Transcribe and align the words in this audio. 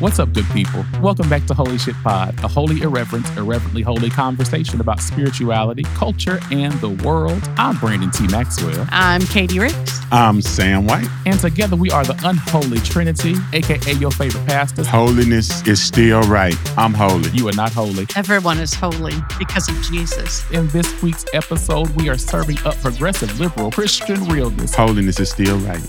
What's 0.00 0.18
up, 0.18 0.32
good 0.32 0.46
people? 0.54 0.82
Welcome 1.02 1.28
back 1.28 1.44
to 1.44 1.52
Holy 1.52 1.76
Shit 1.76 1.94
Pod, 2.02 2.34
a 2.42 2.48
holy 2.48 2.80
irreverent, 2.80 3.26
irreverently 3.36 3.82
holy 3.82 4.08
conversation 4.08 4.80
about 4.80 4.98
spirituality, 5.00 5.82
culture, 5.94 6.40
and 6.50 6.72
the 6.80 6.88
world. 7.04 7.42
I'm 7.58 7.76
Brandon 7.76 8.10
T. 8.10 8.26
Maxwell, 8.28 8.86
I'm 8.90 9.20
Katie 9.20 9.58
Ricks. 9.58 10.00
I'm 10.10 10.40
Sam 10.40 10.86
White. 10.86 11.06
and 11.26 11.38
together 11.38 11.76
we 11.76 11.90
are 11.90 12.02
the 12.04 12.18
unholy 12.24 12.78
trinity, 12.78 13.34
aka 13.52 13.92
your 13.94 14.10
favorite 14.10 14.46
pastors. 14.46 14.86
Holiness 14.86 15.66
is 15.66 15.82
still 15.82 16.22
right. 16.22 16.56
I'm 16.78 16.94
holy. 16.94 17.28
You 17.30 17.48
are 17.48 17.54
not 17.54 17.72
holy. 17.72 18.06
Everyone 18.16 18.58
is 18.58 18.72
holy 18.72 19.14
because 19.38 19.68
of 19.68 19.76
Jesus. 19.82 20.50
In 20.50 20.66
this 20.68 21.02
week's 21.02 21.26
episode, 21.34 21.90
we 21.90 22.08
are 22.08 22.16
serving 22.16 22.56
up 22.64 22.76
progressive, 22.76 23.38
liberal, 23.38 23.70
Christian 23.70 24.24
realness. 24.28 24.74
Holiness 24.74 25.20
is 25.20 25.30
still 25.30 25.58
right. 25.58 25.86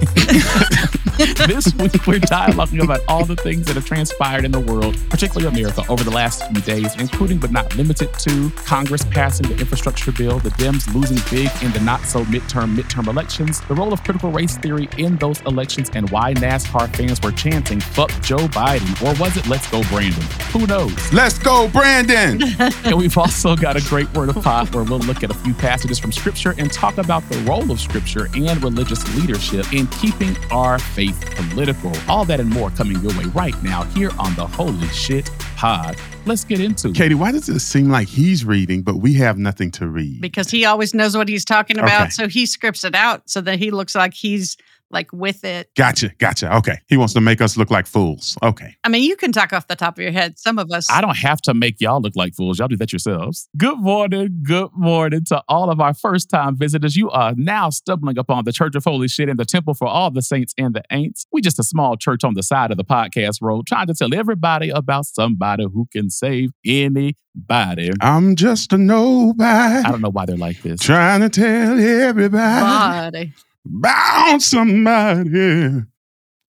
this 1.46 1.74
week, 1.74 2.06
we're 2.06 2.18
dialoguing 2.20 2.82
about 2.82 3.00
all 3.06 3.24
the 3.24 3.36
things 3.36 3.66
that 3.66 3.76
have 3.76 3.84
transpired 3.84 4.44
in 4.44 4.52
the 4.52 4.60
world, 4.60 4.96
particularly 5.10 5.46
America, 5.46 5.82
over 5.88 6.02
the 6.02 6.10
last 6.10 6.50
few 6.50 6.60
days, 6.62 6.98
including 6.98 7.38
but 7.38 7.50
not 7.50 7.74
limited 7.76 8.12
to 8.14 8.50
Congress 8.64 9.04
passing 9.04 9.46
the 9.48 9.58
infrastructure 9.58 10.12
bill, 10.12 10.38
the 10.38 10.50
Dems 10.50 10.92
losing 10.94 11.18
big 11.30 11.50
in 11.62 11.72
the 11.72 11.80
not 11.80 12.00
so 12.02 12.24
midterm 12.24 12.74
midterm 12.74 13.06
elections, 13.08 13.60
the 13.62 13.74
role 13.74 13.92
of 13.92 14.02
critical 14.02 14.30
race 14.30 14.56
theory 14.56 14.88
in 14.96 15.16
those 15.16 15.40
elections, 15.42 15.90
and 15.94 16.08
why 16.10 16.32
NASCAR 16.34 16.94
fans 16.96 17.20
were 17.22 17.32
chanting 17.32 17.80
"fuck 17.80 18.10
Joe 18.22 18.48
Biden" 18.48 18.90
or 19.02 19.18
was 19.20 19.36
it 19.36 19.46
"Let's 19.46 19.68
go 19.70 19.82
Brandon"? 19.84 20.22
Who 20.52 20.66
knows? 20.66 21.12
Let's 21.12 21.38
go, 21.38 21.68
Brandon. 21.68 22.42
and 22.84 22.96
we've 22.96 23.18
also 23.18 23.56
got 23.56 23.76
a 23.76 23.82
great 23.88 24.12
word 24.14 24.30
of 24.30 24.42
pod 24.42 24.74
where 24.74 24.84
we'll 24.84 25.00
look 25.00 25.22
at 25.22 25.30
a 25.30 25.34
few 25.34 25.52
passages 25.54 25.98
from 25.98 26.12
Scripture 26.12 26.54
and 26.56 26.72
talk 26.72 26.96
about 26.96 27.28
the 27.28 27.38
role 27.40 27.70
of 27.70 27.78
Scripture 27.80 28.28
and 28.34 28.62
religious 28.62 29.04
leadership 29.16 29.70
in 29.72 29.86
keeping 29.90 30.36
our 30.50 30.78
faith 30.78 31.18
political. 31.50 31.92
All 32.08 32.24
that 32.24 32.40
and 32.40 32.50
more 32.50 32.70
coming 32.70 33.00
your 33.00 33.16
way 33.18 33.24
right 33.34 33.60
now 33.62 33.84
here 33.84 34.10
on 34.18 34.34
the 34.34 34.46
Holy 34.46 34.88
Shit 34.88 35.30
Pod. 35.56 35.96
Let's 36.26 36.44
get 36.44 36.60
into 36.60 36.88
it. 36.88 36.94
Katie, 36.94 37.14
why 37.14 37.32
does 37.32 37.48
it 37.48 37.60
seem 37.60 37.90
like 37.90 38.08
he's 38.08 38.44
reading, 38.44 38.82
but 38.82 38.96
we 38.96 39.14
have 39.14 39.38
nothing 39.38 39.70
to 39.72 39.86
read? 39.86 40.20
Because 40.20 40.50
he 40.50 40.64
always 40.64 40.94
knows 40.94 41.16
what 41.16 41.28
he's 41.28 41.44
talking 41.44 41.78
about. 41.78 42.02
Okay. 42.02 42.10
So 42.10 42.28
he 42.28 42.46
scripts 42.46 42.84
it 42.84 42.94
out 42.94 43.28
so 43.28 43.40
that 43.40 43.58
he 43.58 43.70
looks 43.70 43.94
like 43.94 44.14
he's 44.14 44.56
like 44.90 45.12
with 45.12 45.44
it. 45.44 45.70
Gotcha, 45.76 46.10
gotcha. 46.18 46.54
Okay. 46.56 46.78
He 46.88 46.96
wants 46.96 47.14
to 47.14 47.20
make 47.20 47.40
us 47.40 47.56
look 47.56 47.70
like 47.70 47.86
fools. 47.86 48.36
Okay. 48.42 48.76
I 48.84 48.88
mean, 48.88 49.04
you 49.04 49.16
can 49.16 49.32
talk 49.32 49.52
off 49.52 49.68
the 49.68 49.76
top 49.76 49.98
of 49.98 50.02
your 50.02 50.12
head. 50.12 50.38
Some 50.38 50.58
of 50.58 50.70
us. 50.70 50.90
I 50.90 51.00
don't 51.00 51.16
have 51.16 51.40
to 51.42 51.54
make 51.54 51.80
y'all 51.80 52.00
look 52.00 52.16
like 52.16 52.34
fools. 52.34 52.58
Y'all 52.58 52.68
do 52.68 52.76
that 52.76 52.92
yourselves. 52.92 53.48
Good 53.56 53.78
morning. 53.78 54.40
Good 54.42 54.70
morning 54.74 55.24
to 55.26 55.42
all 55.48 55.70
of 55.70 55.80
our 55.80 55.94
first 55.94 56.30
time 56.30 56.56
visitors. 56.56 56.96
You 56.96 57.10
are 57.10 57.34
now 57.36 57.70
stumbling 57.70 58.18
upon 58.18 58.44
the 58.44 58.52
Church 58.52 58.74
of 58.74 58.84
Holy 58.84 59.08
Shit 59.08 59.28
and 59.28 59.38
the 59.38 59.44
Temple 59.44 59.74
for 59.74 59.86
all 59.86 60.10
the 60.10 60.22
saints 60.22 60.54
and 60.58 60.74
the 60.74 60.82
ain'ts. 60.90 61.26
We 61.32 61.40
just 61.40 61.58
a 61.58 61.64
small 61.64 61.96
church 61.96 62.24
on 62.24 62.34
the 62.34 62.42
side 62.42 62.70
of 62.70 62.76
the 62.76 62.84
podcast 62.84 63.38
road 63.40 63.66
trying 63.66 63.86
to 63.86 63.94
tell 63.94 64.14
everybody 64.14 64.70
about 64.70 65.06
somebody 65.06 65.64
who 65.72 65.86
can 65.92 66.10
save 66.10 66.50
anybody. 66.64 67.90
I'm 68.00 68.36
just 68.36 68.72
a 68.72 68.78
nobody. 68.78 69.86
I 69.86 69.90
don't 69.90 70.00
know 70.00 70.10
why 70.10 70.26
they're 70.26 70.36
like 70.36 70.62
this. 70.62 70.80
Trying 70.80 71.20
to 71.20 71.28
tell 71.28 71.78
everybody 71.78 72.30
Body. 72.40 73.34
About 73.66 74.42
somebody 74.42 75.82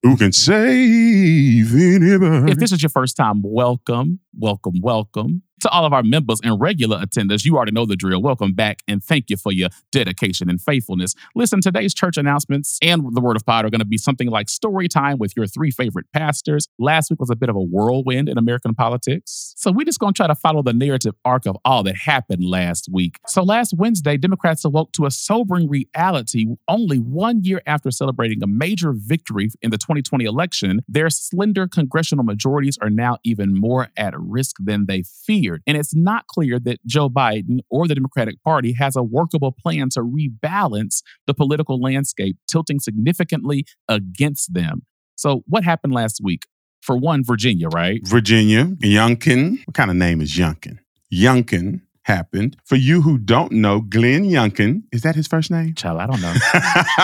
who 0.03 0.17
can 0.17 0.31
save 0.31 1.73
anybody. 1.75 2.51
If 2.51 2.57
this 2.57 2.71
is 2.71 2.81
your 2.81 2.89
first 2.89 3.15
time, 3.15 3.41
welcome, 3.43 4.19
welcome, 4.37 4.75
welcome. 4.81 5.43
To 5.61 5.69
all 5.69 5.85
of 5.85 5.93
our 5.93 6.01
members 6.01 6.39
and 6.43 6.59
regular 6.59 6.97
attenders, 6.97 7.45
you 7.45 7.55
already 7.55 7.71
know 7.71 7.85
the 7.85 7.95
drill. 7.95 8.19
Welcome 8.19 8.53
back 8.53 8.81
and 8.87 9.03
thank 9.03 9.29
you 9.29 9.37
for 9.37 9.51
your 9.51 9.69
dedication 9.91 10.49
and 10.49 10.59
faithfulness. 10.59 11.13
Listen, 11.35 11.61
today's 11.61 11.93
church 11.93 12.17
announcements 12.17 12.79
and 12.81 13.03
the 13.13 13.21
Word 13.21 13.35
of 13.35 13.45
God 13.45 13.63
are 13.63 13.69
going 13.69 13.77
to 13.77 13.85
be 13.85 13.99
something 13.99 14.27
like 14.27 14.49
story 14.49 14.87
time 14.87 15.19
with 15.19 15.33
your 15.37 15.45
three 15.45 15.69
favorite 15.69 16.07
pastors. 16.13 16.67
Last 16.79 17.11
week 17.11 17.19
was 17.19 17.29
a 17.29 17.35
bit 17.35 17.47
of 17.47 17.55
a 17.55 17.61
whirlwind 17.61 18.27
in 18.27 18.39
American 18.39 18.73
politics. 18.73 19.53
So 19.55 19.71
we're 19.71 19.85
just 19.85 19.99
going 19.99 20.13
to 20.13 20.17
try 20.17 20.25
to 20.25 20.33
follow 20.33 20.63
the 20.63 20.73
narrative 20.73 21.13
arc 21.23 21.45
of 21.45 21.55
all 21.63 21.83
that 21.83 21.95
happened 21.95 22.43
last 22.43 22.89
week. 22.91 23.19
So 23.27 23.43
last 23.43 23.75
Wednesday, 23.77 24.17
Democrats 24.17 24.65
awoke 24.65 24.93
to 24.93 25.05
a 25.05 25.11
sobering 25.11 25.69
reality 25.69 26.47
only 26.67 26.97
one 26.97 27.43
year 27.43 27.61
after 27.67 27.91
celebrating 27.91 28.41
a 28.41 28.47
major 28.47 28.93
victory 28.95 29.49
in 29.61 29.69
the 29.69 29.77
2020 29.77 30.25
election. 30.25 30.81
Their 30.87 31.11
slender 31.11 31.67
congressional 31.67 32.23
majorities 32.23 32.79
are 32.81 32.89
now 32.89 33.19
even 33.23 33.55
more 33.55 33.89
at 33.95 34.19
risk 34.19 34.55
than 34.59 34.87
they 34.87 35.03
feared. 35.03 35.50
And 35.67 35.77
it's 35.77 35.95
not 35.95 36.27
clear 36.27 36.59
that 36.59 36.79
Joe 36.85 37.09
Biden 37.09 37.59
or 37.69 37.87
the 37.87 37.95
Democratic 37.95 38.41
Party 38.43 38.73
has 38.73 38.95
a 38.95 39.03
workable 39.03 39.51
plan 39.51 39.89
to 39.91 40.01
rebalance 40.01 41.01
the 41.27 41.33
political 41.33 41.79
landscape, 41.79 42.37
tilting 42.49 42.79
significantly 42.79 43.65
against 43.87 44.53
them. 44.53 44.83
So, 45.15 45.43
what 45.47 45.63
happened 45.63 45.93
last 45.93 46.21
week? 46.23 46.43
For 46.81 46.97
one, 46.97 47.23
Virginia, 47.23 47.67
right? 47.69 48.01
Virginia, 48.07 48.65
Youngkin. 48.81 49.59
What 49.65 49.75
kind 49.75 49.91
of 49.91 49.97
name 49.97 50.19
is 50.19 50.35
Youngkin? 50.35 50.79
Youngkin 51.13 51.81
happened. 52.15 52.57
For 52.65 52.75
you 52.75 53.01
who 53.01 53.17
don't 53.17 53.51
know, 53.51 53.81
Glenn 53.81 54.23
Youngkin, 54.23 54.83
is 54.91 55.01
that 55.01 55.15
his 55.15 55.27
first 55.27 55.49
name? 55.51 55.73
Child, 55.75 55.99
I 56.01 56.07
don't 56.07 56.21
know. 56.21 56.33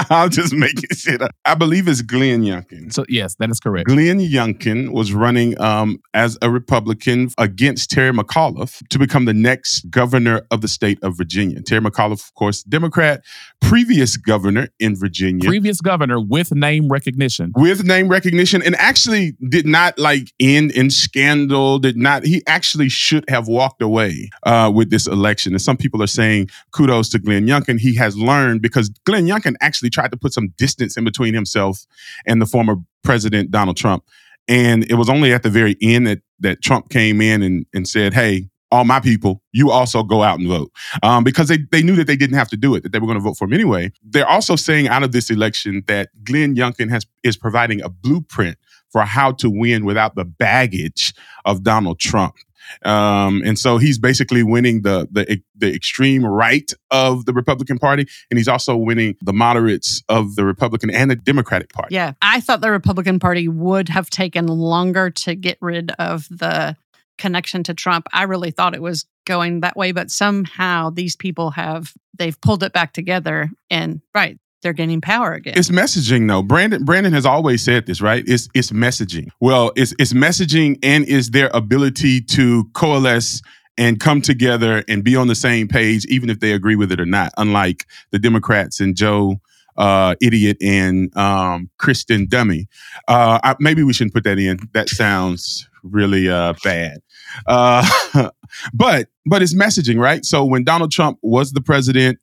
I'll 0.09 0.29
just 0.29 0.53
make 0.53 0.83
it 0.83 0.97
shit 0.97 1.21
up. 1.21 1.31
I 1.45 1.55
believe 1.55 1.87
it's 1.87 2.01
Glenn 2.01 2.43
Youngkin. 2.43 2.91
So, 2.93 3.05
yes, 3.07 3.35
that 3.35 3.49
is 3.49 3.59
correct. 3.59 3.87
Glenn 3.87 4.19
Youngkin 4.19 4.91
was 4.91 5.13
running 5.13 5.59
um, 5.61 5.99
as 6.13 6.37
a 6.41 6.49
Republican 6.49 7.29
against 7.37 7.89
Terry 7.89 8.11
McAuliffe 8.11 8.85
to 8.89 8.99
become 8.99 9.25
the 9.25 9.33
next 9.33 9.89
governor 9.89 10.41
of 10.51 10.61
the 10.61 10.67
state 10.67 10.99
of 11.03 11.17
Virginia. 11.17 11.61
Terry 11.61 11.81
McAuliffe, 11.81 12.27
of 12.27 12.33
course, 12.35 12.63
Democrat, 12.63 13.23
previous 13.61 14.17
governor 14.17 14.67
in 14.79 14.95
Virginia. 14.95 15.47
Previous 15.47 15.81
governor 15.81 16.19
with 16.19 16.53
name 16.53 16.89
recognition. 16.89 17.51
with 17.55 17.83
name 17.85 18.07
recognition 18.07 18.61
and 18.61 18.75
actually 18.75 19.35
did 19.49 19.65
not 19.65 19.97
like 19.97 20.33
end 20.39 20.71
in 20.71 20.89
scandal 20.89 21.79
did 21.79 21.97
not 21.97 22.23
he 22.23 22.41
actually 22.47 22.89
should 22.89 23.23
have 23.29 23.47
walked 23.47 23.81
away 23.81 24.29
uh, 24.43 24.71
with 24.73 24.89
this 24.89 24.96
election 25.05 25.53
and 25.53 25.61
some 25.61 25.77
people 25.77 26.01
are 26.01 26.07
saying 26.07 26.49
kudos 26.71 27.09
to 27.09 27.19
glenn 27.19 27.45
youngkin 27.45 27.79
he 27.79 27.93
has 27.93 28.17
learned 28.17 28.61
because 28.61 28.89
glenn 29.05 29.27
youngkin 29.27 29.55
actually 29.61 29.89
tried 29.89 30.09
to 30.09 30.17
put 30.17 30.33
some 30.33 30.47
distance 30.57 30.97
in 30.97 31.03
between 31.03 31.33
himself 31.33 31.85
and 32.25 32.41
the 32.41 32.45
former 32.45 32.75
president 33.03 33.51
donald 33.51 33.77
trump 33.77 34.03
and 34.47 34.89
it 34.89 34.95
was 34.95 35.09
only 35.09 35.33
at 35.33 35.43
the 35.43 35.49
very 35.49 35.75
end 35.81 36.07
that 36.07 36.19
that 36.39 36.61
trump 36.61 36.89
came 36.89 37.21
in 37.21 37.43
and, 37.43 37.65
and 37.73 37.87
said 37.87 38.13
hey 38.13 38.49
all 38.71 38.83
my 38.83 38.99
people, 38.99 39.41
you 39.51 39.71
also 39.71 40.03
go 40.03 40.23
out 40.23 40.39
and 40.39 40.47
vote. 40.47 40.71
Um, 41.03 41.23
because 41.23 41.47
they, 41.47 41.59
they 41.71 41.81
knew 41.81 41.95
that 41.95 42.07
they 42.07 42.15
didn't 42.15 42.37
have 42.37 42.49
to 42.49 42.57
do 42.57 42.75
it, 42.75 42.83
that 42.83 42.91
they 42.91 42.99
were 42.99 43.05
going 43.05 43.17
to 43.17 43.23
vote 43.23 43.37
for 43.37 43.45
him 43.45 43.53
anyway. 43.53 43.91
They're 44.03 44.27
also 44.27 44.55
saying 44.55 44.87
out 44.87 45.03
of 45.03 45.11
this 45.11 45.29
election 45.29 45.83
that 45.87 46.09
Glenn 46.23 46.55
Youngkin 46.55 46.89
has 46.89 47.05
is 47.23 47.37
providing 47.37 47.81
a 47.81 47.89
blueprint 47.89 48.57
for 48.89 49.01
how 49.01 49.31
to 49.33 49.49
win 49.49 49.85
without 49.85 50.15
the 50.15 50.25
baggage 50.25 51.13
of 51.45 51.63
Donald 51.63 51.99
Trump. 51.99 52.35
Um, 52.83 53.41
and 53.45 53.57
so 53.57 53.77
he's 53.77 53.97
basically 53.97 54.43
winning 54.43 54.81
the, 54.81 55.07
the 55.11 55.41
the 55.55 55.73
extreme 55.73 56.25
right 56.25 56.71
of 56.91 57.25
the 57.25 57.33
Republican 57.33 57.79
Party, 57.79 58.07
and 58.29 58.37
he's 58.37 58.47
also 58.47 58.75
winning 58.75 59.15
the 59.21 59.33
moderates 59.33 60.03
of 60.09 60.35
the 60.35 60.45
Republican 60.45 60.89
and 60.89 61.11
the 61.11 61.15
Democratic 61.15 61.73
Party. 61.73 61.95
Yeah. 61.95 62.13
I 62.21 62.39
thought 62.39 62.61
the 62.61 62.71
Republican 62.71 63.19
Party 63.19 63.47
would 63.47 63.89
have 63.89 64.09
taken 64.09 64.47
longer 64.47 65.09
to 65.09 65.35
get 65.35 65.57
rid 65.61 65.91
of 65.99 66.27
the 66.29 66.75
connection 67.17 67.63
to 67.63 67.73
Trump. 67.73 68.07
I 68.13 68.23
really 68.23 68.51
thought 68.51 68.75
it 68.75 68.81
was 68.81 69.05
going 69.25 69.61
that 69.61 69.75
way, 69.75 69.91
but 69.91 70.11
somehow 70.11 70.89
these 70.89 71.15
people 71.15 71.51
have 71.51 71.93
they've 72.17 72.39
pulled 72.41 72.63
it 72.63 72.73
back 72.73 72.93
together 72.93 73.49
and 73.69 74.01
right, 74.13 74.39
they're 74.67 74.73
gaining 74.73 74.99
power 74.99 75.31
again. 75.31 75.53
It's 75.55 75.69
messaging 75.69 76.27
though. 76.27 76.43
Brandon 76.43 76.83
Brandon 76.83 77.13
has 77.13 77.25
always 77.25 77.63
said 77.63 77.85
this, 77.85 78.01
right? 78.01 78.21
It's 78.27 78.49
it's 78.53 78.71
messaging. 78.71 79.29
Well, 79.39 79.71
it's 79.77 79.93
it's 79.97 80.11
messaging 80.11 80.77
and 80.83 81.05
is 81.05 81.29
their 81.29 81.49
ability 81.53 82.19
to 82.21 82.65
coalesce 82.73 83.41
and 83.77 83.97
come 83.97 84.21
together 84.21 84.83
and 84.89 85.05
be 85.05 85.15
on 85.15 85.27
the 85.27 85.35
same 85.35 85.69
page, 85.69 86.05
even 86.07 86.29
if 86.29 86.41
they 86.41 86.51
agree 86.51 86.75
with 86.75 86.91
it 86.91 86.99
or 86.99 87.05
not. 87.05 87.31
Unlike 87.37 87.85
the 88.11 88.19
Democrats 88.19 88.81
and 88.81 88.93
Joe 88.93 89.39
uh, 89.77 90.15
idiot 90.21 90.57
and 90.61 91.15
um, 91.15 91.69
Kristen 91.77 92.27
dummy. 92.27 92.67
Uh, 93.07 93.39
I, 93.41 93.55
maybe 93.61 93.83
we 93.83 93.93
shouldn't 93.93 94.13
put 94.13 94.25
that 94.25 94.37
in. 94.37 94.59
That 94.73 94.89
sounds 94.89 95.69
really 95.81 96.29
uh, 96.29 96.55
bad. 96.61 96.97
Uh, 97.45 97.87
but 98.73 99.07
but 99.25 99.41
it's 99.41 99.55
messaging, 99.55 99.97
right? 99.97 100.25
So 100.25 100.43
when 100.43 100.65
Donald 100.65 100.91
Trump 100.91 101.19
was 101.21 101.53
the 101.53 101.61
president, 101.61 102.19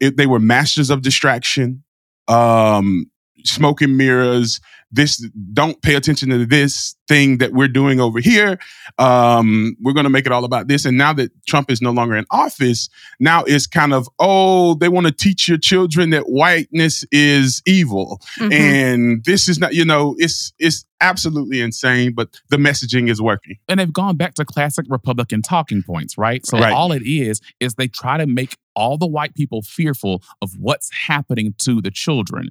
it, 0.00 0.16
they 0.16 0.26
were 0.26 0.40
masters 0.40 0.90
of 0.90 1.02
distraction, 1.02 1.84
um, 2.28 3.09
smoke 3.44 3.80
and 3.82 3.96
mirrors. 3.96 4.60
This 4.92 5.24
don't 5.52 5.80
pay 5.82 5.94
attention 5.94 6.30
to 6.30 6.44
this 6.44 6.96
thing 7.06 7.38
that 7.38 7.52
we're 7.52 7.68
doing 7.68 8.00
over 8.00 8.18
here. 8.18 8.58
Um, 8.98 9.76
we're 9.80 9.92
going 9.92 10.04
to 10.04 10.10
make 10.10 10.26
it 10.26 10.32
all 10.32 10.44
about 10.44 10.66
this. 10.66 10.84
And 10.84 10.98
now 10.98 11.12
that 11.12 11.30
Trump 11.46 11.70
is 11.70 11.80
no 11.80 11.92
longer 11.92 12.16
in 12.16 12.24
office, 12.32 12.88
now 13.20 13.44
it's 13.44 13.68
kind 13.68 13.92
of 13.92 14.08
oh, 14.18 14.74
they 14.74 14.88
want 14.88 15.06
to 15.06 15.12
teach 15.12 15.48
your 15.48 15.58
children 15.58 16.10
that 16.10 16.24
whiteness 16.24 17.04
is 17.12 17.62
evil, 17.66 18.20
Mhm. 18.38 18.52
and 18.52 19.24
this 19.24 19.48
is 19.48 19.58
not. 19.60 19.74
You 19.74 19.84
know, 19.84 20.16
it's 20.18 20.52
it's 20.58 20.84
absolutely 21.00 21.60
insane. 21.60 22.12
But 22.12 22.40
the 22.50 22.56
messaging 22.56 23.08
is 23.08 23.22
working. 23.22 23.56
and 23.68 23.78
they've 23.78 23.92
gone 23.92 24.16
back 24.16 24.34
to 24.34 24.44
classic 24.44 24.86
Republican 24.88 25.40
talking 25.42 25.82
points, 25.84 26.18
right? 26.18 26.44
So 26.44 26.58
Right. 26.58 26.72
all 26.72 26.90
it 26.90 27.02
is 27.04 27.40
is 27.60 27.74
they 27.74 27.86
try 27.88 28.16
to 28.18 28.26
make 28.26 28.56
all 28.74 28.98
the 28.98 29.06
white 29.06 29.34
people 29.36 29.62
fearful 29.62 30.22
of 30.42 30.50
what's 30.58 30.90
happening 31.06 31.54
to 31.58 31.80
the 31.80 31.90
children. 31.92 32.48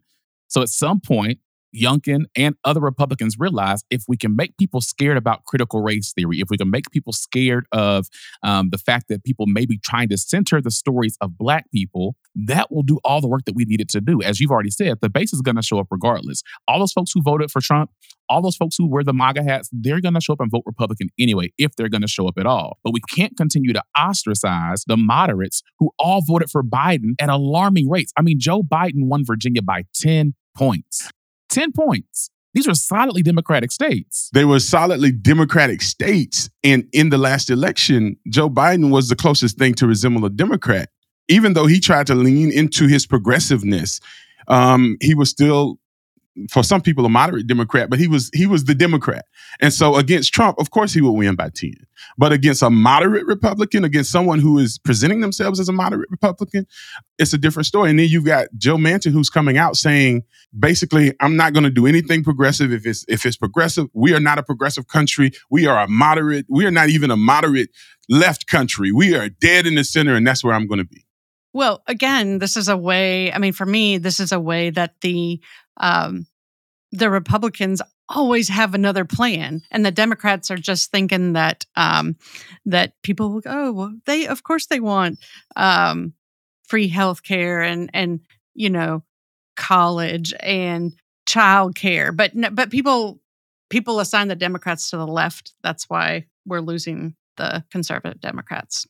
So 0.49 0.61
at 0.61 0.69
some 0.69 0.99
point, 0.99 1.39
Youngkin 1.75 2.25
and 2.35 2.55
other 2.63 2.79
Republicans 2.79 3.35
realize 3.39 3.83
if 3.89 4.03
we 4.07 4.17
can 4.17 4.35
make 4.35 4.57
people 4.57 4.81
scared 4.81 5.17
about 5.17 5.45
critical 5.45 5.81
race 5.81 6.13
theory, 6.13 6.39
if 6.39 6.49
we 6.49 6.57
can 6.57 6.69
make 6.69 6.89
people 6.91 7.13
scared 7.13 7.65
of 7.71 8.07
um, 8.43 8.69
the 8.71 8.77
fact 8.77 9.07
that 9.09 9.23
people 9.23 9.45
may 9.47 9.65
be 9.65 9.77
trying 9.77 10.09
to 10.09 10.17
center 10.17 10.61
the 10.61 10.71
stories 10.71 11.17
of 11.21 11.37
Black 11.37 11.69
people, 11.71 12.15
that 12.35 12.71
will 12.71 12.83
do 12.83 12.99
all 13.03 13.21
the 13.21 13.27
work 13.27 13.45
that 13.45 13.55
we 13.55 13.65
needed 13.65 13.89
to 13.89 14.01
do. 14.01 14.21
As 14.21 14.39
you've 14.39 14.51
already 14.51 14.71
said, 14.71 14.99
the 15.01 15.09
base 15.09 15.33
is 15.33 15.41
going 15.41 15.55
to 15.55 15.61
show 15.61 15.79
up 15.79 15.87
regardless. 15.91 16.41
All 16.67 16.79
those 16.79 16.93
folks 16.93 17.11
who 17.13 17.21
voted 17.21 17.51
for 17.51 17.61
Trump, 17.61 17.91
all 18.29 18.41
those 18.41 18.55
folks 18.55 18.75
who 18.77 18.87
wear 18.87 19.03
the 19.03 19.13
MAGA 19.13 19.43
hats, 19.43 19.69
they're 19.71 20.01
going 20.01 20.13
to 20.13 20.21
show 20.21 20.33
up 20.33 20.39
and 20.39 20.51
vote 20.51 20.63
Republican 20.65 21.09
anyway, 21.19 21.51
if 21.57 21.75
they're 21.75 21.89
going 21.89 22.01
to 22.01 22.07
show 22.07 22.27
up 22.27 22.37
at 22.37 22.45
all. 22.45 22.77
But 22.83 22.93
we 22.93 23.01
can't 23.15 23.35
continue 23.35 23.73
to 23.73 23.83
ostracize 23.97 24.83
the 24.85 24.97
moderates 24.97 25.63
who 25.79 25.91
all 25.97 26.21
voted 26.25 26.49
for 26.49 26.63
Biden 26.63 27.13
at 27.19 27.29
alarming 27.29 27.89
rates. 27.89 28.13
I 28.17 28.21
mean, 28.21 28.39
Joe 28.39 28.61
Biden 28.61 29.07
won 29.07 29.25
Virginia 29.25 29.61
by 29.61 29.83
10 29.95 30.33
points. 30.55 31.09
10 31.49 31.71
points. 31.71 32.29
These 32.53 32.67
were 32.67 32.73
solidly 32.73 33.21
Democratic 33.21 33.71
states. 33.71 34.29
They 34.33 34.45
were 34.45 34.59
solidly 34.59 35.11
Democratic 35.11 35.81
states. 35.81 36.49
And 36.63 36.87
in 36.93 37.09
the 37.09 37.17
last 37.17 37.49
election, 37.49 38.17
Joe 38.27 38.49
Biden 38.49 38.89
was 38.89 39.09
the 39.09 39.15
closest 39.15 39.57
thing 39.57 39.75
to 39.75 39.87
resemble 39.87 40.25
a 40.25 40.29
Democrat. 40.29 40.89
Even 41.27 41.53
though 41.53 41.67
he 41.67 41.79
tried 41.79 42.07
to 42.07 42.15
lean 42.15 42.51
into 42.51 42.87
his 42.87 43.05
progressiveness, 43.05 43.99
um, 44.47 44.97
he 44.99 45.13
was 45.13 45.29
still 45.29 45.79
for 46.49 46.63
some 46.63 46.81
people 46.81 47.05
a 47.05 47.09
moderate 47.09 47.47
Democrat, 47.47 47.89
but 47.89 47.99
he 47.99 48.07
was 48.07 48.29
he 48.33 48.45
was 48.45 48.65
the 48.65 48.75
Democrat. 48.75 49.25
And 49.59 49.73
so 49.73 49.95
against 49.95 50.33
Trump, 50.33 50.59
of 50.59 50.71
course 50.71 50.93
he 50.93 51.01
would 51.01 51.11
win 51.11 51.35
by 51.35 51.49
10. 51.49 51.73
But 52.17 52.31
against 52.31 52.61
a 52.61 52.69
moderate 52.69 53.25
Republican, 53.25 53.83
against 53.83 54.11
someone 54.11 54.39
who 54.39 54.57
is 54.57 54.77
presenting 54.77 55.21
themselves 55.21 55.59
as 55.59 55.69
a 55.69 55.73
moderate 55.73 56.09
Republican, 56.09 56.65
it's 57.17 57.33
a 57.33 57.37
different 57.37 57.65
story. 57.65 57.89
And 57.89 57.99
then 57.99 58.07
you've 58.07 58.25
got 58.25 58.47
Joe 58.57 58.77
Manchin 58.77 59.11
who's 59.11 59.29
coming 59.29 59.57
out 59.57 59.75
saying 59.75 60.23
basically 60.57 61.13
I'm 61.19 61.35
not 61.35 61.53
going 61.53 61.63
to 61.65 61.69
do 61.69 61.87
anything 61.87 62.23
progressive 62.23 62.71
if 62.71 62.85
it's 62.85 63.05
if 63.07 63.25
it's 63.25 63.37
progressive. 63.37 63.87
We 63.93 64.13
are 64.13 64.19
not 64.19 64.39
a 64.39 64.43
progressive 64.43 64.87
country. 64.87 65.31
We 65.49 65.67
are 65.67 65.79
a 65.79 65.87
moderate, 65.87 66.45
we 66.49 66.65
are 66.65 66.71
not 66.71 66.89
even 66.89 67.11
a 67.11 67.17
moderate 67.17 67.69
left 68.07 68.47
country. 68.47 68.91
We 68.91 69.15
are 69.15 69.29
dead 69.29 69.67
in 69.67 69.75
the 69.75 69.83
center 69.83 70.15
and 70.15 70.25
that's 70.25 70.43
where 70.43 70.53
I'm 70.53 70.67
going 70.67 70.79
to 70.79 70.85
be. 70.85 71.05
Well, 71.53 71.81
again, 71.87 72.39
this 72.39 72.55
is 72.55 72.67
a 72.67 72.77
way. 72.77 73.33
I 73.33 73.39
mean, 73.39 73.53
for 73.53 73.65
me, 73.65 73.97
this 73.97 74.19
is 74.19 74.31
a 74.31 74.39
way 74.39 74.69
that 74.69 74.93
the 75.01 75.41
um, 75.77 76.27
the 76.91 77.09
Republicans 77.09 77.81
always 78.07 78.49
have 78.49 78.73
another 78.73 79.05
plan, 79.05 79.61
and 79.71 79.85
the 79.85 79.91
Democrats 79.91 80.49
are 80.49 80.57
just 80.57 80.91
thinking 80.91 81.33
that 81.33 81.65
um, 81.75 82.15
that 82.65 82.93
people 83.03 83.29
will 83.29 83.41
go, 83.41 83.51
oh, 83.51 83.71
well, 83.71 83.93
they 84.05 84.27
of 84.27 84.43
course 84.43 84.67
they 84.67 84.79
want 84.79 85.19
um, 85.55 86.13
free 86.67 86.87
health 86.87 87.23
care 87.23 87.61
and 87.61 87.89
and 87.93 88.21
you 88.55 88.69
know 88.69 89.03
college 89.55 90.33
and 90.39 90.93
child 91.27 91.75
care, 91.75 92.11
but 92.11 92.31
but 92.53 92.71
people 92.71 93.19
people 93.69 93.99
assign 93.99 94.27
the 94.27 94.35
Democrats 94.35 94.89
to 94.89 94.97
the 94.97 95.07
left. 95.07 95.53
That's 95.63 95.89
why 95.89 96.25
we're 96.45 96.61
losing 96.61 97.15
the 97.37 97.63
conservative 97.71 98.19
Democrats. 98.19 98.87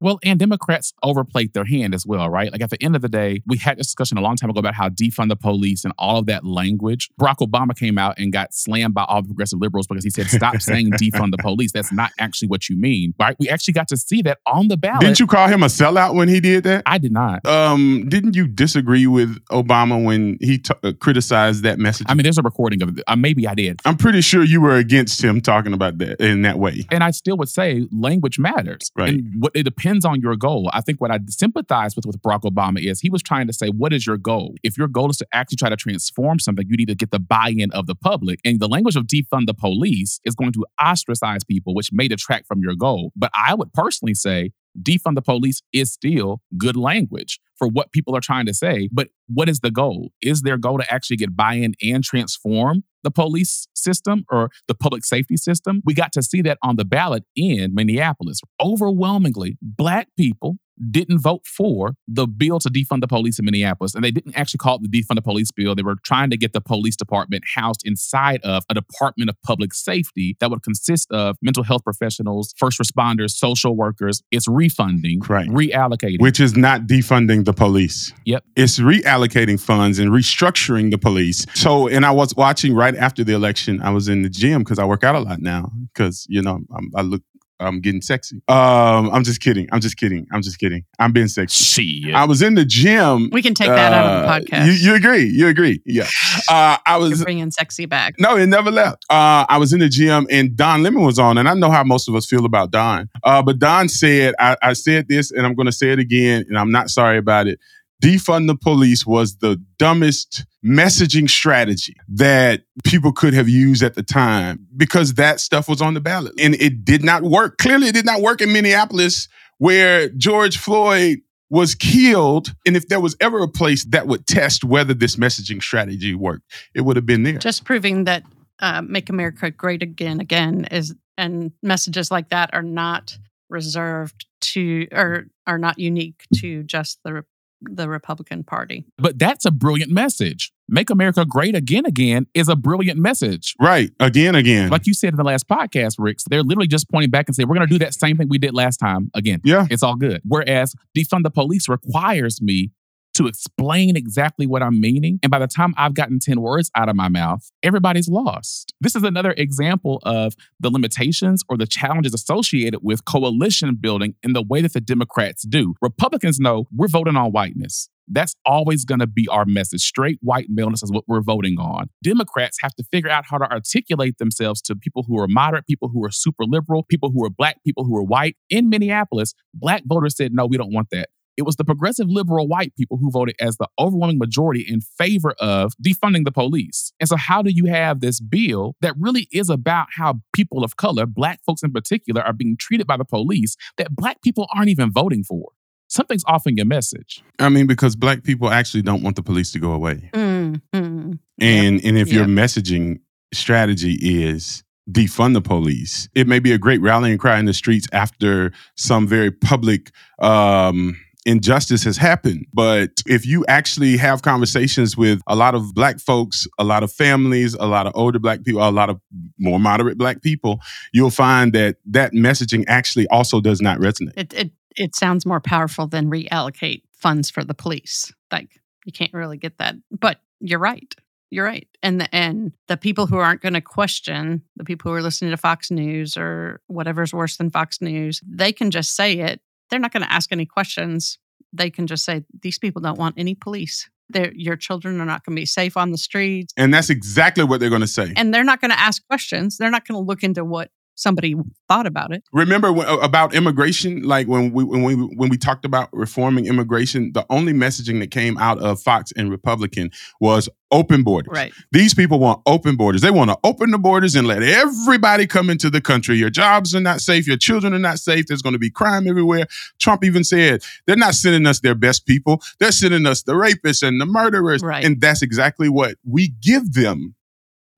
Well, 0.00 0.20
and 0.22 0.38
Democrats 0.38 0.92
overplayed 1.02 1.54
their 1.54 1.64
hand 1.64 1.94
as 1.94 2.06
well, 2.06 2.28
right? 2.30 2.52
Like 2.52 2.60
at 2.60 2.70
the 2.70 2.82
end 2.82 2.94
of 2.94 3.02
the 3.02 3.08
day, 3.08 3.42
we 3.46 3.58
had 3.58 3.74
a 3.74 3.82
discussion 3.82 4.16
a 4.16 4.20
long 4.20 4.36
time 4.36 4.48
ago 4.50 4.60
about 4.60 4.74
how 4.74 4.88
defund 4.88 5.28
the 5.28 5.36
police 5.36 5.84
and 5.84 5.92
all 5.98 6.18
of 6.18 6.26
that 6.26 6.44
language. 6.44 7.10
Barack 7.20 7.38
Obama 7.38 7.76
came 7.76 7.98
out 7.98 8.16
and 8.18 8.32
got 8.32 8.54
slammed 8.54 8.94
by 8.94 9.04
all 9.04 9.22
the 9.22 9.28
progressive 9.28 9.58
liberals 9.60 9.86
because 9.88 10.04
he 10.04 10.10
said, 10.10 10.26
stop 10.28 10.56
saying 10.60 10.92
defund 10.92 11.32
the 11.32 11.38
police. 11.38 11.72
That's 11.72 11.92
not 11.92 12.12
actually 12.18 12.48
what 12.48 12.68
you 12.68 12.78
mean, 12.78 13.14
right? 13.18 13.34
We 13.40 13.48
actually 13.48 13.74
got 13.74 13.88
to 13.88 13.96
see 13.96 14.22
that 14.22 14.38
on 14.46 14.68
the 14.68 14.76
ballot. 14.76 15.00
Didn't 15.00 15.18
you 15.18 15.26
call 15.26 15.48
him 15.48 15.62
a 15.62 15.66
sellout 15.66 16.14
when 16.14 16.28
he 16.28 16.40
did 16.40 16.64
that? 16.64 16.84
I 16.86 16.98
did 16.98 17.12
not. 17.12 17.44
Um, 17.44 18.08
didn't 18.08 18.36
you 18.36 18.46
disagree 18.46 19.06
with 19.06 19.42
Obama 19.46 20.02
when 20.02 20.38
he 20.40 20.58
t- 20.58 20.74
uh, 20.84 20.92
criticized 21.00 21.64
that 21.64 21.78
message? 21.78 22.06
I 22.08 22.14
mean, 22.14 22.22
there's 22.22 22.38
a 22.38 22.42
recording 22.42 22.82
of 22.82 22.96
it. 22.96 23.04
Uh, 23.08 23.16
maybe 23.16 23.48
I 23.48 23.54
did. 23.54 23.80
I'm 23.84 23.96
pretty 23.96 24.20
sure 24.20 24.44
you 24.44 24.60
were 24.60 24.76
against 24.76 25.22
him 25.22 25.40
talking 25.40 25.72
about 25.72 25.98
that 25.98 26.20
in 26.20 26.42
that 26.42 26.58
way. 26.58 26.86
And 26.90 27.02
I 27.02 27.10
still 27.10 27.36
would 27.38 27.48
say 27.48 27.86
language 27.90 28.38
matters. 28.38 28.92
Right. 28.96 29.10
And 29.10 29.32
what 29.38 29.52
it 29.54 29.64
depends 29.64 29.87
on 30.04 30.20
your 30.20 30.36
goal. 30.36 30.70
I 30.72 30.80
think 30.80 31.00
what 31.00 31.10
I 31.10 31.18
sympathize 31.28 31.96
with 31.96 32.04
with 32.04 32.20
Barack 32.20 32.42
Obama 32.42 32.84
is 32.84 33.00
he 33.00 33.10
was 33.10 33.22
trying 33.22 33.46
to 33.46 33.52
say, 33.52 33.68
what 33.68 33.92
is 33.92 34.06
your 34.06 34.18
goal? 34.18 34.54
If 34.62 34.76
your 34.76 34.88
goal 34.88 35.10
is 35.10 35.16
to 35.18 35.26
actually 35.32 35.56
try 35.56 35.70
to 35.70 35.76
transform 35.76 36.38
something, 36.38 36.66
you 36.68 36.76
need 36.76 36.88
to 36.88 36.94
get 36.94 37.10
the 37.10 37.18
buy-in 37.18 37.70
of 37.72 37.86
the 37.86 37.94
public. 37.94 38.40
And 38.44 38.60
the 38.60 38.68
language 38.68 38.96
of 38.96 39.04
defund 39.04 39.46
the 39.46 39.54
police 39.54 40.20
is 40.24 40.34
going 40.34 40.52
to 40.52 40.66
ostracize 40.80 41.44
people, 41.44 41.74
which 41.74 41.90
may 41.92 42.08
detract 42.08 42.46
from 42.46 42.60
your 42.60 42.74
goal. 42.74 43.12
But 43.16 43.30
I 43.34 43.54
would 43.54 43.72
personally 43.72 44.14
say 44.14 44.50
defund 44.80 45.14
the 45.14 45.22
police 45.22 45.62
is 45.72 45.92
still 45.92 46.40
good 46.56 46.76
language 46.76 47.40
for 47.58 47.68
what 47.68 47.92
people 47.92 48.16
are 48.16 48.20
trying 48.20 48.46
to 48.46 48.54
say. 48.54 48.88
But 48.92 49.08
what 49.26 49.48
is 49.48 49.60
the 49.60 49.70
goal? 49.70 50.10
Is 50.22 50.42
their 50.42 50.56
goal 50.56 50.78
to 50.78 50.92
actually 50.92 51.16
get 51.16 51.36
buy 51.36 51.54
in 51.54 51.74
and 51.82 52.02
transform 52.02 52.84
the 53.04 53.10
police 53.10 53.68
system 53.74 54.24
or 54.30 54.50
the 54.66 54.74
public 54.74 55.04
safety 55.04 55.36
system? 55.36 55.82
We 55.84 55.94
got 55.94 56.12
to 56.12 56.22
see 56.22 56.42
that 56.42 56.58
on 56.62 56.76
the 56.76 56.84
ballot 56.84 57.24
in 57.36 57.74
Minneapolis. 57.74 58.40
Overwhelmingly, 58.60 59.56
Black 59.60 60.08
people 60.16 60.56
didn't 60.90 61.18
vote 61.18 61.46
for 61.46 61.94
the 62.06 62.26
bill 62.26 62.58
to 62.60 62.68
defund 62.68 63.00
the 63.00 63.08
police 63.08 63.38
in 63.38 63.44
Minneapolis. 63.44 63.94
And 63.94 64.04
they 64.04 64.10
didn't 64.10 64.36
actually 64.36 64.58
call 64.58 64.76
it 64.76 64.82
the 64.82 64.88
defund 64.88 65.16
the 65.16 65.22
police 65.22 65.50
bill. 65.50 65.74
They 65.74 65.82
were 65.82 65.96
trying 66.04 66.30
to 66.30 66.36
get 66.36 66.52
the 66.52 66.60
police 66.60 66.96
department 66.96 67.44
housed 67.54 67.82
inside 67.84 68.40
of 68.42 68.64
a 68.70 68.74
department 68.74 69.30
of 69.30 69.36
public 69.42 69.74
safety 69.74 70.36
that 70.40 70.50
would 70.50 70.62
consist 70.62 71.10
of 71.10 71.36
mental 71.42 71.64
health 71.64 71.84
professionals, 71.84 72.54
first 72.56 72.78
responders, 72.78 73.30
social 73.30 73.76
workers. 73.76 74.22
It's 74.30 74.48
refunding, 74.48 75.20
right. 75.28 75.48
reallocating. 75.48 76.20
Which 76.20 76.40
is 76.40 76.56
not 76.56 76.82
defunding 76.82 77.44
the 77.44 77.52
police. 77.52 78.12
Yep. 78.24 78.44
It's 78.56 78.78
reallocating 78.78 79.60
funds 79.60 79.98
and 79.98 80.10
restructuring 80.10 80.90
the 80.90 80.98
police. 80.98 81.46
So, 81.54 81.88
and 81.88 82.04
I 82.04 82.10
was 82.10 82.34
watching 82.34 82.74
right 82.74 82.94
after 82.96 83.24
the 83.24 83.34
election, 83.34 83.80
I 83.82 83.90
was 83.90 84.08
in 84.08 84.22
the 84.22 84.28
gym 84.28 84.62
because 84.62 84.78
I 84.78 84.84
work 84.84 85.04
out 85.04 85.14
a 85.14 85.20
lot 85.20 85.40
now 85.40 85.70
because, 85.92 86.26
you 86.28 86.42
know, 86.42 86.60
I'm, 86.74 86.90
I 86.94 87.02
look 87.02 87.22
I'm 87.60 87.80
getting 87.80 88.00
sexy. 88.02 88.40
Um, 88.48 89.10
I'm 89.10 89.24
just 89.24 89.40
kidding. 89.40 89.68
I'm 89.72 89.80
just 89.80 89.96
kidding. 89.96 90.26
I'm 90.32 90.42
just 90.42 90.58
kidding. 90.58 90.84
I'm 90.98 91.12
being 91.12 91.28
sexy. 91.28 92.02
Shit. 92.02 92.14
I 92.14 92.24
was 92.24 92.40
in 92.42 92.54
the 92.54 92.64
gym. 92.64 93.30
We 93.32 93.42
can 93.42 93.54
take 93.54 93.68
that 93.68 93.92
out 93.92 94.06
of 94.06 94.22
the 94.22 94.28
uh, 94.28 94.38
podcast. 94.40 94.66
You, 94.66 94.72
you 94.72 94.94
agree? 94.94 95.24
You 95.24 95.48
agree? 95.48 95.82
Yeah. 95.84 96.06
Uh, 96.48 96.78
I 96.86 96.98
You're 96.98 97.10
was. 97.10 97.24
bringing 97.24 97.50
sexy 97.50 97.84
back. 97.84 98.14
No, 98.18 98.36
it 98.36 98.46
never 98.46 98.70
left. 98.70 99.04
Uh, 99.10 99.44
I 99.48 99.58
was 99.58 99.72
in 99.72 99.80
the 99.80 99.88
gym 99.88 100.26
and 100.30 100.56
Don 100.56 100.82
Lemon 100.82 101.02
was 101.02 101.18
on, 101.18 101.36
and 101.36 101.46
I 101.46 101.52
know 101.54 101.70
how 101.70 101.84
most 101.84 102.08
of 102.08 102.14
us 102.14 102.24
feel 102.26 102.46
about 102.46 102.70
Don. 102.70 103.10
Uh, 103.22 103.42
but 103.42 103.58
Don 103.58 103.88
said, 103.88 104.34
I, 104.38 104.56
I 104.62 104.72
said 104.72 105.08
this, 105.08 105.30
and 105.30 105.44
I'm 105.44 105.54
going 105.54 105.66
to 105.66 105.72
say 105.72 105.90
it 105.90 105.98
again, 105.98 106.44
and 106.48 106.56
I'm 106.56 106.70
not 106.70 106.88
sorry 106.88 107.18
about 107.18 107.48
it. 107.48 107.58
Defund 108.02 108.46
the 108.46 108.56
police 108.56 109.04
was 109.06 109.38
the 109.38 109.62
dumbest 109.78 110.44
messaging 110.64 111.28
strategy 111.28 111.96
that 112.08 112.62
people 112.84 113.12
could 113.12 113.34
have 113.34 113.48
used 113.48 113.82
at 113.82 113.94
the 113.94 114.02
time 114.02 114.66
because 114.76 115.14
that 115.14 115.40
stuff 115.40 115.68
was 115.68 115.80
on 115.80 115.94
the 115.94 116.00
ballot 116.00 116.32
and 116.38 116.54
it 116.56 116.84
did 116.84 117.02
not 117.02 117.22
work. 117.22 117.58
Clearly, 117.58 117.88
it 117.88 117.94
did 117.94 118.06
not 118.06 118.20
work 118.20 118.40
in 118.40 118.52
Minneapolis 118.52 119.28
where 119.58 120.08
George 120.10 120.58
Floyd 120.58 121.18
was 121.50 121.74
killed. 121.74 122.54
And 122.66 122.76
if 122.76 122.88
there 122.88 123.00
was 123.00 123.16
ever 123.20 123.42
a 123.42 123.48
place 123.48 123.84
that 123.86 124.06
would 124.06 124.26
test 124.26 124.64
whether 124.64 124.94
this 124.94 125.16
messaging 125.16 125.62
strategy 125.62 126.14
worked, 126.14 126.44
it 126.74 126.82
would 126.82 126.96
have 126.96 127.06
been 127.06 127.22
there. 127.22 127.38
Just 127.38 127.64
proving 127.64 128.04
that 128.04 128.22
uh, 128.60 128.82
"Make 128.82 129.10
America 129.10 129.50
Great 129.50 129.82
Again" 129.82 130.20
again 130.20 130.66
is, 130.70 130.94
and 131.16 131.52
messages 131.62 132.10
like 132.10 132.30
that 132.30 132.50
are 132.52 132.62
not 132.62 133.16
reserved 133.50 134.26
to 134.40 134.86
or 134.92 135.26
are 135.46 135.58
not 135.58 135.78
unique 135.78 136.24
to 136.36 136.62
just 136.64 136.98
the 137.04 137.24
the 137.60 137.88
Republican 137.88 138.44
Party. 138.44 138.84
but 138.98 139.18
that's 139.18 139.44
a 139.44 139.50
brilliant 139.50 139.90
message. 139.90 140.52
Make 140.70 140.90
America 140.90 141.24
great 141.24 141.54
again, 141.54 141.86
again 141.86 142.26
is 142.34 142.48
a 142.48 142.54
brilliant 142.54 142.98
message. 142.98 143.54
right. 143.58 143.90
Again, 144.00 144.34
again. 144.34 144.68
Like 144.68 144.86
you 144.86 144.92
said 144.92 145.10
in 145.14 145.16
the 145.16 145.24
last 145.24 145.48
podcast, 145.48 145.94
Ricks, 145.98 146.24
they're 146.28 146.42
literally 146.42 146.66
just 146.68 146.90
pointing 146.90 147.10
back 147.10 147.26
and 147.26 147.34
saying, 147.34 147.48
we're 147.48 147.54
going 147.54 147.66
to 147.66 147.72
do 147.72 147.78
that 147.78 147.94
same 147.94 148.18
thing 148.18 148.28
we 148.28 148.36
did 148.38 148.52
last 148.54 148.76
time 148.76 149.10
again. 149.14 149.40
yeah. 149.44 149.66
It's 149.70 149.82
all 149.82 149.96
good. 149.96 150.20
Whereas 150.26 150.74
defund 150.96 151.22
the 151.22 151.30
police 151.30 151.68
requires 151.68 152.42
me 152.42 152.70
to 153.18 153.26
explain 153.26 153.96
exactly 153.96 154.46
what 154.46 154.62
I'm 154.62 154.80
meaning. 154.80 155.18
And 155.24 155.30
by 155.30 155.40
the 155.40 155.48
time 155.48 155.74
I've 155.76 155.94
gotten 155.94 156.20
10 156.20 156.40
words 156.40 156.70
out 156.76 156.88
of 156.88 156.94
my 156.94 157.08
mouth, 157.08 157.50
everybody's 157.64 158.08
lost. 158.08 158.72
This 158.80 158.94
is 158.94 159.02
another 159.02 159.34
example 159.36 159.98
of 160.04 160.34
the 160.60 160.70
limitations 160.70 161.42
or 161.48 161.56
the 161.56 161.66
challenges 161.66 162.14
associated 162.14 162.80
with 162.82 163.04
coalition 163.04 163.76
building 163.80 164.14
in 164.22 164.34
the 164.34 164.42
way 164.42 164.62
that 164.62 164.72
the 164.72 164.80
Democrats 164.80 165.42
do. 165.42 165.74
Republicans 165.82 166.38
know 166.38 166.68
we're 166.72 166.86
voting 166.86 167.16
on 167.16 167.32
whiteness. 167.32 167.88
That's 168.10 168.34
always 168.46 168.84
going 168.84 169.00
to 169.00 169.06
be 169.06 169.26
our 169.28 169.44
message. 169.44 169.82
Straight 169.82 170.18
white 170.22 170.46
maleness 170.48 170.82
is 170.82 170.90
what 170.90 171.04
we're 171.06 171.20
voting 171.20 171.58
on. 171.58 171.90
Democrats 172.02 172.58
have 172.62 172.74
to 172.76 172.84
figure 172.84 173.10
out 173.10 173.24
how 173.28 173.36
to 173.36 173.50
articulate 173.50 174.16
themselves 174.18 174.62
to 174.62 174.76
people 174.76 175.04
who 175.06 175.18
are 175.18 175.26
moderate, 175.28 175.66
people 175.66 175.90
who 175.92 176.02
are 176.04 176.10
super 176.10 176.44
liberal, 176.46 176.84
people 176.84 177.10
who 177.10 177.24
are 177.24 177.30
black, 177.30 177.62
people 177.64 177.84
who 177.84 177.94
are 177.96 178.02
white. 178.02 178.36
In 178.48 178.70
Minneapolis, 178.70 179.34
black 179.52 179.82
voters 179.84 180.16
said, 180.16 180.32
no, 180.32 180.46
we 180.46 180.56
don't 180.56 180.72
want 180.72 180.88
that. 180.92 181.10
It 181.38 181.46
was 181.46 181.54
the 181.54 181.64
progressive 181.64 182.08
liberal 182.08 182.48
white 182.48 182.74
people 182.74 182.96
who 182.96 183.12
voted 183.12 183.36
as 183.40 183.58
the 183.58 183.68
overwhelming 183.78 184.18
majority 184.18 184.66
in 184.66 184.80
favor 184.80 185.34
of 185.38 185.72
defunding 185.80 186.24
the 186.24 186.32
police. 186.32 186.92
And 186.98 187.08
so, 187.08 187.16
how 187.16 187.42
do 187.42 187.50
you 187.50 187.66
have 187.66 188.00
this 188.00 188.18
bill 188.18 188.74
that 188.80 188.94
really 188.98 189.28
is 189.30 189.48
about 189.48 189.86
how 189.94 190.16
people 190.32 190.64
of 190.64 190.76
color, 190.76 191.06
black 191.06 191.38
folks 191.46 191.62
in 191.62 191.72
particular, 191.72 192.22
are 192.22 192.32
being 192.32 192.56
treated 192.58 192.88
by 192.88 192.96
the 192.96 193.04
police 193.04 193.56
that 193.76 193.94
black 193.94 194.20
people 194.20 194.48
aren't 194.52 194.68
even 194.68 194.92
voting 194.92 195.22
for? 195.22 195.52
Something's 195.86 196.24
off 196.26 196.44
in 196.46 196.56
your 196.56 196.66
message. 196.66 197.22
I 197.38 197.48
mean, 197.48 197.68
because 197.68 197.94
black 197.94 198.24
people 198.24 198.50
actually 198.50 198.82
don't 198.82 199.04
want 199.04 199.14
the 199.14 199.22
police 199.22 199.52
to 199.52 199.60
go 199.60 199.70
away. 199.70 200.10
Mm, 200.12 200.60
mm. 200.74 201.18
And 201.40 201.84
and 201.84 201.96
if 201.96 202.12
your 202.12 202.26
messaging 202.26 202.98
strategy 203.32 203.94
is 204.00 204.64
defund 204.90 205.34
the 205.34 205.40
police, 205.40 206.08
it 206.16 206.26
may 206.26 206.40
be 206.40 206.50
a 206.50 206.58
great 206.58 206.80
rallying 206.80 207.16
cry 207.16 207.38
in 207.38 207.44
the 207.44 207.54
streets 207.54 207.86
after 207.92 208.50
some 208.76 209.06
very 209.06 209.30
public 209.30 209.92
um 210.18 210.96
injustice 211.26 211.84
has 211.84 211.96
happened. 211.96 212.46
But 212.52 213.02
if 213.06 213.26
you 213.26 213.44
actually 213.46 213.96
have 213.96 214.22
conversations 214.22 214.96
with 214.96 215.20
a 215.26 215.36
lot 215.36 215.54
of 215.54 215.74
black 215.74 216.00
folks, 216.00 216.46
a 216.58 216.64
lot 216.64 216.82
of 216.82 216.92
families, 216.92 217.54
a 217.54 217.66
lot 217.66 217.86
of 217.86 217.92
older 217.94 218.18
black 218.18 218.44
people, 218.44 218.66
a 218.66 218.70
lot 218.70 218.90
of 218.90 219.00
more 219.38 219.60
moderate 219.60 219.98
black 219.98 220.22
people, 220.22 220.60
you'll 220.92 221.10
find 221.10 221.52
that 221.52 221.76
that 221.86 222.12
messaging 222.12 222.64
actually 222.68 223.06
also 223.08 223.40
does 223.40 223.60
not 223.60 223.78
resonate. 223.78 224.12
It 224.16 224.32
it 224.34 224.50
it 224.76 224.94
sounds 224.94 225.26
more 225.26 225.40
powerful 225.40 225.86
than 225.86 226.10
reallocate 226.10 226.82
funds 226.92 227.30
for 227.30 227.44
the 227.44 227.54
police. 227.54 228.12
Like 228.30 228.60
you 228.84 228.92
can't 228.92 229.12
really 229.12 229.36
get 229.36 229.58
that. 229.58 229.76
But 229.90 230.20
you're 230.40 230.58
right. 230.58 230.94
You're 231.30 231.44
right. 231.44 231.68
And 231.82 232.00
the 232.00 232.14
and 232.14 232.52
the 232.68 232.76
people 232.76 233.06
who 233.06 233.18
aren't 233.18 233.42
going 233.42 233.54
to 233.54 233.60
question, 233.60 234.42
the 234.56 234.64
people 234.64 234.90
who 234.90 234.96
are 234.96 235.02
listening 235.02 235.30
to 235.30 235.36
Fox 235.36 235.70
News 235.70 236.16
or 236.16 236.60
whatever's 236.68 237.12
worse 237.12 237.36
than 237.36 237.50
Fox 237.50 237.82
News, 237.82 238.22
they 238.26 238.52
can 238.52 238.70
just 238.70 238.96
say 238.96 239.18
it. 239.18 239.40
They're 239.70 239.78
not 239.80 239.92
going 239.92 240.02
to 240.02 240.12
ask 240.12 240.32
any 240.32 240.46
questions. 240.46 241.18
They 241.52 241.70
can 241.70 241.86
just 241.86 242.04
say 242.04 242.24
these 242.42 242.58
people 242.58 242.82
don't 242.82 242.98
want 242.98 243.14
any 243.18 243.34
police. 243.34 243.88
They're, 244.10 244.32
your 244.34 244.56
children 244.56 245.00
are 245.00 245.04
not 245.04 245.24
going 245.24 245.36
to 245.36 245.40
be 245.40 245.46
safe 245.46 245.76
on 245.76 245.90
the 245.90 245.98
streets, 245.98 246.54
And 246.56 246.72
that's 246.72 246.88
exactly 246.90 247.44
what 247.44 247.60
they're 247.60 247.68
going 247.68 247.82
to 247.82 247.86
say. 247.86 248.12
and 248.16 248.32
they're 248.32 248.44
not 248.44 248.60
going 248.60 248.70
to 248.70 248.80
ask 248.80 249.06
questions. 249.06 249.58
They're 249.58 249.70
not 249.70 249.86
going 249.86 250.00
to 250.00 250.06
look 250.06 250.22
into 250.22 250.44
what 250.44 250.70
somebody 250.98 251.36
thought 251.68 251.86
about 251.86 252.12
it. 252.12 252.24
Remember 252.32 252.72
when, 252.72 252.86
about 253.00 253.34
immigration? 253.34 254.02
Like 254.02 254.26
when 254.26 254.52
we 254.52 254.64
when 254.64 254.82
we 254.82 254.94
when 254.94 255.28
we 255.30 255.38
talked 255.38 255.64
about 255.64 255.88
reforming 255.92 256.46
immigration, 256.46 257.12
the 257.12 257.24
only 257.30 257.52
messaging 257.52 258.00
that 258.00 258.10
came 258.10 258.36
out 258.38 258.58
of 258.58 258.82
Fox 258.82 259.12
and 259.16 259.30
Republican 259.30 259.90
was 260.20 260.48
open 260.70 261.02
borders. 261.02 261.32
Right. 261.32 261.52
These 261.72 261.94
people 261.94 262.18
want 262.18 262.42
open 262.44 262.76
borders. 262.76 263.00
They 263.00 263.10
want 263.10 263.30
to 263.30 263.38
open 263.44 263.70
the 263.70 263.78
borders 263.78 264.14
and 264.14 264.26
let 264.26 264.42
everybody 264.42 265.26
come 265.26 265.48
into 265.48 265.70
the 265.70 265.80
country. 265.80 266.16
Your 266.16 266.30
jobs 266.30 266.74
are 266.74 266.80
not 266.80 267.00
safe. 267.00 267.26
Your 267.26 267.38
children 267.38 267.72
are 267.72 267.78
not 267.78 267.98
safe. 267.98 268.26
There's 268.26 268.42
going 268.42 268.52
to 268.52 268.58
be 268.58 268.70
crime 268.70 269.08
everywhere. 269.08 269.46
Trump 269.78 270.04
even 270.04 270.24
said 270.24 270.62
they're 270.86 270.96
not 270.96 271.14
sending 271.14 271.46
us 271.46 271.60
their 271.60 271.74
best 271.74 272.06
people. 272.06 272.42
They're 272.58 272.72
sending 272.72 273.06
us 273.06 273.22
the 273.22 273.32
rapists 273.32 273.86
and 273.86 274.00
the 274.00 274.06
murderers. 274.06 274.62
Right. 274.62 274.84
And 274.84 275.00
that's 275.00 275.22
exactly 275.22 275.68
what 275.68 275.94
we 276.04 276.34
give 276.42 276.74
them 276.74 277.14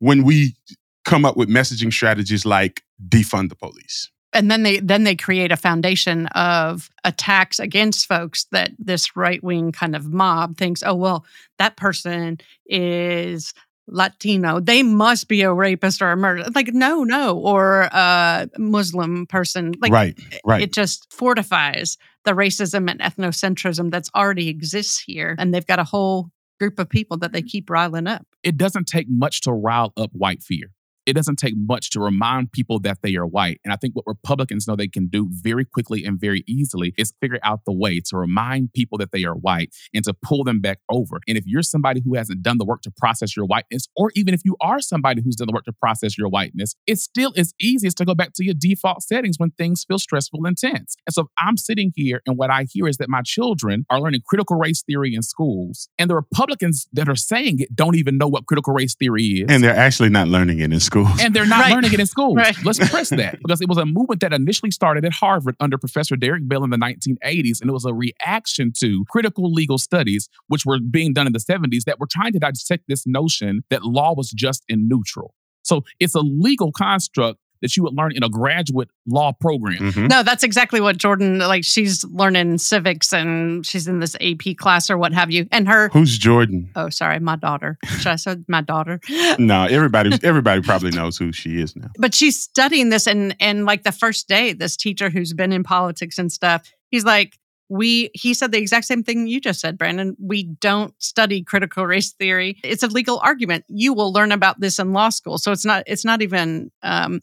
when 0.01 0.25
we 0.25 0.57
come 1.05 1.25
up 1.25 1.37
with 1.37 1.49
messaging 1.49 1.93
strategies 1.93 2.45
like 2.45 2.83
defund 3.09 3.49
the 3.49 3.57
police. 3.57 4.11
and 4.33 4.51
then 4.51 4.63
they 4.63 4.79
then 4.79 5.05
they 5.05 5.17
create 5.17 5.51
a 5.51 5.57
foundation 5.57 6.27
of 6.29 6.89
attacks 7.05 7.59
against 7.59 8.07
folks 8.07 8.47
that 8.53 8.71
this 8.79 9.17
right 9.17 9.43
wing 9.43 9.73
kind 9.73 9.97
of 9.97 10.07
mob 10.13 10.57
thinks 10.57 10.83
oh 10.85 10.95
well 10.95 11.25
that 11.59 11.77
person 11.77 12.39
is 12.67 13.53
latino 13.89 14.61
they 14.61 14.85
must 14.85 15.27
be 15.27 15.43
a 15.43 15.53
rapist 15.53 16.01
or 16.01 16.13
a 16.13 16.17
murderer 16.17 16.47
like 16.55 16.69
no 16.69 17.03
no 17.03 17.37
or 17.37 17.89
a 17.91 18.49
muslim 18.57 19.27
person 19.27 19.73
like 19.81 19.93
right, 19.93 20.17
right. 20.45 20.63
it 20.63 20.73
just 20.73 21.13
fortifies 21.13 21.99
the 22.25 22.31
racism 22.31 22.89
and 22.89 23.01
ethnocentrism 23.01 23.91
that's 23.91 24.11
already 24.15 24.49
exists 24.49 25.01
here 25.01 25.35
and 25.41 25.53
they've 25.53 25.67
got 25.67 25.81
a 25.81 25.85
whole 25.85 26.31
group 26.61 26.79
of 26.79 26.89
people 26.89 27.17
that 27.17 27.33
they 27.33 27.43
keep 27.43 27.69
riling 27.69 28.07
up 28.07 28.25
it 28.43 28.57
doesn't 28.57 28.87
take 28.87 29.07
much 29.09 29.43
to 29.43 29.53
rile 29.53 29.93
up 29.97 30.11
white 30.13 30.43
fear. 30.43 30.71
It 31.07 31.15
doesn't 31.15 31.37
take 31.37 31.55
much 31.57 31.91
to 31.91 32.01
remind 32.01 32.53
people 32.53 32.79
that 32.81 32.99
they 33.03 33.17
are 33.17 33.27
white. 33.27 33.61
And 33.65 33.73
I 33.73 33.77
think 33.77 33.95
what 33.95 34.07
Republicans 34.07 34.69
know 34.69 34.77
they 34.77 34.89
can 34.89 35.09
do 35.09 35.29
very 35.31 35.65
quickly 35.65 36.05
and 36.05 36.21
very 36.21 36.45
easily 36.47 36.95
is 36.97 37.13
figure 37.21 37.39
out 37.43 37.61
the 37.65 37.73
way 37.73 38.01
to 38.01 38.17
remind 38.17 38.73
people 38.73 38.99
that 38.99 39.13
they 39.13 39.25
are 39.25 39.35
white 39.35 39.75
and 39.95 40.05
to 40.05 40.15
pull 40.15 40.45
them 40.45 40.61
back 40.61 40.79
over. 40.91 41.21
And 41.27 41.37
if 41.39 41.45
you're 41.47 41.63
somebody 41.63 42.03
who 42.05 42.15
hasn't 42.15 42.43
done 42.43 42.59
the 42.59 42.65
work 42.65 42.83
to 42.83 42.91
process 42.91 43.37
your 43.37 43.47
whiteness, 43.47 43.89
or 43.97 44.11
even 44.15 44.35
if 44.35 44.43
you 44.45 44.57
are 44.61 44.81
somebody 44.81 45.23
who's 45.23 45.37
done 45.37 45.49
the 45.49 45.55
work 45.55 45.65
to 45.65 45.73
process 45.73 46.19
your 46.19 46.29
whiteness, 46.29 46.75
it 46.87 46.99
still 46.99 47.33
is 47.35 47.55
easiest 47.61 47.97
to 47.99 48.05
go 48.05 48.15
back 48.15 48.33
to 48.35 48.45
your 48.45 48.55
default 48.57 49.03
settings 49.03 49.37
when 49.39 49.51
things 49.53 49.85
feel 49.87 49.99
stressful 49.99 50.45
and 50.45 50.57
tense. 50.59 50.97
And 51.07 51.15
so 51.15 51.23
if 51.23 51.29
I'm 51.39 51.57
sitting 51.57 51.93
here 51.95 52.21
and 52.27 52.37
what 52.37 52.51
I 52.51 52.67
hear 52.71 52.87
is 52.87 52.99
that 52.99 53.09
my 53.09 53.23
children 53.23 53.87
are 53.91 54.01
learning 54.01 54.23
critical 54.27 54.57
race 54.57 54.83
theory 54.83 55.15
in 55.15 55.23
schools, 55.23 55.89
and 55.99 56.11
the 56.11 56.15
Republicans 56.15 56.89
that 56.93 57.09
are 57.09 57.17
saying 57.17 57.61
it 57.61 57.75
don't 57.75 57.97
even 57.97 58.19
know 58.19 58.29
what 58.29 58.47
critical 58.47 58.75
race 58.75 58.95
theory 58.95 59.25
is. 59.25 59.47
and 59.49 59.65
they're 59.65 59.75
actually 59.75 60.11
not 60.11 60.29
learning 60.29 60.59
it 60.59 60.73
in 60.73 60.81
schools. 60.81 60.90
And 61.21 61.35
they're 61.35 61.47
not 61.47 61.61
Right. 61.61 61.73
learning 61.75 61.93
it 61.93 62.01
in 62.01 62.07
school. 62.07 62.35
Right. 62.35 62.57
Let's 62.65 62.79
press 62.91 63.11
that 63.11 63.39
because 63.43 63.61
it 63.61 63.69
was 63.69 63.79
a 63.79 63.87
movement 63.87 64.21
that 64.21 64.33
initially 64.33 64.71
started 64.71 65.05
at 65.05 65.13
Harvard 65.13 65.57
under 65.61 65.79
Professor 65.79 66.17
Derek 66.17 66.49
Bell 66.49 66.65
in 66.65 66.71
the 66.71 66.77
1980s. 66.77 67.61
And 67.61 67.71
it 67.71 67.73
was 67.73 67.85
a 67.85 67.95
reaction 67.95 68.73
to 68.81 69.05
critical 69.09 69.53
legal 69.53 69.79
studies, 69.79 70.29
which 70.49 70.65
were 70.67 70.79
being 70.81 71.13
done 71.13 71.27
in 71.27 71.33
the 71.33 71.39
70s, 71.39 71.85
that 71.85 71.99
were 72.01 72.09
trying 72.11 72.33
to 72.33 72.39
dissect 72.39 72.85
this 72.89 73.07
notion 73.07 73.63
that 73.71 73.85
law 73.85 74.15
was 74.15 74.31
just 74.31 74.65
and 74.69 74.89
neutral. 74.89 75.35
So 75.63 75.85
it's 75.99 76.15
a 76.15 76.21
legal 76.21 76.73
construct 76.73 77.39
that 77.63 77.77
you 77.77 77.83
would 77.83 77.95
learn 77.95 78.13
in 78.15 78.23
a 78.23 78.29
graduate 78.29 78.89
law 79.07 79.33
program. 79.33 79.93
Mhm. 79.93 80.09
No, 80.09 80.23
that's 80.23 80.43
exactly 80.43 80.81
what 80.81 80.97
Jordan 80.97 81.39
like. 81.39 81.65
She's 81.65 82.05
learning 82.05 82.59
civics 82.59 83.13
and 83.13 83.65
she's 83.67 83.87
in 83.89 84.01
this 84.01 84.17
AP 84.21 84.55
class 84.57 84.91
or 84.91 84.97
what 84.99 85.13
have 85.13 85.31
you. 85.31 85.47
And 85.53 85.69
her, 85.69 85.89
Who's 85.93 86.17
Jordan? 86.19 86.71
oh, 86.77 86.89
sorry, 86.91 87.19
my 87.21 87.37
daughter. 87.37 87.79
Should 87.99 88.07
I 88.09 88.17
said 88.17 88.45
my 88.49 88.61
daughter? 88.63 89.01
No, 89.39 89.65
everybody 89.65 90.19
everybody 90.23 90.61
probably 90.61 90.91
knows 90.91 91.17
who 91.17 91.33
she 91.33 91.61
is 91.61 91.75
now. 91.77 91.89
But 91.99 92.15
she's 92.15 92.41
studying 92.41 92.89
this, 92.91 93.07
and 93.07 93.35
and 93.41 93.65
like 93.65 93.85
the 93.85 93.93
first 93.93 94.29
day, 94.29 94.53
this 94.53 94.77
teacher 94.77 95.09
who's 95.11 95.33
been 95.33 95.53
in 95.53 95.63
politics 95.63 96.19
and 96.19 96.31
stuff, 96.33 96.63
he's 96.91 97.05
like, 97.05 97.39
we. 97.69 98.11
He 98.15 98.35
said 98.35 98.51
the 98.53 98.59
exact 98.59 98.87
same 98.87 99.03
thing 99.05 99.27
you 99.29 99.41
just 99.41 99.61
said, 99.61 99.79
Brandon. 99.79 100.17
We 100.21 100.43
don't 100.43 100.93
study 101.01 101.43
critical 101.43 101.87
race 101.87 102.13
theory. 102.13 102.59
It's 102.65 102.83
a 102.83 102.89
legal 102.89 103.21
argument. 103.23 103.65
You 103.69 103.93
will 103.95 104.13
learn 104.13 104.33
about 104.33 104.61
this 104.61 104.79
in 104.79 104.93
law 104.93 105.09
school, 105.11 105.39
so 105.39 105.53
it's 105.53 105.65
not. 105.65 105.85
It's 105.87 106.05
not 106.05 106.21
even. 106.23 106.71
Um, 106.83 107.21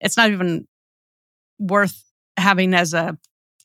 it's 0.00 0.16
not 0.16 0.30
even 0.30 0.66
worth 1.58 2.04
having 2.36 2.74
as 2.74 2.94
a 2.94 3.18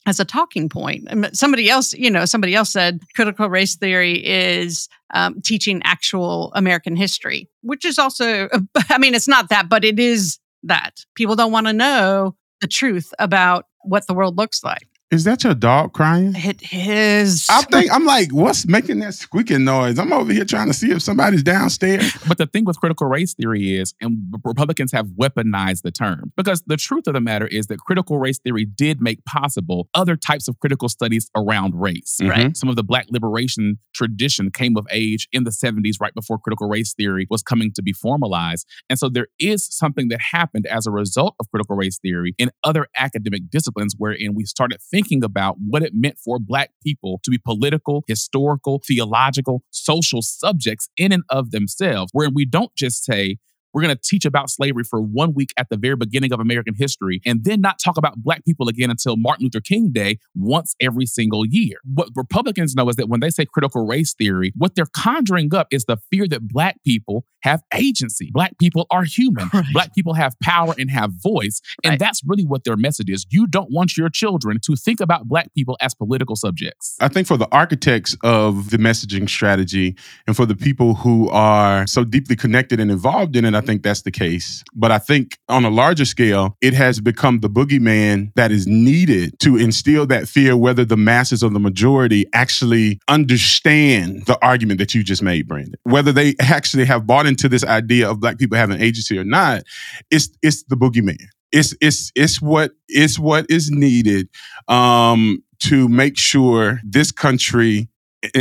as 0.06 0.20
a 0.20 0.26
talking 0.26 0.68
point. 0.68 1.08
Somebody 1.34 1.70
else, 1.70 1.94
you 1.94 2.12
know, 2.12 2.26
somebody 2.26 2.56
else 2.56 2.72
said 2.72 3.00
critical 3.16 3.50
race 3.50 3.76
theory 3.76 4.16
is 4.26 4.90
um, 5.14 5.42
teaching 5.42 5.82
actual 5.86 6.52
American 6.56 6.96
history, 6.96 7.50
which 7.62 7.86
is 7.86 7.98
also, 7.98 8.50
I 8.90 8.98
mean, 8.98 9.16
it's 9.16 9.28
not 9.30 9.50
that, 9.50 9.70
but 9.70 9.86
it 9.86 10.00
is 10.00 10.40
that. 10.64 11.06
People 11.16 11.36
don't 11.36 11.52
want 11.52 11.68
to 11.68 11.74
know 11.74 12.36
the 12.60 12.68
truth 12.68 13.14
about 13.18 13.66
what 13.84 14.08
the 14.08 14.14
world 14.14 14.38
looks 14.38 14.64
like. 14.64 14.88
Is 15.14 15.26
that 15.26 15.44
your 15.44 15.54
dog 15.54 15.94
crying? 15.94 16.34
It 16.36 16.74
is. 16.74 17.46
I 17.48 17.62
think 17.62 17.94
I'm 17.94 18.04
like, 18.04 18.32
what's 18.32 18.68
making 18.68 18.98
that 19.02 19.14
squeaking 19.14 19.64
noise? 19.64 20.00
I'm 20.00 20.12
over 20.12 20.34
here 20.34 20.44
trying 20.44 20.70
to 20.70 20.74
see 20.74 20.90
if 20.90 21.04
somebody's 21.04 21.44
downstairs. 21.44 22.18
But 22.28 22.40
the 22.40 22.48
thing 22.48 22.66
with 22.66 22.80
critical 22.80 23.06
race 23.06 23.36
theory 23.36 23.78
is, 23.78 23.94
and 24.02 24.18
Republicans 24.44 24.92
have 24.92 25.10
weaponized 25.10 25.84
the 25.84 25.92
term, 25.92 26.34
because 26.36 26.64
the 26.66 26.78
truth 26.78 27.06
of 27.06 27.14
the 27.14 27.22
matter 27.22 27.46
is 27.46 27.68
that 27.68 27.78
critical 27.78 28.18
race 28.18 28.40
theory 28.40 28.66
did 28.66 29.02
make 29.02 29.24
possible 29.24 29.88
other 29.94 30.16
types 30.16 30.48
of 30.48 30.58
critical 30.60 30.90
studies 30.90 31.30
around 31.36 31.80
race. 31.80 32.18
Mm-hmm. 32.20 32.30
Right. 32.32 32.58
Some 32.58 32.70
of 32.70 32.76
the 32.76 32.84
Black 32.84 33.06
liberation 33.12 33.78
tradition 33.94 34.50
came 34.50 34.76
of 34.78 34.88
age 34.90 35.28
in 35.32 35.44
the 35.44 35.52
70s, 35.52 36.02
right 36.02 36.16
before 36.16 36.40
critical 36.40 36.68
race 36.68 36.96
theory 36.96 37.28
was 37.30 37.44
coming 37.44 37.72
to 37.76 37.84
be 37.84 37.94
formalized. 37.94 38.66
And 38.90 38.98
so 38.98 39.10
there 39.10 39.28
is 39.40 39.68
something 39.70 40.08
that 40.08 40.22
happened 40.32 40.66
as 40.66 40.88
a 40.88 40.92
result 40.92 41.36
of 41.40 41.52
critical 41.52 41.76
race 41.76 42.00
theory 42.00 42.34
in 42.40 42.50
other 42.64 42.88
academic 42.98 43.52
disciplines, 43.52 43.94
wherein 43.96 44.34
we 44.34 44.46
started 44.46 44.80
thinking 44.82 45.03
about 45.24 45.58
what 45.60 45.84
it 45.84 45.94
meant 45.94 46.18
for 46.18 46.40
Black 46.40 46.72
people 46.84 47.20
to 47.24 47.32
be 47.32 47.38
political, 47.38 48.04
historical, 48.08 48.82
theological, 48.86 49.64
social 49.70 50.22
subjects 50.22 50.90
in 50.98 51.12
and 51.12 51.24
of 51.30 51.52
themselves, 51.52 52.10
where 52.14 52.30
we 52.30 52.46
don't 52.46 52.74
just 52.76 53.04
say, 53.04 53.38
we're 53.74 53.82
going 53.82 53.96
to 53.96 54.02
teach 54.04 54.26
about 54.26 54.50
slavery 54.50 54.84
for 54.84 55.02
one 55.02 55.34
week 55.34 55.50
at 55.58 55.70
the 55.70 55.78
very 55.78 55.96
beginning 55.96 56.32
of 56.32 56.40
American 56.40 56.74
history 56.78 57.22
and 57.26 57.44
then 57.44 57.62
not 57.62 57.80
talk 57.84 57.98
about 57.98 58.18
Black 58.18 58.46
people 58.46 58.68
again 58.68 58.90
until 58.90 59.18
Martin 59.18 59.46
Luther 59.46 59.62
King 59.62 59.92
Day 59.92 60.20
once 60.36 60.76
every 60.80 61.06
single 61.06 61.46
year. 61.46 61.78
What 61.84 62.10
Republicans 62.16 62.76
know 62.76 62.88
is 62.90 62.96
that 62.98 63.10
when 63.10 63.20
they 63.20 63.30
say 63.30 63.46
critical 63.46 63.86
race 63.86 64.14
theory, 64.14 64.54
what 64.56 64.76
they're 64.76 64.86
conjuring 64.96 65.54
up 65.56 65.68
is 65.72 65.86
the 65.86 65.98
fear 66.12 66.28
that 66.28 66.48
Black 66.48 66.78
people 66.86 67.26
have 67.42 67.62
agency. 67.74 68.30
Black 68.32 68.58
people 68.60 68.88
are 68.92 69.04
human. 69.04 69.50
Right. 69.54 69.66
Black 69.74 69.94
people 69.94 70.14
have 70.16 70.34
power 70.42 70.74
and 70.80 70.90
have 70.90 71.12
voice. 71.22 71.62
And 71.84 71.92
Right. 71.92 72.00
that's 72.00 72.22
really 72.26 72.44
what 72.46 72.64
their 72.64 72.76
message 72.78 73.10
is. 73.10 73.26
You 73.30 73.46
don't 73.46 73.70
want 73.72 73.96
your 73.98 74.10
children 74.10 74.58
to 74.66 74.76
think 74.76 75.00
about 75.00 75.28
Black 75.28 75.54
people 75.54 75.78
as 75.80 75.94
political 75.94 76.36
subjects. 76.36 76.96
I 77.00 77.08
think 77.08 77.28
for 77.28 77.38
the 77.38 77.48
architects 77.52 78.16
of 78.24 78.72
the 78.72 78.78
messaging 78.78 79.30
strategy 79.30 79.96
and 80.26 80.36
for 80.36 80.46
the 80.46 80.56
people 80.56 80.96
who 80.96 81.30
are 81.30 81.86
so 81.88 82.04
deeply 82.04 82.36
connected 82.36 82.80
and 82.80 82.90
involved 82.90 83.36
in 83.36 83.46
it, 83.46 83.54
I 83.54 83.62
think 83.66 83.84
that's 83.84 84.04
the 84.04 84.12
case. 84.12 84.64
But 84.74 84.92
I 84.92 85.00
think 85.00 85.38
on 85.50 85.66
a 85.66 85.70
larger 85.70 86.06
scale, 86.06 86.58
it 86.62 86.74
has 86.74 87.00
become 87.00 87.40
the 87.40 87.50
boogeyman 87.50 88.32
that 88.36 88.52
is 88.52 88.68
needed 88.68 89.40
to 89.40 89.58
instill 89.58 90.06
that 90.08 90.28
fear, 90.28 90.56
whether 90.56 90.86
the 90.86 90.98
masses 90.98 91.44
or 91.44 91.50
the 91.50 91.60
majority 91.60 92.26
actually 92.34 93.00
understand 93.08 94.26
the 94.26 94.38
argument 94.46 94.80
that 94.80 94.94
you 94.94 95.04
just 95.04 95.22
made, 95.22 95.48
Brandon. 95.48 95.76
Whether 95.84 96.12
they 96.12 96.36
actually 96.40 96.86
have 96.86 97.08
bought 97.08 97.26
into 97.26 97.50
this 97.50 97.64
idea 97.64 98.10
of 98.10 98.20
black 98.20 98.38
people 98.38 98.58
having 98.58 98.82
agency 98.82 99.18
or 99.18 99.24
not, 99.24 99.64
it's 100.12 100.30
it's 100.42 100.64
the 100.64 100.76
boogeyman. 100.76 101.18
It's 101.52 101.76
it's 101.82 102.12
it's 102.16 102.42
what 102.42 102.72
it's 102.88 103.20
what 103.20 103.46
is 103.50 103.70
needed 103.70 104.28
um, 104.68 105.44
to 105.60 105.88
make 105.88 106.18
sure 106.18 106.82
this 106.84 107.12
country 107.12 107.88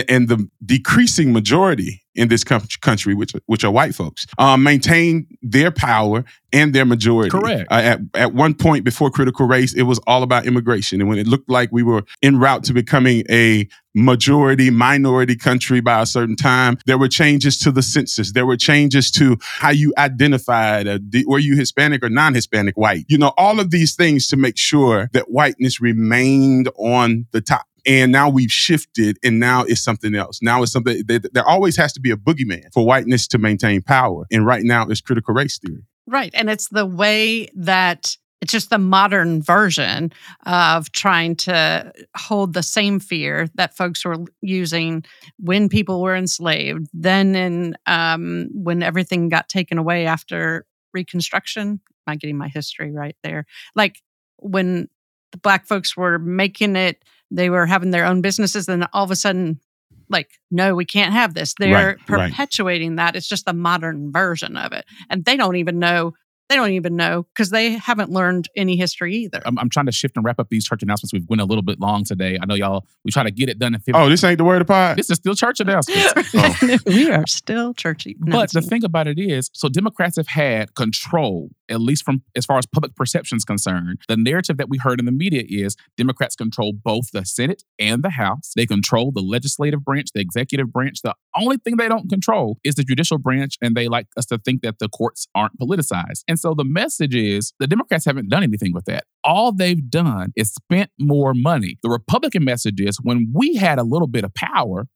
and 0.08 0.28
the 0.28 0.48
decreasing 0.64 1.32
majority 1.32 2.02
in 2.14 2.28
this 2.28 2.44
country, 2.44 3.14
which 3.14 3.32
which 3.46 3.64
are 3.64 3.70
white 3.70 3.94
folks, 3.94 4.26
um, 4.38 4.62
maintain 4.62 5.26
their 5.40 5.70
power 5.70 6.24
and 6.52 6.74
their 6.74 6.84
majority. 6.84 7.30
Correct. 7.30 7.70
Uh, 7.70 7.74
at 7.74 8.00
at 8.14 8.34
one 8.34 8.54
point 8.54 8.84
before 8.84 9.10
critical 9.10 9.46
race, 9.46 9.72
it 9.74 9.82
was 9.82 9.98
all 10.06 10.22
about 10.22 10.46
immigration, 10.46 11.00
and 11.00 11.08
when 11.08 11.18
it 11.18 11.26
looked 11.26 11.48
like 11.48 11.70
we 11.72 11.82
were 11.82 12.02
en 12.22 12.38
route 12.38 12.64
to 12.64 12.72
becoming 12.74 13.24
a 13.30 13.66
majority 13.94 14.70
minority 14.70 15.36
country 15.36 15.80
by 15.80 16.00
a 16.00 16.06
certain 16.06 16.36
time, 16.36 16.78
there 16.86 16.98
were 16.98 17.08
changes 17.08 17.58
to 17.58 17.70
the 17.70 17.82
census. 17.82 18.32
There 18.32 18.46
were 18.46 18.56
changes 18.56 19.10
to 19.12 19.36
how 19.40 19.70
you 19.70 19.92
identified, 19.98 20.88
uh, 20.88 20.98
were 21.26 21.38
you 21.38 21.56
Hispanic 21.56 22.02
or 22.02 22.08
non-Hispanic 22.08 22.76
white? 22.76 23.04
You 23.08 23.18
know, 23.18 23.32
all 23.36 23.60
of 23.60 23.70
these 23.70 23.94
things 23.94 24.28
to 24.28 24.36
make 24.36 24.56
sure 24.56 25.10
that 25.12 25.30
whiteness 25.30 25.80
remained 25.80 26.70
on 26.76 27.26
the 27.32 27.40
top. 27.42 27.66
And 27.84 28.12
now 28.12 28.28
we've 28.28 28.50
shifted, 28.50 29.18
and 29.24 29.40
now 29.40 29.64
it's 29.64 29.82
something 29.82 30.14
else. 30.14 30.40
Now 30.40 30.62
it's 30.62 30.72
something. 30.72 31.02
That 31.08 31.32
there 31.32 31.48
always 31.48 31.76
has 31.76 31.92
to 31.94 32.00
be 32.00 32.10
a 32.10 32.16
boogeyman 32.16 32.72
for 32.72 32.86
whiteness 32.86 33.26
to 33.28 33.38
maintain 33.38 33.82
power, 33.82 34.26
and 34.30 34.46
right 34.46 34.62
now 34.62 34.86
it's 34.88 35.00
critical 35.00 35.34
race 35.34 35.58
theory. 35.58 35.82
Right, 36.06 36.30
and 36.34 36.48
it's 36.48 36.68
the 36.68 36.86
way 36.86 37.48
that 37.54 38.16
it's 38.40 38.52
just 38.52 38.70
the 38.70 38.78
modern 38.78 39.40
version 39.40 40.12
of 40.46 40.90
trying 40.90 41.36
to 41.36 41.92
hold 42.16 42.54
the 42.54 42.62
same 42.62 42.98
fear 42.98 43.48
that 43.54 43.76
folks 43.76 44.04
were 44.04 44.16
using 44.40 45.04
when 45.38 45.68
people 45.68 46.02
were 46.02 46.16
enslaved. 46.16 46.88
Then, 46.92 47.36
in 47.36 47.76
um, 47.86 48.48
when 48.52 48.82
everything 48.82 49.28
got 49.28 49.48
taken 49.48 49.78
away 49.78 50.06
after 50.06 50.66
Reconstruction, 50.92 51.68
am 51.68 51.78
I 52.06 52.16
getting 52.16 52.36
my 52.36 52.48
history 52.48 52.90
right 52.90 53.16
there? 53.22 53.46
Like 53.74 54.02
when 54.38 54.88
the 55.30 55.38
black 55.38 55.66
folks 55.66 55.96
were 55.96 56.18
making 56.18 56.76
it 56.76 57.02
they 57.34 57.50
were 57.50 57.66
having 57.66 57.90
their 57.90 58.04
own 58.04 58.20
businesses 58.20 58.68
and 58.68 58.86
all 58.92 59.04
of 59.04 59.10
a 59.10 59.16
sudden 59.16 59.60
like 60.08 60.28
no 60.50 60.74
we 60.74 60.84
can't 60.84 61.12
have 61.12 61.34
this. 61.34 61.54
They're 61.58 61.96
right, 61.96 62.06
perpetuating 62.06 62.96
right. 62.96 63.12
that. 63.12 63.16
It's 63.16 63.28
just 63.28 63.46
the 63.46 63.52
modern 63.52 64.12
version 64.12 64.56
of 64.56 64.72
it. 64.72 64.84
And 65.10 65.24
they 65.24 65.36
don't 65.36 65.56
even 65.56 65.78
know 65.78 66.12
they 66.52 66.56
don't 66.56 66.72
even 66.72 66.96
know 66.96 67.22
because 67.34 67.48
they 67.48 67.72
haven't 67.72 68.10
learned 68.10 68.46
any 68.54 68.76
history 68.76 69.16
either. 69.16 69.40
I'm, 69.46 69.58
I'm, 69.58 69.70
trying 69.70 69.86
to 69.86 69.92
shift 69.92 70.16
and 70.16 70.24
wrap 70.24 70.38
up 70.38 70.50
these 70.50 70.66
church 70.66 70.82
announcements. 70.82 71.12
We've 71.14 71.26
went 71.26 71.40
a 71.40 71.46
little 71.46 71.62
bit 71.62 71.80
long 71.80 72.04
today. 72.04 72.38
I 72.40 72.44
know 72.44 72.54
y'all, 72.54 72.86
we 73.04 73.10
try 73.10 73.22
to 73.22 73.30
get 73.30 73.48
it 73.48 73.58
done 73.58 73.74
in 73.74 73.80
15 73.80 73.94
Oh, 73.94 74.10
this 74.10 74.22
ain't 74.22 74.36
the 74.36 74.44
word 74.44 74.60
of 74.60 74.66
pod? 74.66 74.98
This 74.98 75.08
is 75.08 75.16
still 75.16 75.34
church 75.34 75.60
announcements. 75.60 76.12
oh. 76.34 76.78
we 76.86 77.10
are 77.10 77.26
still 77.26 77.72
churchy. 77.72 78.16
But 78.18 78.52
the 78.52 78.60
thing 78.60 78.84
about 78.84 79.06
it 79.06 79.18
is, 79.18 79.48
so 79.54 79.70
Democrats 79.70 80.16
have 80.16 80.28
had 80.28 80.74
control, 80.74 81.48
at 81.70 81.80
least 81.80 82.04
from 82.04 82.22
as 82.36 82.44
far 82.44 82.58
as 82.58 82.66
public 82.66 82.94
perception 82.96 83.36
is 83.36 83.46
concerned. 83.46 84.02
The 84.08 84.18
narrative 84.18 84.58
that 84.58 84.68
we 84.68 84.76
heard 84.76 85.00
in 85.00 85.06
the 85.06 85.12
media 85.12 85.44
is 85.48 85.74
Democrats 85.96 86.36
control 86.36 86.74
both 86.74 87.12
the 87.12 87.24
Senate 87.24 87.62
and 87.78 88.02
the 88.02 88.10
House. 88.10 88.52
They 88.54 88.66
control 88.66 89.10
the 89.10 89.22
legislative 89.22 89.84
branch, 89.86 90.08
the 90.14 90.20
executive 90.20 90.70
branch. 90.70 91.00
The 91.02 91.14
only 91.34 91.56
thing 91.56 91.76
they 91.76 91.88
don't 91.88 92.10
control 92.10 92.58
is 92.62 92.74
the 92.74 92.84
judicial 92.84 93.16
branch, 93.16 93.56
and 93.62 93.74
they 93.74 93.88
like 93.88 94.08
us 94.18 94.26
to 94.26 94.36
think 94.36 94.60
that 94.62 94.80
the 94.80 94.90
courts 94.90 95.26
aren't 95.34 95.58
politicized. 95.58 96.24
And 96.28 96.38
so 96.42 96.54
the 96.54 96.64
message 96.64 97.14
is 97.14 97.52
the 97.60 97.66
Democrats 97.66 98.04
haven't 98.04 98.28
done 98.28 98.42
anything 98.42 98.72
with 98.72 98.84
that. 98.86 99.04
All 99.22 99.52
they've 99.52 99.88
done 99.88 100.32
is 100.36 100.52
spent 100.52 100.90
more 100.98 101.32
money. 101.34 101.78
The 101.82 101.88
Republican 101.88 102.44
message 102.44 102.80
is 102.80 102.98
when 103.00 103.32
we 103.32 103.54
had 103.54 103.78
a 103.78 103.84
little 103.84 104.08
bit 104.08 104.24
of 104.24 104.34
power, 104.34 104.86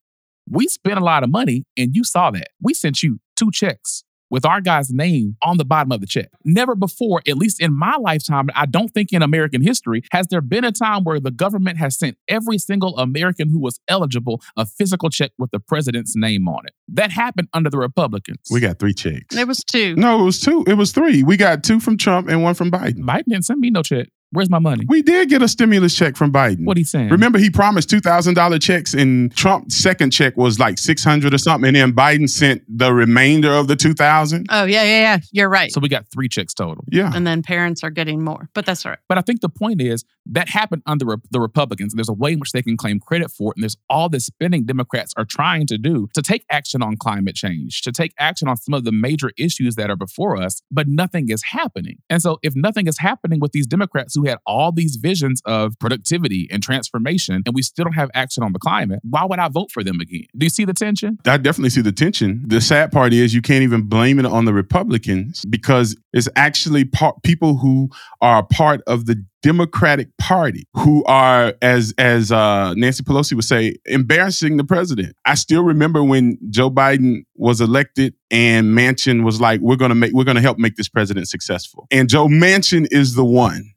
we 0.49 0.67
spent 0.67 0.99
a 0.99 1.03
lot 1.03 1.23
of 1.23 1.31
money, 1.31 1.63
and 1.77 1.95
you 1.95 2.03
saw 2.03 2.31
that. 2.31 2.49
We 2.61 2.73
sent 2.73 3.01
you 3.01 3.19
two 3.37 3.49
checks 3.51 4.03
with 4.29 4.45
our 4.45 4.61
guy's 4.61 4.91
name 4.91 5.37
on 5.41 5.57
the 5.57 5.65
bottom 5.65 5.91
of 5.91 6.01
the 6.01 6.07
check. 6.07 6.29
Never 6.43 6.75
before, 6.75 7.21
at 7.27 7.37
least 7.37 7.61
in 7.61 7.77
my 7.77 7.95
lifetime, 7.97 8.49
I 8.55 8.65
don't 8.65 8.89
think 8.89 9.13
in 9.13 9.21
American 9.21 9.61
history, 9.61 10.03
has 10.11 10.27
there 10.27 10.41
been 10.41 10.63
a 10.63 10.71
time 10.71 11.03
where 11.03 11.19
the 11.19 11.31
government 11.31 11.77
has 11.77 11.97
sent 11.97 12.17
every 12.27 12.57
single 12.57 12.97
American 12.97 13.49
who 13.49 13.59
was 13.59 13.79
eligible 13.87 14.41
a 14.55 14.65
physical 14.65 15.09
check 15.09 15.31
with 15.37 15.51
the 15.51 15.59
president's 15.59 16.15
name 16.15 16.47
on 16.47 16.65
it. 16.65 16.73
That 16.87 17.11
happened 17.11 17.49
under 17.53 17.69
the 17.69 17.77
Republicans. 17.77 18.39
We 18.51 18.59
got 18.59 18.79
three 18.79 18.93
checks. 18.93 19.35
It 19.35 19.47
was 19.47 19.63
two. 19.63 19.95
No, 19.95 20.21
it 20.21 20.25
was 20.25 20.39
two. 20.39 20.63
It 20.67 20.75
was 20.75 20.91
three. 20.91 21.23
We 21.23 21.37
got 21.37 21.63
two 21.63 21.79
from 21.79 21.97
Trump 21.97 22.27
and 22.29 22.43
one 22.43 22.53
from 22.53 22.71
Biden. 22.71 22.99
Biden 22.99 23.25
didn't 23.27 23.45
send 23.45 23.59
me 23.59 23.69
no 23.69 23.83
check. 23.83 24.07
Where's 24.31 24.49
my 24.49 24.59
money? 24.59 24.83
We 24.87 25.01
did 25.01 25.29
get 25.29 25.41
a 25.41 25.47
stimulus 25.47 25.95
check 25.95 26.17
from 26.17 26.33
Biden. 26.33 26.65
What 26.65 26.75
he 26.75 26.83
saying? 26.83 27.09
Remember, 27.09 27.39
he 27.39 27.49
promised 27.49 27.89
two 27.89 28.01
thousand 28.01 28.33
dollar 28.33 28.59
checks, 28.59 28.93
and 28.93 29.33
Trump's 29.35 29.75
second 29.75 30.11
check 30.11 30.35
was 30.35 30.59
like 30.59 30.77
six 30.77 31.03
hundred 31.03 31.33
or 31.33 31.37
something, 31.37 31.67
and 31.67 31.75
then 31.75 31.93
Biden 31.93 32.29
sent 32.29 32.61
the 32.67 32.93
remainder 32.93 33.53
of 33.53 33.67
the 33.67 33.75
two 33.75 33.93
thousand. 33.93 34.47
Oh 34.49 34.65
yeah, 34.65 34.83
yeah, 34.83 34.99
yeah. 34.99 35.17
You're 35.31 35.49
right. 35.49 35.71
So 35.71 35.79
we 35.79 35.87
got 35.87 36.07
three 36.11 36.27
checks 36.27 36.53
total. 36.53 36.83
Yeah, 36.91 37.11
and 37.15 37.25
then 37.25 37.41
parents 37.41 37.83
are 37.83 37.89
getting 37.89 38.21
more, 38.21 38.49
but 38.53 38.65
that's 38.65 38.85
all 38.85 38.91
right. 38.91 38.99
But 39.07 39.17
I 39.17 39.21
think 39.21 39.39
the 39.39 39.49
point 39.49 39.81
is 39.81 40.03
that 40.25 40.49
happened 40.49 40.83
under 40.85 41.05
the 41.31 41.39
Republicans. 41.39 41.93
There's 41.93 42.09
a 42.09 42.13
way 42.13 42.33
in 42.33 42.39
which 42.39 42.51
they 42.51 42.61
can 42.61 42.75
claim 42.75 42.99
credit 42.99 43.31
for 43.31 43.51
it, 43.51 43.57
and 43.57 43.63
there's 43.63 43.77
all 43.89 44.09
this 44.09 44.25
spending 44.25 44.65
Democrats 44.65 45.13
are 45.15 45.25
trying 45.25 45.67
to 45.67 45.77
do 45.77 46.09
to 46.13 46.21
take 46.21 46.43
action 46.49 46.83
on 46.83 46.97
climate 46.97 47.35
change, 47.35 47.81
to 47.83 47.93
take 47.93 48.11
action 48.19 48.49
on 48.49 48.57
some 48.57 48.73
of 48.73 48.83
the 48.83 48.91
major 48.91 49.31
issues 49.37 49.75
that 49.75 49.89
are 49.89 49.95
before 49.95 50.35
us, 50.35 50.61
but 50.69 50.87
nothing 50.89 51.29
is 51.29 51.43
happening. 51.43 51.99
And 52.09 52.21
so 52.21 52.39
if 52.43 52.55
nothing 52.55 52.87
is 52.87 52.97
happening 52.99 53.39
with 53.39 53.53
these 53.53 53.65
Democrats 53.65 54.16
who 54.17 54.27
had 54.27 54.37
all 54.45 54.71
these 54.71 54.95
visions 54.95 55.41
of 55.45 55.77
productivity 55.79 56.47
and 56.51 56.61
transformation, 56.63 57.43
and 57.45 57.55
we 57.55 57.61
still 57.61 57.85
don't 57.85 57.93
have 57.93 58.09
action 58.13 58.43
on 58.43 58.53
the 58.53 58.59
climate, 58.59 58.99
why 59.03 59.23
would 59.25 59.39
I 59.39 59.47
vote 59.47 59.71
for 59.71 59.83
them 59.83 59.99
again? 59.99 60.25
Do 60.37 60.45
you 60.45 60.49
see 60.49 60.65
the 60.65 60.73
tension? 60.73 61.17
I 61.25 61.37
definitely 61.37 61.69
see 61.69 61.81
the 61.81 61.91
tension. 61.91 62.43
The 62.45 62.61
sad 62.61 62.91
part 62.91 63.13
is 63.13 63.33
you 63.33 63.41
can't 63.41 63.63
even 63.63 63.83
blame 63.83 64.19
it 64.19 64.25
on 64.25 64.45
the 64.45 64.53
Republicans 64.53 65.45
because 65.45 65.95
it's 66.13 66.27
actually 66.35 66.85
part, 66.85 67.21
people 67.23 67.57
who 67.57 67.89
are 68.21 68.43
part 68.43 68.81
of 68.87 69.05
the 69.05 69.23
Democratic 69.43 70.09
Party 70.17 70.67
who 70.73 71.03
are, 71.05 71.53
as 71.61 71.93
as 71.97 72.31
uh, 72.31 72.73
Nancy 72.73 73.03
Pelosi 73.03 73.33
would 73.33 73.45
say, 73.45 73.75
embarrassing 73.85 74.57
the 74.57 74.63
president. 74.63 75.15
I 75.25 75.35
still 75.35 75.63
remember 75.63 76.03
when 76.03 76.37
Joe 76.49 76.69
Biden 76.71 77.23
was 77.35 77.61
elected 77.61 78.15
and 78.31 78.77
Manchin 78.77 79.23
was 79.23 79.39
like, 79.39 79.61
"We're 79.61 79.75
gonna 79.75 79.95
make, 79.95 80.11
we're 80.11 80.23
gonna 80.23 80.41
help 80.41 80.57
make 80.57 80.75
this 80.75 80.89
president 80.89 81.29
successful." 81.29 81.87
And 81.91 82.09
Joe 82.09 82.27
Manchin 82.27 82.87
is 82.91 83.13
the 83.13 83.23
one 83.23 83.71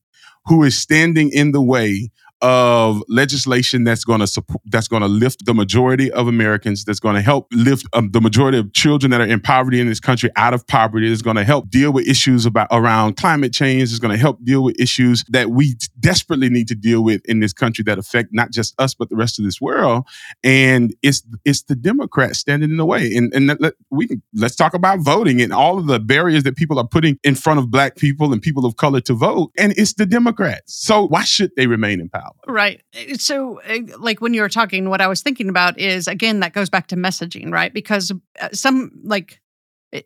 who 0.47 0.65
is 0.65 0.79
standing 0.81 1.31
in 1.33 1.53
the 1.53 1.63
way 1.63 2.11
of 2.43 3.03
legislation 3.09 3.85
that's 3.85 4.05
going 4.05 4.21
to 4.21 4.27
support 4.27 4.61
that's 4.67 4.89
going 4.89 5.03
to 5.03 5.09
lift 5.09 5.45
the 5.45 5.55
majority 5.55 6.11
of 6.13 6.27
Americans 6.27 6.85
that's 6.85 7.01
going 7.01 7.15
to 7.15 7.21
help 7.21 7.47
lift 7.53 7.87
um, 7.93 8.11
the 8.13 8.21
majority 8.21 8.59
of 8.59 8.73
children 8.73 9.11
that 9.11 9.21
are 9.21 9.27
in 9.27 9.41
poverty 9.41 9.81
in 9.81 9.87
this 9.87 10.01
country 10.01 10.31
out 10.37 10.55
of 10.55 10.67
poverty 10.67 11.11
is 11.11 11.23
going 11.23 11.37
to 11.37 11.45
help 11.45 11.69
deal 11.69 11.93
with 11.93 12.07
issues 12.09 12.47
about 12.47 12.67
around 12.71 13.17
climate 13.17 13.53
change 13.53 13.93
is 13.93 13.99
going 13.99 14.13
to 14.13 14.19
help 14.19 14.43
deal 14.45 14.65
with 14.65 14.79
issues 14.81 15.25
that 15.29 15.51
we 15.51 15.75
desperately 15.99 16.49
need 16.49 16.67
to 16.67 16.75
deal 16.75 17.05
with 17.05 17.21
in 17.27 17.41
this 17.41 17.53
country 17.53 17.83
that 17.85 17.99
affect 17.99 18.31
not 18.33 18.51
just 18.51 18.75
us 18.81 18.95
but 18.95 19.11
the 19.11 19.17
rest 19.17 19.39
of 19.39 19.45
this 19.45 19.61
world. 19.61 20.07
And 20.43 20.95
it's 21.03 21.23
it's 21.45 21.63
the 21.63 21.77
democrats 21.77 22.39
standing 22.39 22.71
in 22.71 22.77
the 22.79 22.87
way. 22.87 23.15
And 23.15 23.33
and 23.35 23.61
let, 23.61 23.75
we 23.91 24.07
can 24.09 24.23
let's 24.35 24.57
talk 24.57 24.73
about 24.75 25.01
voting 25.01 25.43
and 25.43 25.53
all 25.53 25.79
of 25.79 25.87
the 25.87 26.01
barriers 26.01 26.45
that 26.45 26.57
people 26.57 26.79
are 26.79 26.87
putting 26.87 27.19
in 27.23 27.35
front 27.35 27.59
of 27.59 27.71
black 27.71 27.97
people 27.97 28.33
and 28.33 28.41
people 28.41 28.65
of 28.65 28.77
color 28.77 29.01
to 29.03 29.15
vote. 29.15 29.53
And 29.59 29.75
it's 29.77 29.95
the 29.95 30.07
democrats. 30.07 30.75
So 30.75 31.07
why 31.07 31.25
should 31.25 31.51
they 31.57 31.67
remain 31.67 32.01
in 32.01 32.09
power 32.09 32.30
Right. 32.47 32.83
Eh, 32.95 33.15
so, 33.15 33.59
eh, 33.59 33.83
like 33.99 34.21
when 34.21 34.35
you 34.35 34.43
were 34.43 34.49
talking, 34.49 34.89
what 34.89 35.01
I 35.01 35.09
was 35.09 35.23
thinking 35.23 35.49
about 35.49 35.79
is 35.79 36.09
again, 36.09 36.41
that 36.41 36.53
goes 36.53 36.71
back 36.71 36.89
to 36.89 36.97
messaging, 36.97 37.53
right? 37.53 37.73
Because 37.73 38.13
uh, 38.41 38.49
some, 38.53 38.91
like, 39.05 39.41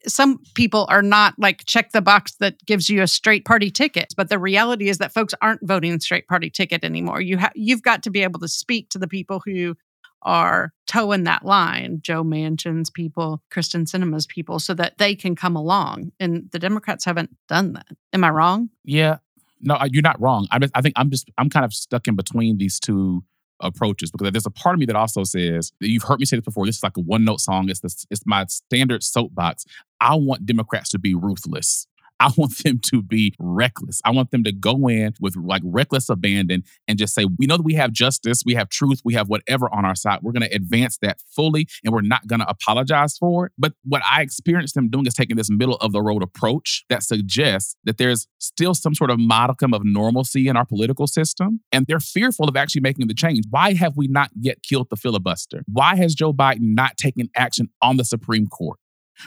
some 0.06 0.38
people 0.54 0.86
are 0.88 1.02
not 1.02 1.34
like 1.38 1.64
check 1.66 1.92
the 1.92 2.00
box 2.00 2.36
that 2.36 2.64
gives 2.64 2.88
you 2.88 3.02
a 3.02 3.06
straight 3.06 3.44
party 3.44 3.70
ticket 3.70 4.14
but 4.16 4.28
the 4.28 4.38
reality 4.38 4.88
is 4.88 4.98
that 4.98 5.12
folks 5.12 5.34
aren't 5.42 5.60
voting 5.66 6.00
straight 6.00 6.26
party 6.26 6.48
ticket 6.50 6.84
anymore 6.84 7.20
you 7.20 7.36
have 7.36 7.52
you've 7.54 7.82
got 7.82 8.02
to 8.02 8.10
be 8.10 8.22
able 8.22 8.40
to 8.40 8.48
speak 8.48 8.88
to 8.88 8.98
the 8.98 9.08
people 9.08 9.42
who 9.44 9.76
are 10.22 10.72
toeing 10.86 11.24
that 11.24 11.44
line 11.44 11.98
joe 12.02 12.24
manchin's 12.24 12.88
people 12.90 13.42
kyrsten 13.50 13.86
sinema's 13.86 14.26
people 14.26 14.58
so 14.58 14.72
that 14.72 14.96
they 14.98 15.14
can 15.14 15.36
come 15.36 15.54
along 15.56 16.10
and 16.18 16.48
the 16.52 16.58
democrats 16.58 17.04
haven't 17.04 17.30
done 17.46 17.74
that 17.74 17.86
am 18.12 18.24
i 18.24 18.30
wrong 18.30 18.70
yeah 18.84 19.18
no, 19.64 19.78
you're 19.90 20.02
not 20.02 20.20
wrong. 20.20 20.46
I, 20.50 20.60
I 20.74 20.80
think 20.80 20.94
I'm 20.96 21.10
just 21.10 21.30
I'm 21.38 21.50
kind 21.50 21.64
of 21.64 21.72
stuck 21.72 22.06
in 22.06 22.16
between 22.16 22.58
these 22.58 22.78
two 22.78 23.24
approaches 23.60 24.10
because 24.10 24.30
there's 24.32 24.46
a 24.46 24.50
part 24.50 24.74
of 24.74 24.80
me 24.80 24.86
that 24.86 24.96
also 24.96 25.24
says 25.24 25.72
you've 25.80 26.02
heard 26.02 26.20
me 26.20 26.26
say 26.26 26.36
this 26.36 26.44
before. 26.44 26.66
This 26.66 26.76
is 26.76 26.82
like 26.82 26.96
a 26.96 27.00
one 27.00 27.24
note 27.24 27.40
song. 27.40 27.68
It's 27.68 27.80
this, 27.80 28.06
it's 28.10 28.22
my 28.26 28.44
standard 28.46 29.02
soapbox. 29.02 29.64
I 30.00 30.14
want 30.16 30.46
Democrats 30.46 30.90
to 30.90 30.98
be 30.98 31.14
ruthless. 31.14 31.86
I 32.20 32.30
want 32.36 32.58
them 32.64 32.80
to 32.90 33.02
be 33.02 33.34
reckless. 33.38 34.00
I 34.04 34.10
want 34.10 34.30
them 34.30 34.44
to 34.44 34.52
go 34.52 34.88
in 34.88 35.14
with 35.20 35.36
like 35.36 35.62
reckless 35.64 36.08
abandon 36.08 36.64
and 36.88 36.98
just 36.98 37.14
say, 37.14 37.26
we 37.38 37.46
know 37.46 37.56
that 37.56 37.62
we 37.62 37.74
have 37.74 37.92
justice, 37.92 38.42
we 38.44 38.54
have 38.54 38.68
truth, 38.68 39.00
we 39.04 39.14
have 39.14 39.28
whatever 39.28 39.72
on 39.72 39.84
our 39.84 39.94
side. 39.94 40.20
We're 40.22 40.32
going 40.32 40.48
to 40.48 40.54
advance 40.54 40.98
that 41.02 41.18
fully 41.34 41.68
and 41.84 41.92
we're 41.92 42.02
not 42.02 42.26
going 42.26 42.40
to 42.40 42.48
apologize 42.48 43.16
for 43.16 43.46
it. 43.46 43.52
But 43.58 43.74
what 43.84 44.02
I 44.10 44.22
experienced 44.22 44.74
them 44.74 44.88
doing 44.88 45.06
is 45.06 45.14
taking 45.14 45.36
this 45.36 45.50
middle 45.50 45.76
of 45.76 45.92
the 45.92 46.02
road 46.02 46.22
approach 46.22 46.84
that 46.88 47.02
suggests 47.02 47.76
that 47.84 47.98
there's 47.98 48.26
still 48.38 48.74
some 48.74 48.94
sort 48.94 49.10
of 49.10 49.18
modicum 49.18 49.74
of 49.74 49.82
normalcy 49.84 50.48
in 50.48 50.56
our 50.56 50.66
political 50.66 51.06
system. 51.06 51.60
And 51.72 51.86
they're 51.86 52.00
fearful 52.00 52.48
of 52.48 52.56
actually 52.56 52.82
making 52.82 53.08
the 53.08 53.14
change. 53.14 53.44
Why 53.50 53.74
have 53.74 53.96
we 53.96 54.06
not 54.06 54.30
yet 54.38 54.62
killed 54.62 54.88
the 54.90 54.96
filibuster? 54.96 55.64
Why 55.70 55.96
has 55.96 56.14
Joe 56.14 56.32
Biden 56.32 56.74
not 56.74 56.96
taken 56.96 57.28
action 57.36 57.68
on 57.82 57.96
the 57.96 58.04
Supreme 58.04 58.46
Court? 58.46 58.78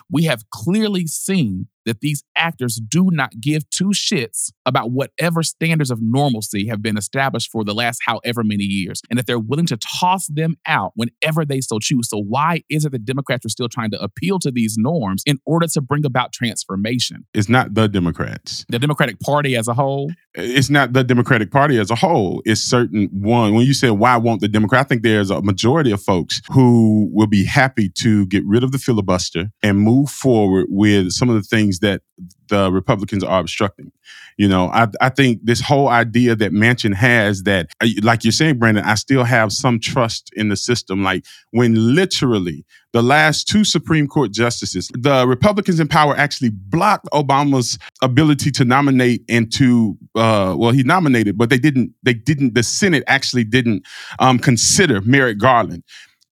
We 0.10 0.24
have 0.24 0.50
clearly 0.50 1.08
seen 1.08 1.68
that 1.88 2.02
these 2.02 2.24
actors 2.36 2.76
do 2.76 3.10
not 3.12 3.32
give 3.42 3.68
two 3.70 3.90
shits 3.90 4.52
about 4.66 4.92
whatever 4.92 5.42
standards 5.42 5.90
of 5.90 6.02
normalcy 6.02 6.68
have 6.68 6.82
been 6.82 6.98
established 6.98 7.50
for 7.50 7.64
the 7.64 7.74
last 7.74 8.02
however 8.06 8.44
many 8.44 8.64
years, 8.64 9.02
and 9.10 9.18
that 9.18 9.26
they're 9.26 9.40
willing 9.40 9.66
to 9.66 9.78
toss 9.78 10.28
them 10.28 10.58
out 10.66 10.92
whenever 10.96 11.46
they 11.46 11.62
so 11.62 11.80
choose. 11.80 12.10
So, 12.10 12.18
why 12.20 12.64
is 12.70 12.86
it 12.86 12.92
that 12.92 13.06
Democrats 13.06 13.46
are 13.46 13.50
still 13.50 13.70
trying 13.70 13.92
to 13.92 14.02
appeal 14.02 14.40
to 14.40 14.52
these 14.52 14.76
norms 14.78 15.24
in 15.26 15.40
order 15.46 15.68
to 15.68 15.82
bring 15.82 16.06
about 16.06 16.34
transformation? 16.34 17.26
It's 17.34 17.50
not 17.50 17.74
the 17.74 17.88
Democrats. 17.88 18.66
The 18.70 18.80
Democratic 18.80 19.20
Party 19.20 19.56
as 19.56 19.68
a 19.68 19.74
whole? 19.74 20.12
It's 20.36 20.70
not 20.70 20.94
the 20.94 21.04
Democratic 21.04 21.52
Party 21.52 21.80
as 21.80 21.90
a 21.90 21.96
whole. 21.96 22.42
It's 22.46 22.62
certain 22.62 23.10
one. 23.12 23.54
When 23.54 23.66
you 23.66 23.74
say 23.74 23.90
why 23.90 24.18
won't 24.18 24.42
the 24.42 24.48
Democrat, 24.48 24.82
I 24.82 24.84
think 24.84 25.02
there's 25.02 25.32
a 25.32 25.42
majority 25.42 25.92
of 25.92 26.02
folks 26.02 26.42
who 26.52 27.10
will 27.12 27.28
be 27.28 27.46
happy 27.46 27.90
to 28.02 28.26
get 28.28 28.44
rid 28.46 28.64
of 28.64 28.72
the 28.72 28.78
filibuster 28.78 29.48
and 29.64 29.80
move 29.80 30.10
forward 30.10 30.68
with 30.70 31.12
some 31.12 31.30
of 31.30 31.36
the 31.36 31.42
things 31.42 31.77
that 31.80 32.02
the 32.50 32.72
Republicans 32.72 33.24
are 33.24 33.40
obstructing. 33.40 33.92
You 34.38 34.48
know, 34.48 34.68
I, 34.68 34.88
I 35.02 35.10
think 35.10 35.40
this 35.44 35.62
whole 35.62 35.88
idea 35.88 36.36
that 36.36 36.52
Manchin 36.52 36.94
has 36.94 37.44
that, 37.44 37.70
uh, 37.82 37.88
like 38.04 38.24
you're 38.24 38.32
saying, 38.32 38.60
Brandon, 38.60 38.84
I 38.84 38.96
still 38.96 39.24
have 39.24 39.52
some 39.52 39.80
trust 39.80 40.32
in 40.36 40.50
the 40.50 40.56
system. 40.56 41.04
Like 41.04 41.26
when 41.52 41.96
literally 41.96 42.66
the 42.94 43.02
last 43.02 43.48
two 43.48 43.64
Supreme 43.64 44.08
Court 44.08 44.32
justices, 44.32 44.90
the 44.94 45.28
Republicans 45.28 45.80
in 45.80 45.88
power 45.88 46.16
actually 46.16 46.52
blocked 46.52 47.08
Obama's 47.14 47.78
ability 48.02 48.52
to 48.52 48.66
nominate 48.66 49.24
and 49.28 49.52
to, 49.54 49.98
uh, 50.16 50.56
well, 50.58 50.72
he 50.72 50.84
nominated, 50.84 51.38
but 51.38 51.50
they 51.50 51.60
didn't, 51.60 51.94
they 52.04 52.14
didn't, 52.14 52.54
the 52.54 52.64
Senate 52.64 53.04
actually 53.08 53.44
didn't 53.44 53.86
um, 54.20 54.40
consider 54.40 55.02
Merrick 55.02 55.40
Garland. 55.40 55.84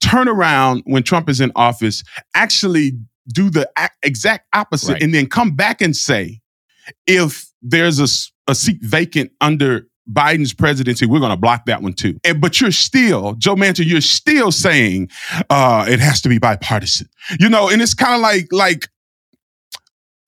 Turn 0.02 0.28
around 0.28 0.84
when 0.86 1.02
Trump 1.02 1.30
is 1.30 1.42
in 1.42 1.52
office, 1.56 2.04
actually 2.36 2.92
do 3.28 3.50
the 3.50 3.70
exact 4.04 4.48
opposite 4.54 4.94
right. 4.94 5.04
and 5.04 5.14
then 5.14 5.28
come 5.28 5.56
back 5.56 5.82
and 5.82 5.96
say, 5.96 6.42
if 7.08 7.48
there's 7.62 8.00
a, 8.00 8.52
a 8.52 8.56
seat 8.56 8.80
vacant 8.82 9.32
under 9.42 9.88
Biden's 10.12 10.54
presidency, 10.54 11.06
we're 11.06 11.20
going 11.20 11.32
to 11.32 11.38
block 11.38 11.66
that 11.66 11.82
one 11.82 11.94
too. 11.94 12.20
And, 12.24 12.40
but 12.40 12.62
you're 12.62 12.72
still, 12.72 13.34
Joe 13.36 13.56
Manchin, 13.56 13.86
you're 13.88 14.02
still 14.02 14.52
saying 14.52 15.10
uh, 15.50 15.86
it 15.88 16.00
has 16.00 16.22
to 16.22 16.30
be 16.30 16.38
bipartisan. 16.38 17.10
You 17.40 17.50
know, 17.50 17.70
and 17.70 17.82
it's 17.82 17.96
kind 17.96 18.14
of 18.14 18.22
like 18.22 18.48
like 18.52 18.88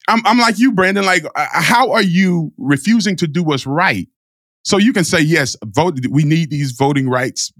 I'm 0.07 0.25
I'm 0.25 0.39
like 0.39 0.57
you, 0.57 0.71
Brandon. 0.71 1.05
Like, 1.05 1.25
uh, 1.35 1.47
how 1.51 1.91
are 1.91 2.01
you 2.01 2.51
refusing 2.57 3.15
to 3.17 3.27
do 3.27 3.43
what's 3.43 3.67
right? 3.67 4.07
So 4.63 4.77
you 4.77 4.93
can 4.93 5.03
say 5.03 5.21
yes, 5.21 5.55
vote. 5.65 5.99
We 6.09 6.23
need 6.23 6.49
these 6.49 6.71
voting 6.71 7.07
rights 7.07 7.53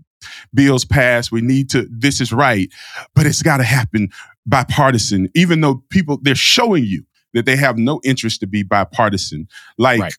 bills 0.54 0.86
passed. 0.86 1.32
We 1.32 1.42
need 1.42 1.70
to. 1.72 1.88
This 1.92 2.20
is 2.22 2.34
right, 2.34 2.70
but 3.16 3.26
it's 3.26 3.42
got 3.42 3.58
to 3.58 3.64
happen 3.64 4.10
bipartisan, 4.48 5.30
even 5.36 5.62
though 5.62 5.84
people 5.90 6.18
they're 6.22 6.36
showing 6.36 6.86
you 6.86 7.04
that 7.34 7.46
they 7.46 7.56
have 7.56 7.78
no 7.78 8.00
interest 8.04 8.40
to 8.40 8.48
be 8.48 8.64
bipartisan. 8.64 9.48
Like, 9.78 10.00
right. 10.00 10.18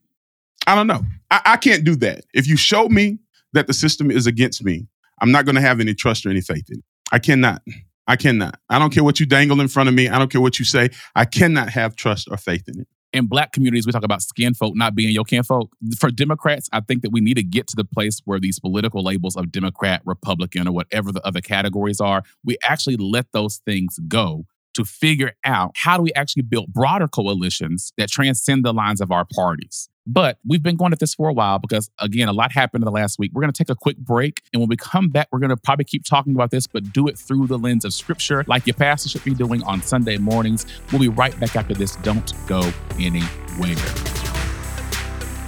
I 0.67 0.75
don't 0.75 0.87
know. 0.87 1.03
I, 1.31 1.41
I 1.45 1.57
can't 1.57 1.85
do 1.85 1.97
that. 1.97 2.25
If 2.35 2.47
you 2.47 2.57
show 2.57 2.89
me 2.89 3.19
that 3.55 3.67
the 3.67 3.73
system 3.73 4.11
is 4.11 4.27
against 4.27 4.63
me, 4.63 4.87
I'm 5.21 5.33
not 5.33 5.45
going 5.45 5.55
to 5.55 5.61
have 5.61 5.81
any 5.81 5.95
trust 5.95 6.27
or 6.27 6.31
any 6.31 6.43
faith 6.43 6.71
in 6.71 6.79
it. 6.79 6.85
I 7.11 7.19
cannot. 7.19 7.63
I 8.07 8.17
cannot. 8.17 8.59
I 8.69 8.79
don't 8.79 8.93
care 8.93 9.05
what 9.05 9.19
you 9.19 9.27
dangle 9.27 9.61
in 9.61 9.69
front 9.69 9.89
of 9.89 9.95
me. 9.95 10.09
I 10.09 10.19
don't 10.19 10.31
care 10.31 10.41
what 10.41 10.59
you 10.59 10.65
say. 10.65 10.91
I 11.15 11.25
cannot 11.25 11.71
have 11.71 11.97
trust 11.97 12.29
or 12.31 12.37
faith 12.37 12.69
in 12.69 12.81
it. 12.81 12.89
In 13.13 13.27
black 13.27 13.53
communities, 13.53 13.87
we 13.87 13.93
talk 13.93 14.05
about 14.05 14.21
skin 14.21 14.53
folk 14.53 14.77
not 14.77 14.95
being 14.95 15.11
your 15.15 15.25
kin 15.25 15.43
folk. 15.43 15.71
For 15.99 16.11
Democrats, 16.11 16.69
I 16.73 16.81
think 16.81 17.03
that 17.03 17.11
we 17.11 17.21
need 17.21 17.35
to 17.35 17.43
get 17.43 17.67
to 17.69 17.77
the 17.77 17.85
place 17.85 18.21
where 18.27 18.39
these 18.39 18.61
political 18.61 19.03
labels 19.03 19.35
of 19.35 19.51
Democrat, 19.51 20.03
Republican, 20.05 20.69
or 20.69 20.73
whatever 20.73 21.11
the 21.11 21.27
other 21.27 21.41
categories 21.41 22.01
are, 22.01 22.23
we 22.45 22.59
actually 22.63 22.97
let 22.97 23.33
those 23.33 23.63
things 23.65 23.99
go 24.09 24.45
to 24.75 24.85
figure 24.85 25.33
out 25.45 25.73
how 25.77 25.97
do 25.97 26.03
we 26.03 26.13
actually 26.15 26.43
build 26.43 26.73
broader 26.73 27.09
coalitions 27.09 27.93
that 27.97 28.09
transcend 28.11 28.65
the 28.65 28.73
lines 28.73 29.01
of 29.01 29.11
our 29.11 29.25
parties. 29.25 29.89
But 30.11 30.39
we've 30.47 30.63
been 30.63 30.77
going 30.77 30.95
at 30.95 31.01
this 31.01 31.15
for 31.15 31.29
a 31.29 31.35
while 31.35 31.59
because, 31.59 31.91
again, 31.99 32.29
a 32.29 32.33
lot 32.33 32.51
happened 32.51 32.83
in 32.83 32.87
the 32.87 32.91
last 32.91 33.19
week. 33.19 33.31
We're 33.35 33.43
going 33.43 33.53
to 33.53 33.65
take 33.65 33.69
a 33.69 33.79
quick 33.79 33.99
break. 33.99 34.41
And 34.55 34.61
when 34.61 34.69
we 34.71 34.77
come 34.77 35.11
back, 35.11 35.29
we're 35.31 35.39
going 35.39 35.51
to 35.51 35.57
probably 35.57 35.85
keep 35.85 36.05
talking 36.05 36.35
about 36.35 36.51
this, 36.51 36.67
but 36.67 36.95
do 36.95 37.09
it 37.09 37.19
through 37.19 37.47
the 37.47 37.59
lens 37.59 37.85
of 37.85 37.93
scripture, 37.93 38.43
like 38.47 38.67
your 38.67 38.75
pastor 38.75 39.11
should 39.11 39.25
be 39.25 39.35
doing 39.35 39.63
on 39.65 39.83
Sunday 39.83 40.17
mornings. 40.17 40.65
We'll 40.91 41.03
be 41.03 41.09
right 41.09 41.39
back 41.39 41.57
after 41.57 41.75
this. 41.75 41.97
Don't 41.97 42.33
go 42.47 42.73
anywhere. 42.99 44.18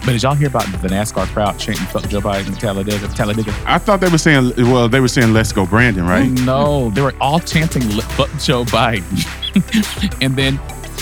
But 0.00 0.12
did 0.12 0.22
y'all 0.22 0.34
hear 0.34 0.48
about 0.48 0.64
the 0.80 0.88
NASCAR 0.88 1.26
crowd 1.26 1.58
chanting 1.58 1.84
"Fuck 1.86 2.08
Joe 2.08 2.20
Biden" 2.20 2.58
Talladega? 2.58 3.08
Talladega. 3.08 3.54
I 3.66 3.78
thought 3.78 4.00
they 4.00 4.08
were 4.08 4.18
saying, 4.18 4.52
well, 4.56 4.88
they 4.88 5.00
were 5.00 5.08
saying 5.08 5.32
"Let's 5.32 5.52
go, 5.52 5.66
Brandon," 5.66 6.06
right? 6.06 6.28
Oh, 6.40 6.44
no, 6.44 6.90
they 6.90 7.02
were 7.02 7.14
all 7.20 7.40
chanting 7.40 7.82
"Fuck 7.82 8.30
Joe 8.38 8.64
Biden," 8.64 10.16
and 10.22 10.36
then 10.36 10.58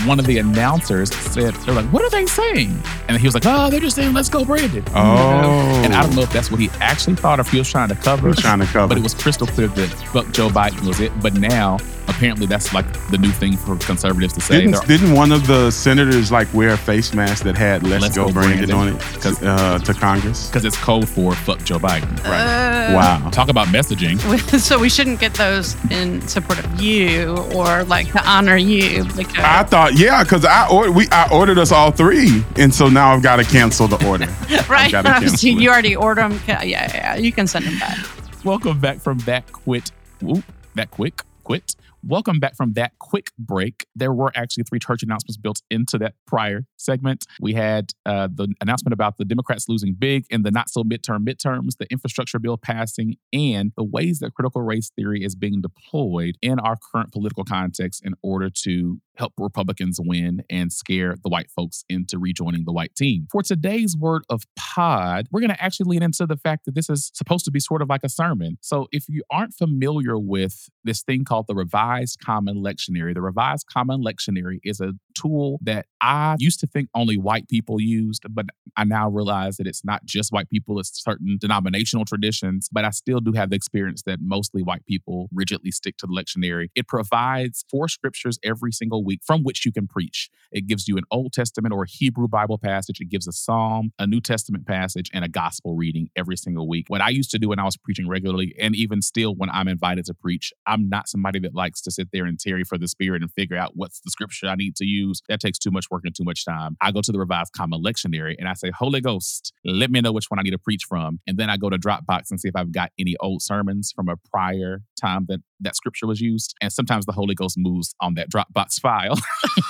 one 0.06 0.18
of 0.18 0.26
the 0.26 0.38
announcers 0.38 1.14
said, 1.14 1.54
they're 1.54 1.74
like, 1.74 1.86
what 1.92 2.02
are 2.02 2.10
they 2.10 2.26
saying? 2.26 2.80
And 3.08 3.18
he 3.18 3.26
was 3.26 3.34
like, 3.34 3.44
oh, 3.46 3.70
they're 3.70 3.80
just 3.80 3.96
saying, 3.96 4.12
let's 4.14 4.28
go, 4.28 4.44
Brandon. 4.44 4.84
Oh. 4.94 5.82
And 5.84 5.94
I 5.94 6.02
don't 6.02 6.14
know 6.14 6.22
if 6.22 6.32
that's 6.32 6.50
what 6.50 6.60
he 6.60 6.70
actually 6.80 7.16
thought 7.16 7.38
or 7.38 7.42
if 7.42 7.50
he 7.50 7.58
was 7.58 7.70
trying 7.70 7.88
to 7.88 7.94
cover. 7.96 8.22
He 8.22 8.28
was 8.28 8.38
trying 8.38 8.60
to 8.60 8.66
cover. 8.66 8.88
But 8.88 8.98
it 8.98 9.02
was 9.02 9.14
crystal 9.14 9.46
clear 9.46 9.68
that 9.68 9.88
fuck 10.12 10.30
Joe 10.32 10.48
Biden 10.48 10.86
was 10.86 11.00
it. 11.00 11.12
But 11.20 11.34
now 11.34 11.78
apparently 12.08 12.46
that's 12.46 12.72
like 12.72 12.86
the 13.10 13.18
new 13.18 13.30
thing 13.30 13.56
for 13.56 13.76
conservatives 13.76 14.32
to 14.34 14.40
say. 14.40 14.62
Didn't, 14.62 14.86
didn't 14.86 15.12
one 15.12 15.32
of 15.32 15.46
the 15.46 15.70
senators 15.70 16.32
like 16.32 16.52
wear 16.52 16.70
a 16.70 16.76
face 16.76 17.14
mask 17.14 17.44
that 17.44 17.56
had 17.56 17.82
"Let's, 17.82 18.02
Let's 18.02 18.16
go, 18.16 18.26
go 18.26 18.32
Brandon, 18.32 18.68
Brandon, 18.68 18.76
on 18.76 18.88
it 18.88 19.14
because 19.14 19.42
uh, 19.42 19.78
to 19.78 19.94
Congress? 19.94 20.48
Because 20.48 20.64
it's 20.64 20.76
code 20.76 21.08
for 21.08 21.34
"fuck 21.34 21.62
Joe 21.64 21.78
Biden." 21.78 22.10
Right. 22.24 22.40
Uh, 22.40 22.94
wow. 22.94 23.30
Talk 23.30 23.48
about 23.48 23.68
messaging. 23.68 24.18
So 24.68 24.78
we 24.78 24.88
shouldn't 24.88 25.20
get 25.20 25.34
those 25.34 25.76
in 25.90 26.26
support 26.26 26.58
of 26.58 26.80
you 26.80 27.36
or 27.54 27.84
like 27.84 28.10
to 28.12 28.28
honor 28.28 28.56
you. 28.56 29.04
Because 29.04 29.38
I 29.38 29.62
thought, 29.62 29.98
yeah, 29.98 30.22
because 30.22 30.44
I 30.44 30.68
or, 30.68 30.90
we 30.90 31.06
I 31.10 31.28
ordered 31.32 31.58
us 31.58 31.70
all 31.70 31.90
three, 31.90 32.44
and 32.56 32.74
so 32.74 32.88
now 32.88 33.12
I've 33.12 33.22
got 33.22 33.36
to 33.36 33.44
cancel 33.44 33.88
the 33.88 34.04
order. 34.06 34.26
right. 34.68 34.92
you 35.42 35.70
already 35.70 35.96
ordered 35.96 36.22
them. 36.22 36.40
Yeah, 36.46 36.62
yeah, 36.62 36.90
yeah. 36.94 37.16
You 37.16 37.32
can 37.32 37.46
send 37.46 37.66
them 37.66 37.78
back. 37.78 37.98
Welcome 38.44 38.80
back 38.80 38.98
from 38.98 39.18
that 39.20 39.50
quit. 39.52 39.90
Whoop, 40.20 40.44
that 40.74 40.90
quick 40.90 41.22
quit. 41.44 41.74
Welcome 42.06 42.38
back 42.38 42.56
from 42.56 42.74
that 42.74 42.92
quick 43.00 43.32
break. 43.38 43.86
There 43.96 44.12
were 44.12 44.30
actually 44.36 44.62
three 44.64 44.78
church 44.78 45.02
announcements 45.02 45.36
built 45.36 45.62
into 45.68 45.98
that 45.98 46.14
prior 46.26 46.64
segment. 46.76 47.26
We 47.40 47.54
had 47.54 47.90
uh, 48.06 48.28
the 48.32 48.54
announcement 48.60 48.92
about 48.92 49.18
the 49.18 49.24
Democrats 49.24 49.68
losing 49.68 49.94
big 49.94 50.24
in 50.30 50.42
the 50.42 50.52
not 50.52 50.70
so 50.70 50.84
midterm 50.84 51.26
midterms, 51.26 51.76
the 51.78 51.90
infrastructure 51.90 52.38
bill 52.38 52.56
passing, 52.56 53.16
and 53.32 53.72
the 53.76 53.82
ways 53.82 54.20
that 54.20 54.32
critical 54.34 54.62
race 54.62 54.90
theory 54.94 55.24
is 55.24 55.34
being 55.34 55.60
deployed 55.60 56.36
in 56.40 56.60
our 56.60 56.76
current 56.76 57.12
political 57.12 57.44
context 57.44 58.06
in 58.06 58.14
order 58.22 58.48
to 58.48 59.00
help 59.18 59.32
Republicans 59.36 59.98
win 60.00 60.44
and 60.48 60.72
scare 60.72 61.16
the 61.22 61.28
white 61.28 61.50
folks 61.50 61.84
into 61.88 62.18
rejoining 62.18 62.64
the 62.64 62.72
white 62.72 62.94
team. 62.94 63.26
For 63.30 63.42
today's 63.42 63.96
word 63.98 64.22
of 64.30 64.44
pod, 64.56 65.26
we're 65.32 65.40
going 65.40 65.50
to 65.50 65.62
actually 65.62 65.90
lean 65.90 66.04
into 66.04 66.24
the 66.24 66.36
fact 66.36 66.64
that 66.64 66.76
this 66.76 66.88
is 66.88 67.10
supposed 67.14 67.44
to 67.46 67.50
be 67.50 67.58
sort 67.58 67.82
of 67.82 67.88
like 67.88 68.04
a 68.04 68.08
sermon. 68.08 68.58
So 68.60 68.86
if 68.92 69.06
you 69.08 69.24
aren't 69.30 69.54
familiar 69.54 70.16
with 70.16 70.68
this 70.84 71.02
thing 71.02 71.24
called 71.24 71.46
the 71.48 71.54
Revised 71.88 72.20
Common 72.20 72.62
Lectionary, 72.62 73.14
the 73.14 73.22
Revised 73.22 73.66
Common 73.72 74.04
Lectionary 74.04 74.58
is 74.62 74.78
a 74.80 74.92
tool 75.14 75.58
that 75.62 75.86
I 76.00 76.36
used 76.38 76.60
to 76.60 76.66
think 76.66 76.88
only 76.94 77.16
white 77.16 77.48
people 77.48 77.80
used, 77.80 78.22
but 78.30 78.46
I 78.76 78.84
now 78.84 79.08
realize 79.08 79.56
that 79.56 79.66
it's 79.66 79.84
not 79.84 80.04
just 80.04 80.30
white 80.30 80.48
people, 80.50 80.78
it's 80.78 81.02
certain 81.02 81.38
denominational 81.40 82.04
traditions, 82.04 82.68
but 82.70 82.84
I 82.84 82.90
still 82.90 83.20
do 83.20 83.32
have 83.32 83.50
the 83.50 83.56
experience 83.56 84.02
that 84.02 84.18
mostly 84.20 84.62
white 84.62 84.84
people 84.86 85.28
rigidly 85.32 85.70
stick 85.70 85.96
to 85.98 86.06
the 86.06 86.12
lectionary. 86.12 86.68
It 86.74 86.86
provides 86.86 87.64
four 87.70 87.88
scriptures 87.88 88.38
every 88.44 88.70
single 88.70 89.02
week 89.02 89.20
from 89.24 89.42
which 89.42 89.64
you 89.64 89.72
can 89.72 89.88
preach. 89.88 90.28
It 90.52 90.66
gives 90.66 90.88
you 90.88 90.98
an 90.98 91.04
Old 91.10 91.32
Testament 91.32 91.74
or 91.74 91.86
Hebrew 91.88 92.28
Bible 92.28 92.58
passage, 92.58 93.00
it 93.00 93.08
gives 93.08 93.26
a 93.26 93.32
psalm, 93.32 93.92
a 93.98 94.06
New 94.06 94.20
Testament 94.20 94.66
passage, 94.66 95.10
and 95.12 95.24
a 95.24 95.28
gospel 95.28 95.74
reading 95.74 96.10
every 96.14 96.36
single 96.36 96.68
week. 96.68 96.86
What 96.88 97.00
I 97.00 97.08
used 97.08 97.30
to 97.30 97.38
do 97.38 97.48
when 97.48 97.58
I 97.58 97.64
was 97.64 97.76
preaching 97.76 98.08
regularly, 98.08 98.54
and 98.60 98.76
even 98.76 99.02
still 99.02 99.34
when 99.34 99.50
I'm 99.50 99.68
invited 99.68 100.04
to 100.06 100.14
preach, 100.14 100.52
I'm 100.66 100.88
not 100.88 101.08
somebody 101.08 101.38
that 101.40 101.54
likes 101.54 101.77
to 101.82 101.90
sit 101.90 102.08
there 102.12 102.24
and 102.24 102.38
tarry 102.38 102.64
for 102.64 102.78
the 102.78 102.88
Spirit 102.88 103.22
and 103.22 103.32
figure 103.32 103.56
out 103.56 103.72
what's 103.74 104.00
the 104.00 104.10
scripture 104.10 104.48
I 104.48 104.54
need 104.54 104.76
to 104.76 104.84
use. 104.84 105.22
That 105.28 105.40
takes 105.40 105.58
too 105.58 105.70
much 105.70 105.86
work 105.90 106.02
and 106.04 106.14
too 106.14 106.24
much 106.24 106.44
time. 106.44 106.76
I 106.80 106.92
go 106.92 107.00
to 107.00 107.12
the 107.12 107.18
Revised 107.18 107.52
Common 107.52 107.82
Lectionary 107.82 108.34
and 108.38 108.48
I 108.48 108.54
say, 108.54 108.70
Holy 108.70 109.00
Ghost, 109.00 109.52
let 109.64 109.90
me 109.90 110.00
know 110.00 110.12
which 110.12 110.26
one 110.30 110.38
I 110.38 110.42
need 110.42 110.50
to 110.50 110.58
preach 110.58 110.84
from. 110.88 111.20
And 111.26 111.38
then 111.38 111.50
I 111.50 111.56
go 111.56 111.70
to 111.70 111.78
Dropbox 111.78 112.30
and 112.30 112.40
see 112.40 112.48
if 112.48 112.56
I've 112.56 112.72
got 112.72 112.90
any 112.98 113.16
old 113.20 113.42
sermons 113.42 113.92
from 113.94 114.08
a 114.08 114.16
prior 114.30 114.82
time 115.00 115.26
that 115.28 115.40
that 115.60 115.76
scripture 115.76 116.06
was 116.06 116.20
used. 116.20 116.54
And 116.60 116.72
sometimes 116.72 117.06
the 117.06 117.12
Holy 117.12 117.34
Ghost 117.34 117.56
moves 117.58 117.94
on 118.00 118.14
that 118.14 118.30
Dropbox 118.30 118.80
file. 118.80 119.18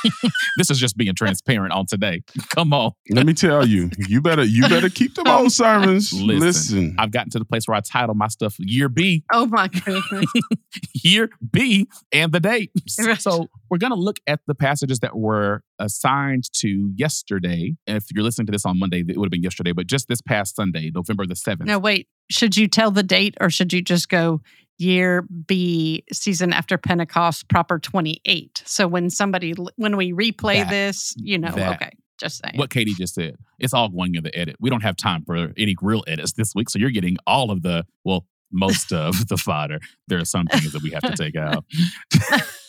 this 0.57 0.71
is 0.71 0.79
just 0.79 0.97
being 0.97 1.15
transparent 1.15 1.73
on 1.73 1.87
today. 1.87 2.23
Come 2.55 2.73
on. 2.73 2.93
Let 3.11 3.27
me 3.27 3.35
tell 3.35 3.67
you, 3.67 3.91
you 4.09 4.21
better 4.21 4.45
you 4.45 4.63
better 4.69 4.89
keep 4.89 5.15
them 5.15 5.27
old 5.27 5.47
oh, 5.47 5.49
sermons. 5.49 6.13
Listen, 6.21 6.41
Listen, 6.41 6.97
I've 6.99 7.11
gotten 7.11 7.31
to 7.31 7.39
the 7.39 7.45
place 7.45 7.67
where 7.67 7.77
I 7.77 7.81
title 7.81 8.15
my 8.15 8.29
stuff 8.29 8.57
Year 8.59 8.89
B. 8.89 9.25
Oh 9.33 9.47
my 9.47 9.69
goodness. 9.69 10.27
year 10.95 11.31
B 11.51 11.89
and 12.13 12.33
the 12.33 12.41
date. 12.41 12.71
So 12.89 13.49
we're 13.71 13.79
gonna 13.79 13.95
look 13.95 14.19
at 14.27 14.41
the 14.47 14.55
passages 14.55 15.01
that 15.01 15.17
were 15.17 15.63
assigned 15.79 16.45
to 16.55 16.93
yesterday. 16.97 17.77
And 17.87 17.97
if 17.97 18.07
you're 18.13 18.25
listening 18.25 18.47
to 18.47 18.53
this 18.53 18.67
on 18.67 18.79
Monday, 18.79 19.05
it 19.07 19.17
would 19.17 19.27
have 19.27 19.31
been 19.31 19.43
yesterday, 19.43 19.73
but 19.73 19.87
just 19.87 20.09
this 20.09 20.21
past 20.21 20.57
Sunday, 20.57 20.91
November 20.95 21.27
the 21.27 21.35
7th. 21.35 21.65
No, 21.65 21.79
wait. 21.79 22.09
Should 22.31 22.57
you 22.57 22.69
tell 22.69 22.91
the 22.91 23.03
date 23.03 23.37
or 23.41 23.49
should 23.49 23.73
you 23.73 23.81
just 23.81 24.09
go 24.09 24.43
year 24.79 25.23
B 25.47 26.05
season 26.13 26.53
after 26.53 26.79
Pentecost 26.79 27.49
proper 27.49 27.79
28. 27.79 28.63
So 28.65 28.87
when 28.89 29.11
somebody, 29.11 29.55
when 29.77 29.97
we 29.97 30.13
replay 30.13 30.57
That- 30.59 30.71
this, 30.71 31.15
you 31.19 31.39
know, 31.39 31.53
that- 31.53 31.75
okay, 31.83 31.91
just 32.19 32.41
saying. 32.43 32.57
What 32.57 32.71
Katie 32.71 32.95
just 32.95 33.15
said. 33.15 33.37
It's 33.59 33.75
all 33.75 33.89
going 33.89 34.15
in 34.15 34.23
the 34.25 34.37
edit. 34.37 34.57
We 34.61 34.71
don't 34.71 34.83
have 34.83 34.97
time 34.97 35.25
for 35.25 35.53
any 35.57 35.77
real 35.81 36.05
edits 36.07 36.33
this 36.33 36.53
week. 36.55 36.71
So 36.71 36.79
you're 36.79 36.91
getting 36.91 37.17
all 37.27 37.51
of 37.51 37.63
the, 37.63 37.85
well, 38.05 38.27
most 38.53 38.93
of 38.93 39.13
the 39.29 39.37
fodder. 39.37 39.79
There 40.09 40.19
are 40.19 40.25
some 40.25 40.47
things 40.47 40.73
that 40.73 40.83
we 40.83 40.91
have 40.91 41.03
to 41.03 41.15
take 41.17 41.37
out. 41.37 41.65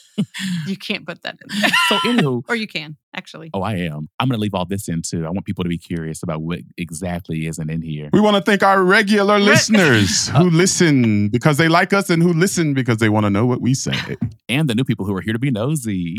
You 0.68 0.78
can't 0.78 1.06
put 1.06 1.22
that 1.24 1.38
in 1.42 1.62
there. 1.62 1.70
So, 1.88 1.96
anywho, 1.98 2.44
or 2.50 2.56
you 2.56 2.68
can, 2.68 2.98
actually. 3.16 3.50
oh, 3.54 3.62
I 3.62 3.76
am. 3.76 4.10
I'm 4.20 4.28
going 4.28 4.38
to 4.38 4.42
leave 4.42 4.54
all 4.54 4.66
this 4.66 4.88
in 4.88 5.02
too. 5.02 5.26
I 5.26 5.30
want 5.30 5.46
people 5.46 5.64
to 5.64 5.70
be 5.70 5.78
curious 5.78 6.24
about 6.24 6.42
what 6.42 6.60
exactly 6.78 7.48
isn't 7.48 7.70
in 7.70 7.82
here. 7.82 8.10
We 8.12 8.20
want 8.20 8.36
to 8.36 8.42
thank 8.42 8.64
our 8.64 8.84
regular 8.84 9.40
listeners 9.52 10.30
uh, 10.30 10.40
who 10.40 10.50
listen 10.50 11.30
because 11.30 11.58
they 11.58 11.68
like 11.68 11.94
us 11.94 12.10
and 12.10 12.22
who 12.22 12.34
listen 12.34 12.74
because 12.74 12.98
they 12.98 13.10
want 13.10 13.26
to 13.26 13.30
know 13.30 13.46
what 13.46 13.62
we 13.62 13.74
say. 13.74 13.96
And 14.50 14.68
the 14.68 14.74
new 14.74 14.84
people 14.84 15.06
who 15.06 15.16
are 15.16 15.22
here 15.22 15.34
to 15.34 15.40
be 15.40 15.52
nosy. 15.52 16.18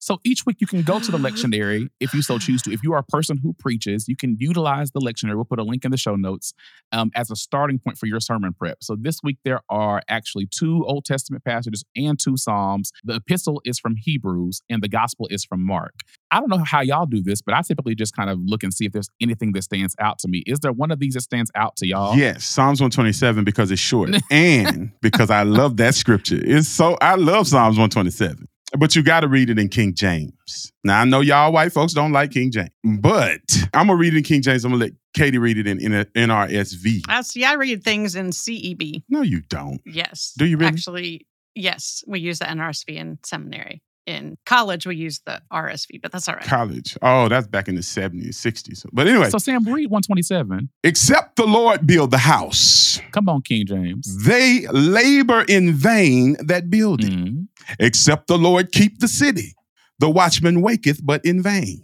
So 0.00 0.20
each 0.24 0.46
week 0.46 0.56
you 0.60 0.66
can 0.66 0.82
go 0.82 1.00
to 1.00 1.10
the 1.10 1.18
lectionary 1.18 1.88
if 2.00 2.14
you 2.14 2.22
so 2.22 2.38
choose 2.38 2.62
to. 2.62 2.72
If 2.72 2.82
you 2.82 2.92
are 2.92 2.98
a 2.98 3.04
person 3.04 3.38
who 3.42 3.54
preaches, 3.54 4.08
you 4.08 4.16
can 4.16 4.36
utilize 4.38 4.90
the 4.92 5.00
lectionary. 5.00 5.34
We'll 5.34 5.44
put 5.44 5.58
a 5.58 5.64
link 5.64 5.84
in 5.84 5.90
the 5.90 5.96
show 5.96 6.16
notes 6.16 6.54
um, 6.92 7.10
as 7.14 7.30
a 7.30 7.36
starting 7.36 7.78
point 7.78 7.98
for 7.98 8.06
your 8.06 8.20
sermon 8.20 8.54
prep. 8.54 8.78
So 8.82 8.96
this 8.98 9.20
week 9.22 9.38
there 9.44 9.60
are 9.68 10.02
actually 10.08 10.46
two 10.46 10.84
Old 10.86 11.04
Testament 11.04 11.44
passages 11.44 11.84
and 11.96 12.18
two 12.18 12.36
Psalms. 12.36 12.92
The 13.04 13.16
epistle 13.16 13.60
is 13.64 13.78
from 13.78 13.96
Hebrews 13.96 14.62
and 14.70 14.82
the 14.82 14.88
gospel 14.88 15.28
is 15.30 15.44
from 15.44 15.64
Mark. 15.64 15.94
I 16.30 16.40
don't 16.40 16.50
know 16.50 16.64
how 16.64 16.80
y'all 16.80 17.06
do 17.06 17.22
this, 17.22 17.42
but 17.42 17.54
I 17.54 17.62
typically 17.62 17.94
just 17.94 18.14
kind 18.14 18.30
of 18.30 18.38
look 18.44 18.62
and 18.62 18.72
see 18.72 18.86
if 18.86 18.92
there's 18.92 19.10
anything 19.20 19.52
that 19.52 19.62
stands 19.62 19.94
out 19.98 20.18
to 20.20 20.28
me. 20.28 20.42
Is 20.46 20.60
there 20.60 20.72
one 20.72 20.90
of 20.90 20.98
these 21.00 21.14
that 21.14 21.22
stands 21.22 21.50
out 21.54 21.76
to 21.76 21.86
y'all? 21.86 22.16
Yes, 22.16 22.44
Psalms 22.44 22.80
127 22.80 23.44
because 23.44 23.70
it's 23.70 23.80
short 23.80 24.10
and 24.30 24.92
because 25.00 25.30
I 25.30 25.42
love 25.42 25.76
that 25.78 25.94
scripture. 25.94 26.40
It's 26.42 26.68
so 26.68 26.96
I 27.00 27.14
love 27.14 27.46
Psalms 27.48 27.78
127. 27.78 28.46
But 28.78 28.94
you 28.94 29.02
got 29.02 29.20
to 29.20 29.28
read 29.28 29.50
it 29.50 29.58
in 29.58 29.68
King 29.68 29.94
James. 29.94 30.72
Now 30.84 31.00
I 31.00 31.04
know 31.04 31.20
y'all 31.20 31.52
white 31.52 31.72
folks 31.72 31.92
don't 31.92 32.12
like 32.12 32.30
King 32.30 32.52
James, 32.52 32.70
but 32.84 33.40
I'm 33.74 33.88
gonna 33.88 33.96
read 33.96 34.14
it 34.14 34.18
in 34.18 34.22
King 34.22 34.42
James. 34.42 34.64
I'm 34.64 34.70
gonna 34.70 34.84
let 34.84 34.92
Katie 35.14 35.38
read 35.38 35.58
it 35.58 35.66
in, 35.66 35.80
in 35.80 35.92
NRSV. 35.92 37.02
I 37.08 37.22
see. 37.22 37.44
I 37.44 37.54
read 37.54 37.82
things 37.82 38.14
in 38.14 38.30
CEB. 38.30 39.02
No, 39.08 39.22
you 39.22 39.40
don't. 39.48 39.80
Yes. 39.84 40.32
Do 40.38 40.46
you 40.46 40.56
really? 40.56 40.68
Actually, 40.68 41.26
yes. 41.54 42.04
We 42.06 42.20
use 42.20 42.38
the 42.38 42.44
NRSV 42.44 42.96
in 42.96 43.18
seminary. 43.24 43.82
In 44.08 44.38
college, 44.46 44.86
we 44.86 44.96
use 44.96 45.20
the 45.26 45.42
RSV, 45.52 46.00
but 46.00 46.12
that's 46.12 46.28
all 46.30 46.34
right. 46.36 46.42
College. 46.44 46.96
Oh, 47.02 47.28
that's 47.28 47.46
back 47.46 47.68
in 47.68 47.74
the 47.74 47.82
70s, 47.82 48.36
60s. 48.36 48.86
But 48.90 49.06
anyway, 49.06 49.28
So 49.28 49.36
Sam, 49.36 49.62
read 49.64 49.90
127. 49.90 50.70
except 50.82 51.36
the 51.36 51.44
Lord 51.46 51.86
build 51.86 52.10
the 52.10 52.16
house, 52.18 52.98
Come 53.12 53.28
on, 53.28 53.42
King 53.42 53.66
James. 53.66 54.24
they 54.24 54.66
labor 54.68 55.44
in 55.46 55.74
vain 55.74 56.36
that 56.46 56.70
build 56.70 57.04
it. 57.04 57.10
Mhm. 57.12 57.48
Except 57.78 58.28
the 58.28 58.38
Lord 58.38 58.72
keep 58.72 59.00
the 59.00 59.08
city, 59.08 59.54
the 59.98 60.08
watchman 60.08 60.62
waketh, 60.62 61.04
but 61.04 61.22
in 61.22 61.42
vain. 61.42 61.82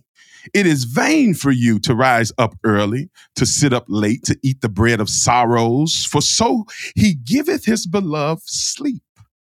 It 0.54 0.66
is 0.66 0.84
vain 0.84 1.34
for 1.34 1.50
you 1.50 1.78
to 1.80 1.94
rise 1.94 2.32
up 2.38 2.54
early, 2.64 3.10
to 3.36 3.44
sit 3.44 3.72
up 3.74 3.84
late, 3.88 4.22
to 4.24 4.38
eat 4.42 4.62
the 4.62 4.68
bread 4.70 4.98
of 5.00 5.10
sorrows, 5.10 6.06
for 6.06 6.22
so 6.22 6.64
he 6.94 7.12
giveth 7.14 7.66
his 7.66 7.86
beloved 7.86 8.42
sleep. 8.46 9.02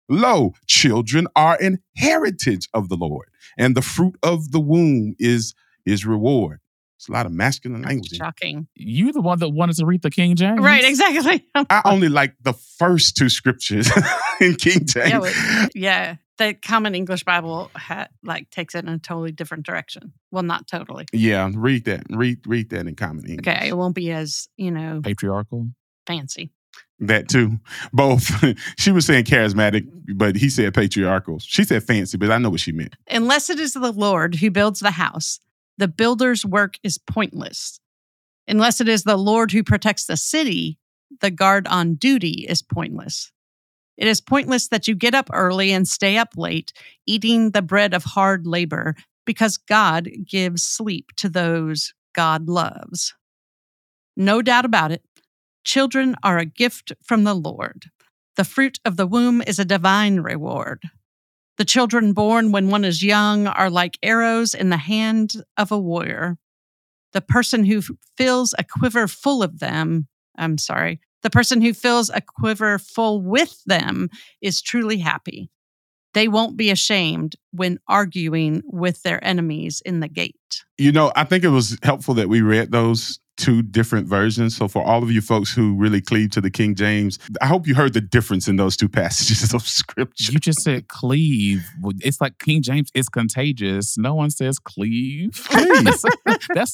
Lo, 0.09 0.53
children 0.67 1.27
are 1.35 1.57
an 1.61 1.79
heritage 1.97 2.69
of 2.75 2.88
the 2.88 2.97
Lord, 2.97 3.29
and 3.57 3.75
the 3.77 3.83
fruit 3.83 4.17
of 4.23 4.53
the 4.53 4.61
womb 4.61 5.14
is 5.19 5.55
his 5.85 6.05
reward. 6.05 6.61
It's 6.97 7.09
a 7.09 7.12
lot 7.12 7.27
of 7.27 7.33
masculine 7.33 7.83
language. 7.83 8.12
in 8.12 8.17
here. 8.17 8.25
Shocking. 8.27 8.69
You 8.75 9.12
the 9.12 9.21
one 9.21 9.38
that 9.40 9.51
wanted 9.51 9.77
to 9.77 9.85
read 9.87 10.03
the 10.03 10.11
King 10.11 10.37
James. 10.37 10.61
Right, 10.61 10.85
exactly. 10.85 11.47
I 11.55 11.83
only 11.85 12.09
like 12.09 12.35
the 12.43 12.53
first 12.55 13.17
two 13.17 13.29
scriptures 13.29 13.90
in 14.40 14.55
King 14.55 14.87
James. 14.87 15.11
Yeah, 15.11 15.19
wait. 15.19 15.35
yeah. 15.75 16.17
The 16.38 16.55
Common 16.55 16.95
English 16.95 17.23
Bible 17.25 17.71
ha- 17.77 18.09
like 18.25 18.51
takes 18.51 18.75
it 18.75 18.85
in 18.85 18.88
a 18.88 18.99
totally 18.99 19.33
different 19.33 19.67
direction. 19.67 20.12
Well, 20.31 20.43
not 20.43 20.67
totally. 20.67 21.05
Yeah, 21.12 21.51
read 21.55 21.85
that. 21.85 22.05
Read 22.11 22.38
read 22.47 22.71
that 22.71 22.87
in 22.88 22.95
common 22.97 23.25
English. 23.27 23.47
Okay, 23.47 23.69
it 23.69 23.77
won't 23.77 23.95
be 23.95 24.11
as 24.11 24.49
you 24.57 24.71
know 24.73 25.01
Patriarchal. 25.03 25.69
fancy. 26.07 26.51
That 27.01 27.29
too. 27.29 27.59
Both. 27.93 28.31
she 28.79 28.93
was 28.93 29.07
saying 29.07 29.25
charismatic, 29.25 29.87
but 30.15 30.37
he 30.37 30.49
said 30.49 30.75
patriarchal. 30.75 31.39
She 31.41 31.65
said 31.65 31.83
fancy, 31.83 32.17
but 32.17 32.31
I 32.31 32.39
know 32.39 32.51
what 32.51 32.61
she 32.61 32.73
meant. 32.73 32.97
Unless 33.11 33.51
it 33.51 33.59
is 33.59 33.75
the 33.75 33.93
Lord 33.93 34.37
who 34.37 34.51
builds 34.51 34.81
the 34.81 34.93
house, 34.93 35.41
the 35.77 35.89
builder's 35.89 36.45
work 36.45 36.79
is 36.83 36.99
pointless. 36.99 37.81
Unless 38.47 38.81
it 38.81 38.89
is 38.89 39.05
the 39.05 39.17
Lord 39.17 39.51
who 39.53 39.65
protects 39.65 40.07
the 40.07 40.17
city, 40.17 40.79
the 41.21 41.31
guard 41.31 41.67
on 41.67 41.95
duty 41.95 42.47
is 42.49 42.63
pointless. 42.63 43.33
It 43.97 44.09
is 44.09 44.21
pointless 44.21 44.69
that 44.69 44.89
you 44.89 44.95
get 44.95 45.15
up 45.15 45.31
early 45.33 45.73
and 45.73 45.87
stay 45.87 46.17
up 46.17 46.31
late, 46.37 46.73
eating 47.07 47.51
the 47.51 47.63
bread 47.63 47.95
of 47.95 48.05
hard 48.05 48.47
labor, 48.47 48.97
because 49.25 49.57
God 49.57 50.11
gives 50.29 50.63
sleep 50.63 51.11
to 51.17 51.29
those 51.29 51.95
God 52.15 52.49
loves. 52.49 53.15
No 54.17 54.43
doubt 54.43 54.65
about 54.65 54.93
it, 54.93 55.03
children 55.64 56.14
are 56.22 56.38
a 56.38 56.44
gift 56.44 56.92
from 57.03 57.24
the 57.24 57.35
Lord. 57.35 57.87
The 58.37 58.44
fruit 58.44 58.79
of 58.85 58.96
the 58.96 59.07
womb 59.07 59.42
is 59.42 59.59
a 59.59 59.64
divine 59.64 60.20
reward. 60.20 60.83
The 61.57 61.64
children 61.64 62.12
born 62.12 62.53
when 62.53 62.68
one 62.68 62.85
is 62.85 63.03
young 63.03 63.46
are 63.46 63.70
like 63.70 63.98
arrows 64.03 64.55
in 64.55 64.70
the 64.70 64.77
hand 64.77 65.35
of 65.57 65.70
a 65.70 65.79
warrior. 65.79 66.37
The 67.12 67.20
person 67.20 67.64
who 67.64 67.81
fills 68.16 68.55
a 68.59 68.64
quiver 68.64 69.07
full 69.07 69.42
of 69.42 69.61
them, 69.61 70.09
I'm 70.37 70.59
sorry, 70.59 71.00
the 71.22 71.31
person 71.31 71.62
who 71.62 71.72
fills 71.72 72.11
a 72.11 72.20
quiver 72.20 72.79
full 72.79 73.22
with 73.22 73.62
them 73.64 74.11
is 74.42 74.61
truly 74.61 74.98
happy. 74.98 75.48
They 76.12 76.29
won't 76.29 76.57
be 76.57 76.70
ashamed 76.70 77.37
when 77.50 77.79
arguing 77.88 78.62
with 78.66 79.03
their 79.03 79.24
enemies 79.24 79.83
in 79.85 80.00
the 80.00 80.09
gate. 80.09 80.64
You 80.77 80.92
know, 80.92 81.12
I 81.16 81.24
think 81.24 81.44
it 81.44 81.48
was 81.48 81.79
helpful 81.83 82.14
that 82.14 82.29
we 82.29 82.40
read 82.40 82.72
those 82.72 83.18
two 83.37 83.62
different 83.62 84.07
versions. 84.07 84.57
So 84.57 84.68
for 84.68 84.83
all 84.83 85.03
of 85.03 85.11
you 85.11 85.20
folks 85.20 85.53
who 85.53 85.75
really 85.75 86.01
cleave 86.01 86.31
to 86.33 86.40
the 86.40 86.51
King 86.51 86.75
James, 86.75 87.18
I 87.40 87.47
hope 87.47 87.66
you 87.66 87.75
heard 87.75 87.92
the 87.92 88.01
difference 88.01 88.49
in 88.49 88.57
those 88.57 88.77
two 88.77 88.88
passages 89.01 89.53
of 89.55 89.62
scripture. 89.62 90.33
You 90.33 90.38
just 90.38 90.61
said 90.62 90.88
cleave. 90.88 91.64
It's 92.01 92.20
like 92.20 92.38
King 92.38 92.62
James 92.62 92.90
is 92.94 93.09
contagious. 93.09 93.97
No 93.99 94.14
one 94.14 94.31
says 94.31 94.59
cleave. 94.59 95.47
That's 96.55 96.73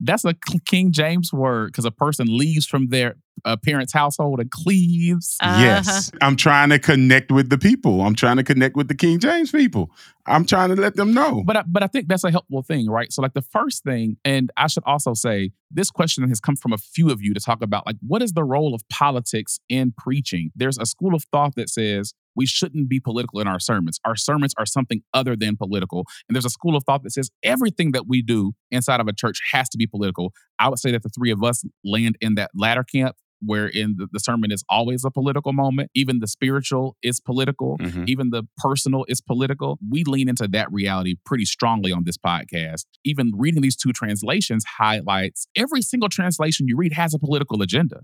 that's 0.00 0.24
a 0.24 0.34
King 0.66 0.92
James 0.92 1.32
word 1.32 1.68
because 1.68 1.84
a 1.84 1.90
person 1.90 2.26
leaves 2.28 2.66
from 2.66 2.88
their 2.88 3.16
uh, 3.44 3.56
parents' 3.56 3.92
household 3.92 4.40
and 4.40 4.50
cleaves. 4.50 5.36
Uh-huh. 5.40 5.60
Yes. 5.60 6.10
I'm 6.20 6.36
trying 6.36 6.70
to 6.70 6.78
connect 6.78 7.32
with 7.32 7.50
the 7.50 7.58
people. 7.58 8.02
I'm 8.02 8.14
trying 8.14 8.36
to 8.36 8.44
connect 8.44 8.76
with 8.76 8.88
the 8.88 8.94
King 8.94 9.18
James 9.18 9.50
people. 9.50 9.90
I'm 10.26 10.46
trying 10.46 10.68
to 10.68 10.76
let 10.76 10.94
them 10.94 11.12
know. 11.12 11.42
But 11.44 11.56
I, 11.56 11.64
but 11.66 11.82
I 11.82 11.88
think 11.88 12.08
that's 12.08 12.24
a 12.24 12.30
helpful 12.30 12.62
thing, 12.62 12.88
right? 12.88 13.12
So 13.12 13.22
like 13.22 13.34
the 13.34 13.42
first 13.42 13.82
thing, 13.82 14.16
and 14.24 14.52
I 14.56 14.68
should 14.68 14.84
also 14.86 15.14
say 15.14 15.50
this 15.70 15.90
question 15.90 16.28
has 16.28 16.40
come 16.40 16.54
from 16.54 16.72
a 16.72 16.78
few 16.78 17.10
of 17.10 17.20
you 17.20 17.34
to 17.34 17.40
talk 17.40 17.62
about 17.62 17.86
like 17.86 17.96
what 18.06 18.22
is 18.22 18.32
the 18.32 18.44
role 18.44 18.74
of 18.74 18.88
politics 18.88 19.58
in 19.68 19.92
preaching? 19.96 20.52
There's 20.54 20.78
a 20.78 20.86
school 20.86 21.14
of 21.14 21.24
thought 21.24 21.56
that 21.56 21.68
says 21.68 22.14
we 22.34 22.46
shouldn't 22.46 22.88
be 22.88 23.00
political 23.00 23.40
in 23.40 23.48
our 23.48 23.58
sermons. 23.58 24.00
Our 24.04 24.16
sermons 24.16 24.54
are 24.56 24.66
something 24.66 25.02
other 25.12 25.36
than 25.36 25.56
political. 25.56 26.06
And 26.28 26.34
there's 26.34 26.44
a 26.44 26.50
school 26.50 26.76
of 26.76 26.84
thought 26.84 27.02
that 27.02 27.12
says 27.12 27.30
everything 27.42 27.92
that 27.92 28.06
we 28.06 28.22
do 28.22 28.52
inside 28.70 29.00
of 29.00 29.08
a 29.08 29.12
church 29.12 29.40
has 29.52 29.68
to 29.70 29.78
be 29.78 29.86
political. 29.86 30.32
I 30.58 30.68
would 30.68 30.78
say 30.78 30.92
that 30.92 31.02
the 31.02 31.10
three 31.10 31.30
of 31.30 31.42
us 31.42 31.64
land 31.84 32.16
in 32.20 32.36
that 32.36 32.50
latter 32.54 32.84
camp 32.84 33.16
wherein 33.44 33.94
the, 33.98 34.06
the 34.12 34.20
sermon 34.20 34.50
is 34.52 34.64
always 34.68 35.04
a 35.04 35.10
political 35.10 35.52
moment. 35.52 35.90
Even 35.94 36.20
the 36.20 36.26
spiritual 36.26 36.96
is 37.02 37.20
political. 37.20 37.78
Mhm. 37.78 38.08
Even 38.08 38.30
the 38.30 38.44
personal 38.56 39.04
is 39.08 39.20
political. 39.20 39.78
We 39.88 40.04
lean 40.04 40.28
into 40.28 40.48
that 40.48 40.72
reality 40.72 41.16
pretty 41.26 41.44
strongly 41.44 41.92
on 41.92 42.04
this 42.04 42.16
podcast. 42.18 42.84
Even 43.04 43.32
reading 43.36 43.62
these 43.62 43.76
two 43.76 43.92
translations 43.92 44.64
highlights 44.78 45.46
every 45.56 45.82
single 45.82 46.08
translation 46.08 46.68
you 46.68 46.76
read 46.76 46.92
has 46.92 47.14
a 47.14 47.18
political 47.18 47.62
agenda. 47.62 48.00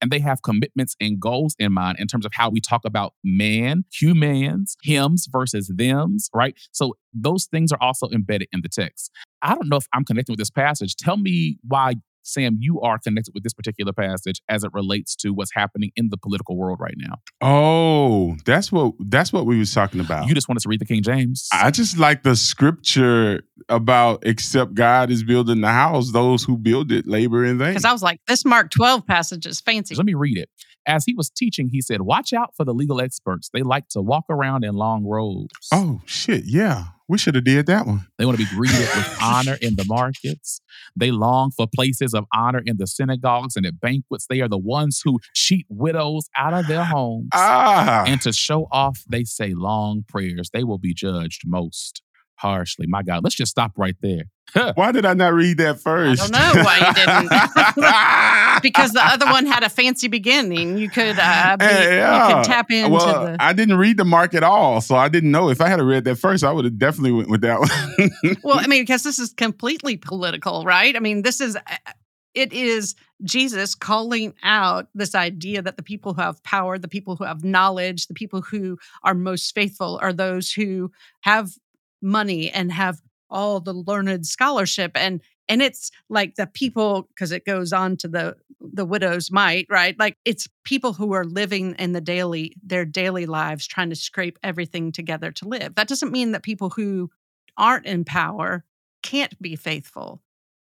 And 0.00 0.12
they 0.12 0.20
have 0.20 0.42
commitments 0.42 0.94
and 1.00 1.18
goals 1.18 1.56
in 1.58 1.72
mind 1.72 1.98
in 1.98 2.06
terms 2.06 2.24
of 2.24 2.30
how 2.32 2.50
we 2.50 2.60
talk 2.60 2.82
about 2.84 3.14
man, 3.24 3.84
humans, 3.92 4.76
hims 4.84 5.26
versus 5.30 5.72
thems, 5.76 6.30
right? 6.32 6.54
So 6.70 6.94
those 7.12 7.46
things 7.46 7.72
are 7.72 7.78
also 7.80 8.08
embedded 8.10 8.46
in 8.52 8.60
the 8.62 8.68
text. 8.68 9.10
I 9.42 9.56
don't 9.56 9.68
know 9.68 9.76
if 9.76 9.86
I'm 9.92 10.04
connecting 10.04 10.32
with 10.34 10.38
this 10.38 10.50
passage. 10.50 10.94
Tell 10.94 11.16
me 11.16 11.58
why, 11.66 11.94
Sam, 12.28 12.58
you 12.60 12.80
are 12.80 12.98
connected 12.98 13.32
with 13.34 13.42
this 13.42 13.54
particular 13.54 13.92
passage 13.92 14.42
as 14.48 14.64
it 14.64 14.70
relates 14.72 15.16
to 15.16 15.32
what's 15.32 15.52
happening 15.54 15.90
in 15.96 16.10
the 16.10 16.16
political 16.16 16.56
world 16.56 16.78
right 16.80 16.96
now. 16.96 17.14
Oh, 17.40 18.36
that's 18.44 18.70
what 18.70 18.94
that's 18.98 19.32
what 19.32 19.46
we 19.46 19.58
was 19.58 19.72
talking 19.72 20.00
about. 20.00 20.28
You 20.28 20.34
just 20.34 20.48
want 20.48 20.58
us 20.58 20.62
to 20.64 20.68
read 20.68 20.80
the 20.80 20.86
King 20.86 21.02
James. 21.02 21.48
I 21.52 21.70
just 21.70 21.98
like 21.98 22.22
the 22.22 22.36
scripture 22.36 23.42
about 23.68 24.24
except 24.26 24.74
God 24.74 25.10
is 25.10 25.22
building 25.24 25.60
the 25.60 25.68
house, 25.68 26.12
those 26.12 26.44
who 26.44 26.56
build 26.56 26.92
it 26.92 27.06
labor 27.06 27.44
in 27.44 27.58
vain. 27.58 27.70
Because 27.70 27.84
I 27.84 27.92
was 27.92 28.02
like, 28.02 28.20
this 28.28 28.44
Mark 28.44 28.70
12 28.70 29.06
passage 29.06 29.46
is 29.46 29.60
fancy. 29.60 29.94
Let 29.94 30.06
me 30.06 30.14
read 30.14 30.38
it. 30.38 30.50
As 30.86 31.04
he 31.04 31.14
was 31.14 31.28
teaching, 31.28 31.68
he 31.70 31.80
said, 31.80 32.02
Watch 32.02 32.32
out 32.32 32.54
for 32.56 32.64
the 32.64 32.72
legal 32.72 33.00
experts. 33.00 33.50
They 33.52 33.62
like 33.62 33.88
to 33.88 34.00
walk 34.00 34.24
around 34.30 34.64
in 34.64 34.74
long 34.74 35.04
robes. 35.04 35.68
Oh 35.72 36.00
shit, 36.06 36.44
yeah. 36.46 36.84
We 37.08 37.16
should 37.16 37.34
have 37.34 37.44
did 37.44 37.66
that 37.66 37.86
one. 37.86 38.06
They 38.18 38.26
want 38.26 38.38
to 38.38 38.44
be 38.44 38.50
greeted 38.54 38.78
with 38.78 39.18
honor 39.22 39.56
in 39.62 39.76
the 39.76 39.84
markets. 39.86 40.60
They 40.94 41.10
long 41.10 41.50
for 41.50 41.66
places 41.66 42.12
of 42.12 42.26
honor 42.34 42.62
in 42.64 42.76
the 42.76 42.86
synagogues 42.86 43.56
and 43.56 43.64
at 43.64 43.80
banquets. 43.80 44.26
They 44.28 44.40
are 44.40 44.48
the 44.48 44.58
ones 44.58 45.00
who 45.02 45.18
cheat 45.34 45.66
widows 45.70 46.28
out 46.36 46.52
of 46.52 46.66
their 46.66 46.84
homes. 46.84 47.30
Ah. 47.32 48.04
And 48.06 48.20
to 48.22 48.32
show 48.32 48.68
off, 48.70 49.04
they 49.08 49.24
say 49.24 49.54
long 49.54 50.04
prayers. 50.06 50.50
They 50.52 50.64
will 50.64 50.78
be 50.78 50.92
judged 50.92 51.42
most 51.46 52.02
harshly. 52.38 52.86
My 52.86 53.02
God, 53.02 53.24
let's 53.24 53.36
just 53.36 53.50
stop 53.50 53.72
right 53.76 53.96
there. 54.00 54.24
Why 54.74 54.92
did 54.92 55.04
I 55.04 55.14
not 55.14 55.34
read 55.34 55.58
that 55.58 55.80
first? 55.80 56.22
I 56.22 56.26
don't 56.26 56.56
know 56.56 56.62
why 56.62 56.78
you 56.78 56.94
didn't. 56.94 57.30
because 58.62 58.92
the 58.92 59.04
other 59.04 59.26
one 59.26 59.46
had 59.46 59.62
a 59.62 59.68
fancy 59.68 60.08
beginning. 60.08 60.78
You 60.78 60.88
could 60.88 61.18
uh, 61.18 61.56
be, 61.60 61.64
Hey, 61.64 61.96
you 61.96 62.34
could 62.34 62.44
tap 62.44 62.70
into 62.70 62.90
well, 62.90 63.26
the. 63.26 63.36
I 63.40 63.52
didn't 63.52 63.76
read 63.76 63.96
the 63.96 64.04
mark 64.04 64.34
at 64.34 64.42
all, 64.42 64.80
so 64.80 64.96
I 64.96 65.08
didn't 65.08 65.30
know. 65.30 65.48
If 65.50 65.60
I 65.60 65.68
had 65.68 65.80
read 65.80 66.04
that 66.04 66.16
first, 66.16 66.44
I 66.44 66.52
would 66.52 66.64
have 66.64 66.78
definitely 66.78 67.12
went 67.12 67.30
with 67.30 67.40
that 67.42 67.60
one. 67.60 68.10
Well, 68.42 68.58
I 68.58 68.66
mean, 68.66 68.82
because 68.82 69.02
this 69.02 69.18
is 69.18 69.32
completely 69.32 69.96
political, 69.96 70.64
right? 70.64 70.94
I 70.94 71.00
mean, 71.00 71.22
this 71.22 71.40
is 71.40 71.56
uh, 71.56 71.92
it 72.34 72.52
is 72.52 72.94
Jesus 73.24 73.74
calling 73.74 74.34
out 74.42 74.88
this 74.94 75.14
idea 75.14 75.62
that 75.62 75.76
the 75.76 75.82
people 75.82 76.14
who 76.14 76.22
have 76.22 76.42
power, 76.44 76.78
the 76.78 76.88
people 76.88 77.16
who 77.16 77.24
have 77.24 77.44
knowledge, 77.44 78.06
the 78.06 78.14
people 78.14 78.42
who 78.42 78.78
are 79.02 79.14
most 79.14 79.54
faithful 79.54 79.98
are 80.00 80.12
those 80.12 80.52
who 80.52 80.92
have 81.22 81.52
money 82.00 82.50
and 82.50 82.72
have 82.72 83.00
all 83.30 83.60
the 83.60 83.72
learned 83.72 84.26
scholarship 84.26 84.92
and 84.94 85.20
and 85.48 85.62
it's 85.62 85.90
like 86.08 86.34
the 86.34 86.46
people 86.46 87.08
because 87.08 87.32
it 87.32 87.44
goes 87.44 87.72
on 87.72 87.96
to 87.96 88.08
the 88.08 88.36
the 88.60 88.84
widow's 88.84 89.30
mite 89.30 89.66
right 89.70 89.98
like 89.98 90.16
it's 90.24 90.48
people 90.64 90.92
who 90.92 91.12
are 91.12 91.24
living 91.24 91.74
in 91.78 91.92
the 91.92 92.00
daily 92.00 92.54
their 92.62 92.84
daily 92.84 93.26
lives 93.26 93.66
trying 93.66 93.90
to 93.90 93.96
scrape 93.96 94.38
everything 94.42 94.90
together 94.90 95.30
to 95.30 95.46
live 95.46 95.74
that 95.74 95.88
doesn't 95.88 96.12
mean 96.12 96.32
that 96.32 96.42
people 96.42 96.70
who 96.70 97.10
aren't 97.56 97.86
in 97.86 98.04
power 98.04 98.64
can't 99.02 99.40
be 99.40 99.54
faithful 99.54 100.20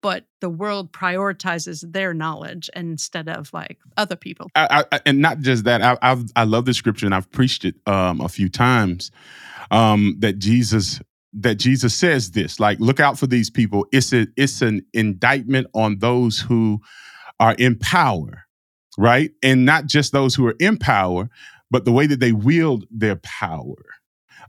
but 0.00 0.26
the 0.40 0.50
world 0.50 0.92
prioritizes 0.92 1.84
their 1.92 2.12
knowledge 2.12 2.68
instead 2.74 3.28
of 3.28 3.52
like 3.52 3.78
other 3.96 4.16
people 4.16 4.48
I, 4.54 4.84
I, 4.92 5.00
and 5.06 5.20
not 5.20 5.38
just 5.38 5.64
that. 5.64 5.80
I, 5.80 5.96
I've, 6.02 6.24
I 6.36 6.44
love 6.44 6.64
the 6.64 6.74
scripture, 6.74 7.06
and 7.06 7.14
I've 7.14 7.30
preached 7.30 7.64
it 7.64 7.76
um, 7.86 8.20
a 8.20 8.28
few 8.28 8.48
times. 8.48 9.10
Um, 9.70 10.16
that 10.18 10.38
Jesus 10.38 11.00
that 11.34 11.54
Jesus 11.54 11.94
says 11.94 12.32
this, 12.32 12.60
like, 12.60 12.78
look 12.78 13.00
out 13.00 13.18
for 13.18 13.26
these 13.26 13.48
people. 13.48 13.86
It's 13.92 14.12
a 14.12 14.26
it's 14.36 14.60
an 14.60 14.84
indictment 14.92 15.68
on 15.72 15.98
those 15.98 16.38
who 16.38 16.80
are 17.42 17.54
in 17.54 17.76
power, 17.76 18.44
right? 18.96 19.32
And 19.42 19.64
not 19.64 19.86
just 19.86 20.12
those 20.12 20.32
who 20.32 20.46
are 20.46 20.54
in 20.60 20.78
power, 20.78 21.28
but 21.72 21.84
the 21.84 21.90
way 21.90 22.06
that 22.06 22.20
they 22.20 22.30
wield 22.30 22.84
their 22.88 23.16
power. 23.16 23.74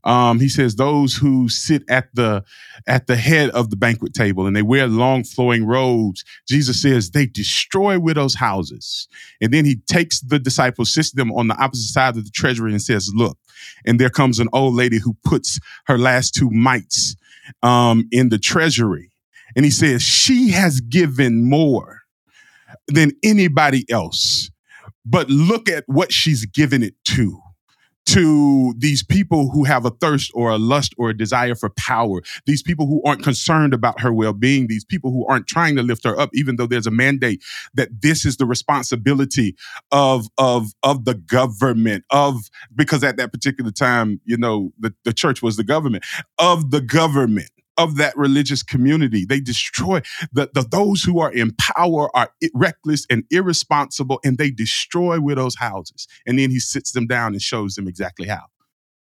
Um, 0.03 0.39
he 0.39 0.47
says 0.47 0.75
those 0.75 1.15
who 1.15 1.49
sit 1.49 1.83
at 1.89 2.13
the 2.13 2.43
at 2.85 3.07
the 3.07 3.15
head 3.15 3.49
of 3.51 3.71
the 3.71 3.77
banquet 3.77 4.13
table 4.13 4.45
and 4.45 4.55
they 4.55 4.61
wear 4.61 4.85
long 4.85 5.23
flowing 5.23 5.65
robes. 5.65 6.23
Jesus 6.47 6.83
says 6.83 7.09
they 7.09 7.25
destroy 7.25 7.97
widows' 7.97 8.35
houses. 8.35 9.07
And 9.41 9.51
then 9.51 9.65
he 9.65 9.77
takes 9.87 10.19
the 10.19 10.37
disciples, 10.37 10.93
sits 10.93 11.13
them 11.13 11.31
on 11.31 11.47
the 11.47 11.55
opposite 11.55 11.93
side 11.93 12.15
of 12.15 12.25
the 12.25 12.31
treasury, 12.31 12.73
and 12.73 12.81
says, 12.81 13.09
Look, 13.15 13.39
and 13.87 13.99
there 13.99 14.11
comes 14.11 14.39
an 14.39 14.49
old 14.53 14.75
lady 14.75 14.99
who 14.99 15.15
puts 15.23 15.59
her 15.87 15.97
last 15.97 16.35
two 16.35 16.51
mites 16.51 17.15
um, 17.63 18.07
in 18.11 18.29
the 18.29 18.39
treasury. 18.39 19.09
And 19.55 19.65
he 19.65 19.71
says, 19.71 20.03
She 20.03 20.51
has 20.51 20.79
given 20.79 21.49
more 21.49 22.02
than 22.87 23.11
anybody 23.23 23.85
else. 23.89 24.49
But 25.05 25.29
look 25.29 25.69
at 25.69 25.83
what 25.87 26.11
she's 26.11 26.45
given 26.45 26.83
it 26.83 26.95
to. 27.05 27.39
To 28.07 28.73
these 28.77 29.01
people 29.01 29.49
who 29.49 29.63
have 29.63 29.85
a 29.85 29.89
thirst 29.89 30.29
or 30.35 30.51
a 30.51 30.57
lust 30.57 30.93
or 30.97 31.09
a 31.09 31.17
desire 31.17 31.55
for 31.55 31.69
power, 31.69 32.21
these 32.45 32.61
people 32.61 32.85
who 32.85 33.01
aren't 33.03 33.23
concerned 33.23 33.73
about 33.73 34.01
her 34.01 34.11
well 34.11 34.33
being, 34.33 34.67
these 34.67 34.83
people 34.83 35.09
who 35.09 35.25
aren't 35.27 35.47
trying 35.47 35.77
to 35.77 35.83
lift 35.83 36.03
her 36.03 36.19
up, 36.19 36.29
even 36.33 36.57
though 36.57 36.67
there's 36.67 36.85
a 36.85 36.91
mandate 36.91 37.41
that 37.75 38.01
this 38.01 38.25
is 38.25 38.35
the 38.35 38.45
responsibility 38.45 39.55
of 39.93 40.27
of 40.37 40.73
of 40.83 41.05
the 41.05 41.13
government 41.13 42.03
of 42.09 42.41
because 42.75 43.05
at 43.05 43.15
that 43.15 43.31
particular 43.31 43.71
time 43.71 44.19
you 44.25 44.35
know 44.35 44.73
the, 44.77 44.93
the 45.05 45.13
church 45.13 45.41
was 45.41 45.55
the 45.55 45.63
government 45.63 46.03
of 46.39 46.71
the 46.71 46.81
government 46.81 47.49
of 47.77 47.97
that 47.97 48.15
religious 48.17 48.63
community. 48.63 49.25
They 49.25 49.39
destroy 49.39 50.01
the, 50.31 50.49
the 50.53 50.61
those 50.61 51.03
who 51.03 51.19
are 51.19 51.31
in 51.31 51.55
power 51.55 52.15
are 52.15 52.31
reckless 52.53 53.05
and 53.09 53.23
irresponsible 53.31 54.19
and 54.23 54.37
they 54.37 54.51
destroy 54.51 55.19
widows 55.19 55.55
houses. 55.55 56.07
And 56.25 56.39
then 56.39 56.49
he 56.49 56.59
sits 56.59 56.91
them 56.91 57.07
down 57.07 57.33
and 57.33 57.41
shows 57.41 57.75
them 57.75 57.87
exactly 57.87 58.27
how 58.27 58.45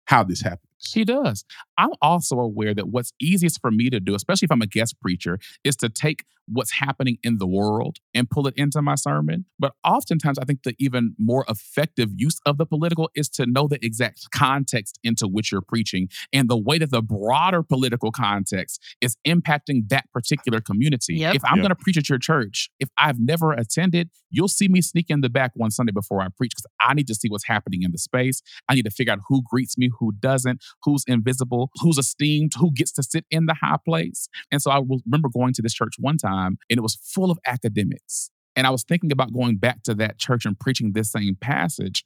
how 0.06 0.24
this 0.24 0.42
happens 0.42 0.71
He 0.84 1.04
does. 1.06 1.46
I'm 1.78 1.92
also 2.02 2.40
aware 2.40 2.74
that 2.74 2.90
what's 2.90 3.14
easiest 3.22 3.62
for 3.62 3.72
me 3.72 3.90
to 3.90 4.00
do, 4.00 4.16
especially 4.16 4.46
if 4.46 4.52
I'm 4.52 4.62
a 4.62 4.68
guest 4.68 5.00
preacher, 5.00 5.40
is 5.64 5.76
to 5.78 5.90
take 5.90 6.24
what's 6.48 6.72
happening 6.72 7.18
in 7.24 7.38
the 7.38 7.48
world 7.48 7.98
and 8.14 8.30
pull 8.30 8.48
it 8.48 8.54
into 8.58 8.82
my 8.82 8.96
sermon. 8.96 9.46
But 9.60 9.74
oftentimes, 9.86 10.38
I 10.40 10.44
think 10.44 10.64
the 10.64 10.76
even 10.80 11.16
more 11.18 11.46
effective 11.48 12.10
use 12.16 12.40
of 12.46 12.58
the 12.58 12.66
political 12.66 13.10
is 13.16 13.30
to 13.30 13.46
know 13.46 13.68
the 13.68 13.84
exact 13.86 14.32
context 14.32 15.00
into 15.04 15.28
which 15.28 15.52
you're 15.52 15.62
preaching 15.62 16.10
and 16.34 16.50
the 16.50 16.58
way 16.58 16.78
that 16.80 16.92
the 16.92 17.02
broader 17.02 17.64
political 17.64 18.12
context 18.12 18.82
is 19.02 19.18
impacting 19.26 19.88
that 19.90 20.06
particular 20.12 20.60
community. 20.60 21.16
Yep. 21.16 21.36
If 21.36 21.46
I'm 21.46 21.58
Yep. 21.58 21.64
going 21.64 21.70
to 21.70 21.76
preach 21.76 21.98
at 21.98 22.10
your 22.10 22.18
church, 22.20 22.70
if 22.80 22.90
I've 22.98 23.20
never 23.20 23.54
attended, 23.54 24.10
you'll 24.30 24.48
see 24.48 24.68
me 24.68 24.82
sneak 24.82 25.10
in 25.10 25.22
the 25.22 25.30
back 25.30 25.52
one 25.56 25.72
Sunday 25.72 25.92
before 25.92 26.22
I 26.22 26.28
preach 26.36 26.52
because 26.52 26.66
I 26.82 26.94
need 26.96 27.08
to 27.08 27.16
see 27.16 27.30
what's 27.30 27.46
happening 27.46 27.84
in 27.84 27.92
the 27.92 27.98
space. 27.98 28.42
I 28.68 28.76
need 28.76 28.86
to 28.86 28.92
figure 28.92 29.14
out 29.14 29.20
who 29.28 29.42
greets 29.50 29.78
me, 29.78 29.90
who 30.00 30.12
doesn't, 30.14 30.64
who's 30.84 31.04
invisible, 31.08 31.72
who's 31.82 31.98
esteemed, 31.98 32.54
who 32.58 32.72
gets 32.72 32.92
to 32.94 33.04
sit 33.04 33.26
in 33.30 33.46
the 33.46 33.56
high 33.62 33.78
place. 33.84 34.28
And 34.52 34.62
so 34.62 34.72
I 34.72 34.80
remember 35.06 35.30
going 35.30 35.54
to 35.54 35.62
this 35.62 35.74
church 35.74 35.96
one 36.00 36.18
time 36.18 36.58
and 36.70 36.78
it 36.78 36.82
was 36.82 36.96
full 36.96 37.32
of 37.32 37.40
academics. 37.46 38.32
And 38.56 38.68
I 38.68 38.70
was 38.70 38.84
thinking 38.84 39.12
about 39.12 39.34
going 39.34 39.58
back 39.58 39.84
to 39.84 39.94
that 39.96 40.18
church 40.18 40.46
and 40.46 40.60
preaching 40.60 40.92
this 40.92 41.12
same 41.12 41.36
passage. 41.36 42.04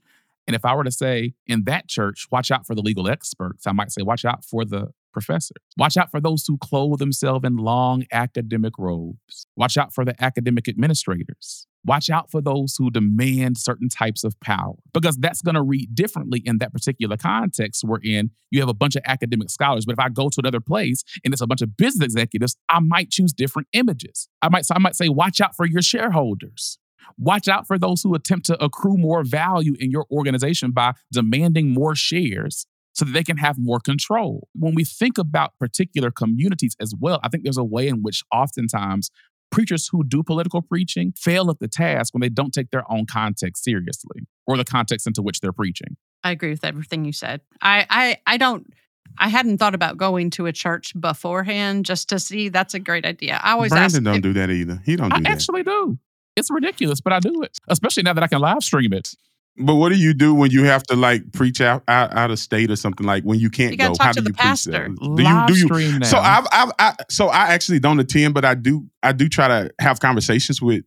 And 0.47 0.56
if 0.56 0.63
I 0.63 0.75
were 0.75 0.84
to 0.84 0.91
say 0.91 1.34
in 1.47 1.63
that 1.63 1.88
church, 1.88 2.28
watch 2.32 2.51
out 2.51 2.67
for 2.67 2.75
the 2.75 2.82
legal 2.82 3.10
experts, 3.10 3.65
I 3.65 3.71
might 3.71 3.91
say, 3.91 4.04
watch 4.04 4.25
out 4.25 4.45
for 4.45 4.63
the 4.63 4.89
professors. 5.15 5.56
Watch 5.78 5.95
out 5.97 6.12
for 6.12 6.19
those 6.19 6.45
who 6.45 6.58
clothe 6.58 6.99
themselves 6.99 7.45
in 7.45 7.56
long 7.56 8.04
academic 8.12 8.73
robes. 8.78 9.47
Watch 9.56 9.78
out 9.78 9.93
for 9.93 10.04
the 10.04 10.13
academic 10.21 10.67
administrators. 10.67 11.65
Watch 11.86 12.10
out 12.10 12.30
for 12.30 12.41
those 12.41 12.75
who 12.78 12.91
demand 12.91 13.58
certain 13.58 13.88
types 13.89 14.23
of 14.23 14.38
power 14.41 14.73
because 14.93 15.17
that's 15.17 15.41
going 15.41 15.56
to 15.56 15.62
read 15.62 15.95
differently 15.95 16.41
in 16.43 16.58
that 16.58 16.73
particular 16.73 17.15
context 17.15 17.84
we're 17.86 17.99
in. 18.04 18.32
You 18.51 18.60
have 18.60 18.69
a 18.69 18.73
bunch 18.73 18.95
of 18.95 19.04
academic 19.06 19.49
scholars, 19.49 19.86
but 19.86 19.93
if 19.93 19.99
I 19.99 20.10
go 20.10 20.30
to 20.30 20.39
another 20.39 20.60
place 20.60 21.04
and 21.23 21.34
it's 21.34 21.41
a 21.41 21.47
bunch 21.47 21.62
of 21.62 21.78
business 21.78 22.06
executives, 22.06 22.58
I 22.69 22.80
might 22.80 23.12
choose 23.12 23.32
different 23.32 23.69
images. 23.71 24.28
I 24.41 24.49
might, 24.49 24.65
so 24.65 24.75
I 24.75 24.80
might 24.80 24.95
say, 24.95 25.10
watch 25.10 25.39
out 25.39 25.56
for 25.56 25.65
your 25.65 25.82
shareholders. 25.82 26.78
Watch 27.17 27.47
out 27.47 27.67
for 27.67 27.78
those 27.78 28.01
who 28.01 28.15
attempt 28.15 28.47
to 28.47 28.62
accrue 28.63 28.97
more 28.97 29.23
value 29.23 29.75
in 29.80 29.91
your 29.91 30.06
organization 30.12 30.71
by 30.71 30.93
demanding 31.12 31.69
more 31.69 31.95
shares 31.95 32.65
so 32.95 33.05
that 33.05 33.12
they 33.12 33.23
can 33.23 33.38
have 33.38 33.58
more 33.60 33.79
control. 33.79 34.47
When 34.53 34.73
we 34.73 34.84
think 34.86 35.17
about 35.17 35.58
particular 35.60 36.12
communities 36.12 36.75
as 36.79 36.93
well, 36.99 37.19
I 37.23 37.29
think 37.29 37.43
there's 37.43 37.58
a 37.58 37.63
way 37.63 37.88
in 37.88 38.01
which 38.01 38.23
oftentimes 38.34 39.12
preachers 39.51 39.89
who 39.91 40.03
do 40.03 40.23
political 40.23 40.62
preaching 40.62 41.13
fail 41.17 41.49
at 41.49 41.60
the 41.60 41.67
task 41.67 42.13
when 42.13 42.21
they 42.21 42.29
don't 42.29 42.53
take 42.53 42.71
their 42.71 42.89
own 42.91 43.05
context 43.05 43.63
seriously 43.63 44.27
or 44.47 44.58
the 44.58 44.65
context 44.65 45.05
into 45.08 45.21
which 45.21 45.41
they're 45.41 45.53
preaching. 45.53 45.97
I 46.23 46.31
agree 46.31 46.49
with 46.49 46.65
everything 46.65 47.05
you 47.05 47.12
said. 47.12 47.41
I, 47.62 47.86
I, 47.89 48.17
I 48.25 48.38
don't. 48.38 48.65
I 49.17 49.29
hadn't 49.29 49.60
thought 49.60 49.75
about 49.75 49.97
going 49.97 50.29
to 50.31 50.45
a 50.47 50.51
church 50.51 50.93
beforehand 50.99 51.86
just 51.86 52.10
to 52.10 52.19
see. 52.19 52.49
That's 52.49 52.73
a 52.73 52.79
great 52.79 53.05
idea. 53.05 53.39
I 53.41 53.51
always 53.51 53.69
brandon 53.71 53.95
ask. 53.97 54.03
don't 54.03 54.15
if- 54.17 54.21
do 54.23 54.34
that 54.34 54.49
either 54.49 54.81
he 54.84 54.95
don't 54.95 55.10
do 55.10 55.15
I 55.17 55.19
that 55.21 55.31
actually 55.31 55.63
do. 55.63 55.97
It's 56.36 56.51
ridiculous, 56.51 56.99
but 56.99 57.13
I 57.13 57.19
do 57.21 57.43
it, 57.43 57.58
especially 57.69 58.03
now 58.03 58.12
that 58.13 58.23
I 58.23 58.27
can 58.27 58.41
live 58.41 58.62
stream 58.62 58.91
it. 58.91 59.13
But 59.57 59.75
what 59.75 59.89
do 59.89 59.97
you 59.97 60.13
do 60.13 60.33
when 60.33 60.51
you 60.51 60.65
have 60.65 60.83
to 60.83 60.95
like 60.95 61.31
preach 61.31 61.61
out 61.61 61.83
out, 61.87 62.13
out 62.13 62.31
of 62.31 62.39
state 62.39 62.69
or 62.69 62.75
something 62.75 63.05
like 63.05 63.23
when 63.23 63.39
you 63.39 63.49
can't 63.49 63.71
You 63.71 63.77
go 63.77 63.93
talk 63.93 64.07
how 64.07 64.11
to 64.11 64.21
do 64.21 64.23
the 64.23 64.29
you 64.29 64.33
preach 64.33 64.63
that? 64.65 64.73
pastor. 64.73 64.87
do 64.89 65.05
you 65.05 65.09
live 65.09 65.47
do 65.47 65.53
you 65.53 65.65
stream 65.65 65.99
now. 65.99 66.05
So 66.07 66.17
I've, 66.17 66.45
I've, 66.51 66.71
I, 66.79 66.95
so 67.09 67.27
I 67.27 67.53
actually 67.53 67.79
don't 67.79 67.99
attend, 67.99 68.33
but 68.33 68.43
I 68.45 68.55
do, 68.55 68.85
I 69.01 69.11
do 69.11 69.29
try 69.29 69.47
to 69.47 69.71
have 69.79 69.99
conversations 69.99 70.61
with, 70.61 70.83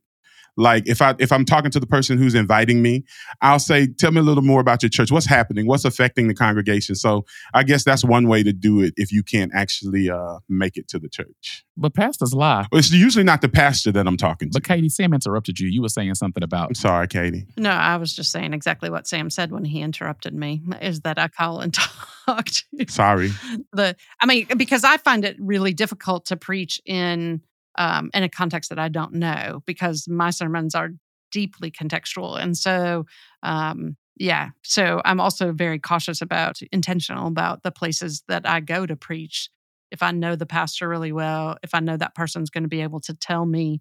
like, 0.59 0.87
if 0.87 1.01
I, 1.01 1.14
if 1.18 1.31
I'm 1.33 1.44
talking 1.44 1.71
to 1.71 1.81
the 1.81 1.87
person 1.87 2.18
who's 2.18 2.35
inviting 2.35 2.83
me, 2.83 3.05
I'll 3.40 3.59
say, 3.61 3.87
tell 3.87 4.11
me 4.11 4.21
a 4.21 4.23
little 4.23 4.42
more 4.42 4.61
about 4.61 4.83
your 4.83 4.90
church. 4.90 5.11
What's 5.12 5.27
happening? 5.27 5.66
What's 5.66 5.85
affecting 5.85 6.29
the 6.29 6.35
congregation? 6.35 6.97
So 6.97 7.25
I 7.55 7.62
guess 7.62 7.85
that's 7.85 8.05
one 8.05 8.29
way 8.29 8.42
to 8.42 8.53
do 8.53 8.81
it 8.81 8.92
if 8.97 9.12
you 9.12 9.23
can't 9.23 9.53
actually 9.55 10.11
uh, 10.11 10.38
make 10.49 10.77
it 10.77 10.88
to 10.88 10.99
the 10.99 11.09
church. 11.09 11.64
but 11.77 11.94
pastors 11.94 12.35
lie. 12.35 12.66
It's 12.73 12.90
usually 12.90 13.25
not 13.25 13.40
the 13.40 13.49
pastor 13.49 13.92
that 13.92 14.07
I'm 14.07 14.16
talking 14.16 14.51
to. 14.51 14.53
But 14.55 14.64
Katie, 14.64 14.88
Sam 14.88 15.14
interrupted 15.14 15.61
you. 15.61 15.68
You 15.68 15.81
were 15.81 15.88
saying 15.88 16.14
something 16.16 16.42
about 16.42 16.68
I'm 16.68 16.75
sorry, 16.75 17.07
Katie. 17.07 17.47
No, 17.57 17.71
I 17.71 17.97
was 17.97 18.14
just 18.14 18.33
saying 18.33 18.53
exactly 18.53 18.90
what 18.90 19.07
Sam 19.07 19.31
said 19.31 19.52
when 19.52 19.65
he 19.65 19.81
interrupted 19.81 20.35
me. 20.35 20.61
Is 20.83 21.00
that 21.02 21.19
I 21.19 21.29
call 21.29 21.61
and 21.61 21.73
talk 22.27 22.46
to 22.46 22.87
Sorry. 22.88 23.31
the. 23.73 23.96
I 24.21 24.27
mean, 24.27 24.46
because 24.56 24.85
I 24.85 24.96
find 24.98 25.25
it 25.25 25.37
really 25.38 25.73
difficult 25.73 26.27
to 26.27 26.37
preach 26.37 26.81
in 26.85 27.40
um, 27.79 28.10
in 28.12 28.22
a 28.22 28.29
context 28.29 28.68
that 28.70 28.79
I 28.79 28.88
don't 28.88 29.14
know 29.14 29.62
because 29.64 30.06
my 30.06 30.31
sermons 30.31 30.74
are 30.74 30.90
deeply 31.33 31.70
contextual, 31.70 32.38
and 32.38 32.56
so 32.56 33.06
um, 33.42 33.96
yeah. 34.16 34.50
So 34.62 35.00
I'm 35.04 35.20
also 35.20 35.52
very 35.52 35.79
cautious 35.79 36.20
about 36.20 36.60
intentional 36.72 37.29
about 37.29 37.62
the 37.62 37.70
places 37.70 38.22
that 38.29 38.46
I 38.48 38.60
go 38.60 38.85
to 38.85 38.96
preach 38.96 39.48
if 39.90 40.02
I 40.02 40.10
know 40.10 40.37
the 40.37 40.46
pastor 40.46 40.88
really 40.88 41.12
well, 41.12 41.56
if 41.62 41.74
I 41.74 41.81
know 41.81 41.96
that 41.96 42.14
person's 42.14 42.50
going 42.50 42.64
to 42.64 42.68
be 42.68 42.83
able 42.83 43.00
to 43.00 43.14
tell 43.14 43.46
me 43.46 43.81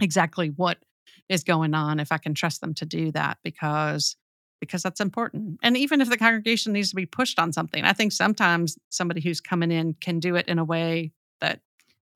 exactly 0.00 0.48
what 0.48 0.78
is 1.28 1.44
going 1.44 1.74
on, 1.74 2.00
if 2.00 2.12
I 2.12 2.18
can 2.18 2.34
trust 2.34 2.60
them 2.60 2.74
to 2.74 2.86
do 2.86 3.12
that 3.12 3.38
because 3.42 4.16
because 4.58 4.82
that's 4.82 5.00
important. 5.00 5.58
And 5.62 5.76
even 5.76 6.00
if 6.00 6.08
the 6.08 6.16
congregation 6.16 6.72
needs 6.72 6.88
to 6.88 6.96
be 6.96 7.04
pushed 7.04 7.38
on 7.38 7.52
something, 7.52 7.84
I 7.84 7.92
think 7.92 8.10
sometimes 8.12 8.78
somebody 8.88 9.20
who's 9.20 9.40
coming 9.40 9.70
in 9.70 9.94
can 10.00 10.18
do 10.18 10.34
it 10.34 10.48
in 10.48 10.58
a 10.58 10.64
way 10.64 11.12
that 11.42 11.60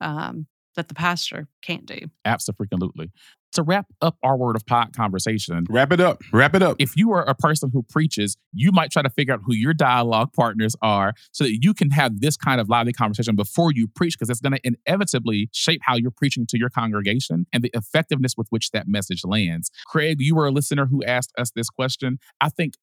um, 0.00 0.46
that 0.76 0.88
the 0.88 0.94
pastor 0.94 1.48
can't 1.62 1.86
do. 1.86 1.98
Absolutely. 2.24 3.10
To 3.54 3.64
wrap 3.64 3.86
up 4.00 4.16
our 4.22 4.36
word 4.36 4.54
of 4.54 4.64
pod 4.64 4.94
conversation, 4.94 5.66
Wrap 5.68 5.92
it 5.92 6.00
up. 6.00 6.22
Wrap 6.32 6.54
it 6.54 6.62
up. 6.62 6.76
if 6.78 6.96
you 6.96 7.10
are 7.10 7.28
a 7.28 7.34
person 7.34 7.70
who 7.72 7.82
preaches, 7.82 8.36
you 8.52 8.70
might 8.70 8.92
try 8.92 9.02
to 9.02 9.10
figure 9.10 9.34
out 9.34 9.40
who 9.44 9.54
your 9.54 9.74
dialogue 9.74 10.32
partners 10.32 10.76
are 10.82 11.14
so 11.32 11.42
that 11.42 11.58
you 11.60 11.74
can 11.74 11.90
have 11.90 12.20
this 12.20 12.36
kind 12.36 12.60
of 12.60 12.68
lively 12.68 12.92
conversation 12.92 13.34
before 13.34 13.72
you 13.72 13.88
preach, 13.88 14.16
because 14.16 14.30
it's 14.30 14.40
going 14.40 14.52
to 14.52 14.60
inevitably 14.62 15.48
shape 15.52 15.80
how 15.84 15.96
you're 15.96 16.12
preaching 16.12 16.46
to 16.46 16.58
your 16.58 16.70
congregation 16.70 17.46
and 17.52 17.64
the 17.64 17.70
effectiveness 17.74 18.34
with 18.36 18.46
which 18.50 18.70
that 18.70 18.86
message 18.86 19.24
lands. 19.24 19.72
Craig, 19.86 20.18
you 20.20 20.36
were 20.36 20.46
a 20.46 20.52
listener 20.52 20.86
who 20.86 21.02
asked 21.02 21.32
us 21.36 21.50
this 21.50 21.68
question. 21.68 22.20
I 22.40 22.50
think 22.50 22.74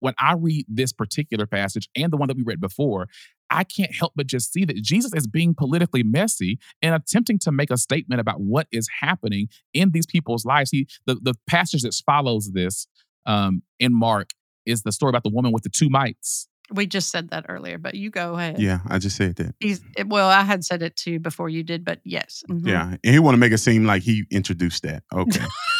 when 0.00 0.14
I 0.18 0.34
read 0.34 0.66
this 0.68 0.92
particular 0.92 1.46
passage 1.46 1.88
and 1.96 2.12
the 2.12 2.16
one 2.16 2.28
that 2.28 2.36
we 2.36 2.42
read 2.42 2.60
before, 2.60 3.06
I 3.50 3.64
can't 3.64 3.94
help 3.94 4.12
but 4.16 4.26
just 4.26 4.52
see 4.52 4.64
that 4.64 4.76
Jesus 4.76 5.12
is 5.14 5.26
being 5.26 5.54
politically 5.54 6.02
messy 6.02 6.58
and 6.82 6.94
attempting 6.94 7.38
to 7.40 7.52
make 7.52 7.70
a 7.70 7.76
statement 7.76 8.20
about 8.20 8.40
what 8.40 8.66
is 8.72 8.88
happening 9.00 9.48
in 9.74 9.90
these 9.92 10.06
people's 10.06 10.44
lives. 10.44 10.70
He 10.70 10.88
the, 11.06 11.14
the 11.16 11.34
passage 11.46 11.82
that 11.82 11.94
follows 12.06 12.50
this 12.52 12.86
um, 13.26 13.62
in 13.78 13.92
Mark 13.94 14.30
is 14.64 14.82
the 14.82 14.92
story 14.92 15.10
about 15.10 15.22
the 15.22 15.30
woman 15.30 15.52
with 15.52 15.62
the 15.62 15.68
two 15.70 15.88
mites. 15.88 16.48
We 16.72 16.86
just 16.86 17.10
said 17.12 17.30
that 17.30 17.46
earlier, 17.48 17.78
but 17.78 17.94
you 17.94 18.10
go 18.10 18.34
ahead. 18.34 18.58
Yeah, 18.58 18.80
I 18.88 18.98
just 18.98 19.16
said 19.16 19.36
that. 19.36 19.54
He's 19.60 19.80
it- 19.96 20.08
well, 20.08 20.28
I 20.28 20.42
had 20.42 20.64
said 20.64 20.82
it 20.82 20.96
too 20.96 21.20
before 21.20 21.48
you 21.48 21.62
did, 21.62 21.84
but 21.84 22.00
yes. 22.04 22.42
mhm. 22.50 22.66
Yeah, 22.66 22.96
and 23.04 23.14
he 23.14 23.20
want 23.20 23.34
to 23.34 23.38
make 23.38 23.52
it 23.52 23.58
seem 23.58 23.84
like 23.86 24.02
he 24.02 24.24
introduced 24.32 24.82
that. 24.82 25.04
Okay, 25.14 25.44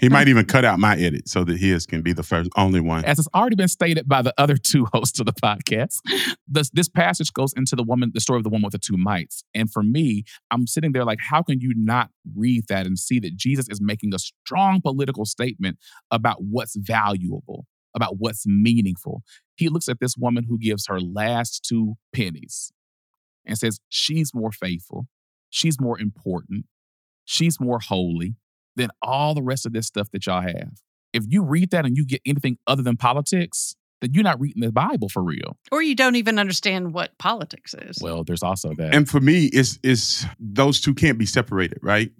he 0.00 0.08
might 0.08 0.28
even 0.28 0.44
cut 0.44 0.64
out 0.64 0.78
my 0.78 0.96
edit 0.96 1.28
so 1.28 1.44
that 1.44 1.58
his 1.58 1.86
can 1.86 2.02
be 2.02 2.12
the 2.12 2.22
first, 2.22 2.50
only 2.56 2.80
one. 2.80 3.04
As 3.04 3.18
has 3.18 3.28
already 3.34 3.56
been 3.56 3.68
stated 3.68 4.08
by 4.08 4.22
the 4.22 4.34
other 4.38 4.56
two 4.56 4.86
hosts 4.92 5.18
of 5.20 5.26
the 5.26 5.32
podcast, 5.32 6.00
this, 6.46 6.70
this 6.70 6.88
passage 6.88 7.32
goes 7.32 7.52
into 7.56 7.76
the 7.76 7.82
woman, 7.82 8.10
the 8.14 8.20
story 8.20 8.38
of 8.38 8.44
the 8.44 8.50
woman 8.50 8.64
with 8.64 8.72
the 8.72 8.78
two 8.78 8.96
mites. 8.96 9.44
And 9.54 9.70
for 9.70 9.82
me, 9.82 10.24
I'm 10.50 10.66
sitting 10.66 10.92
there 10.92 11.04
like, 11.04 11.18
how 11.20 11.42
can 11.42 11.60
you 11.60 11.72
not 11.76 12.10
read 12.36 12.64
that 12.68 12.86
and 12.86 12.98
see 12.98 13.18
that 13.20 13.36
Jesus 13.36 13.68
is 13.68 13.80
making 13.80 14.14
a 14.14 14.18
strong 14.18 14.80
political 14.80 15.24
statement 15.24 15.78
about 16.10 16.38
what's 16.42 16.76
valuable, 16.76 17.66
about 17.94 18.16
what's 18.18 18.46
meaningful? 18.46 19.22
He 19.56 19.68
looks 19.68 19.88
at 19.88 20.00
this 20.00 20.16
woman 20.16 20.44
who 20.48 20.58
gives 20.58 20.86
her 20.86 21.00
last 21.00 21.64
two 21.66 21.94
pennies 22.14 22.72
and 23.44 23.58
says, 23.58 23.80
she's 23.88 24.32
more 24.34 24.52
faithful, 24.52 25.06
she's 25.50 25.80
more 25.80 25.98
important, 25.98 26.66
she's 27.24 27.60
more 27.60 27.80
holy 27.80 28.36
than 28.76 28.90
all 29.02 29.34
the 29.34 29.42
rest 29.42 29.66
of 29.66 29.72
this 29.72 29.86
stuff 29.86 30.10
that 30.12 30.26
y'all 30.26 30.42
have 30.42 30.82
if 31.12 31.24
you 31.28 31.42
read 31.42 31.70
that 31.70 31.84
and 31.84 31.96
you 31.96 32.04
get 32.04 32.20
anything 32.24 32.58
other 32.66 32.82
than 32.82 32.96
politics, 32.96 33.76
then 34.00 34.12
you're 34.14 34.24
not 34.24 34.40
reading 34.40 34.62
the 34.62 34.72
Bible 34.72 35.08
for 35.08 35.22
real. 35.22 35.56
Or 35.70 35.82
you 35.82 35.94
don't 35.94 36.16
even 36.16 36.38
understand 36.38 36.92
what 36.94 37.16
politics 37.18 37.74
is. 37.74 37.98
Well, 38.00 38.24
there's 38.24 38.42
also 38.42 38.74
that. 38.74 38.94
And 38.94 39.08
for 39.08 39.20
me, 39.20 39.46
it's 39.46 39.78
it's 39.82 40.26
those 40.38 40.80
two 40.80 40.94
can't 40.94 41.18
be 41.18 41.26
separated, 41.26 41.78
right? 41.82 42.10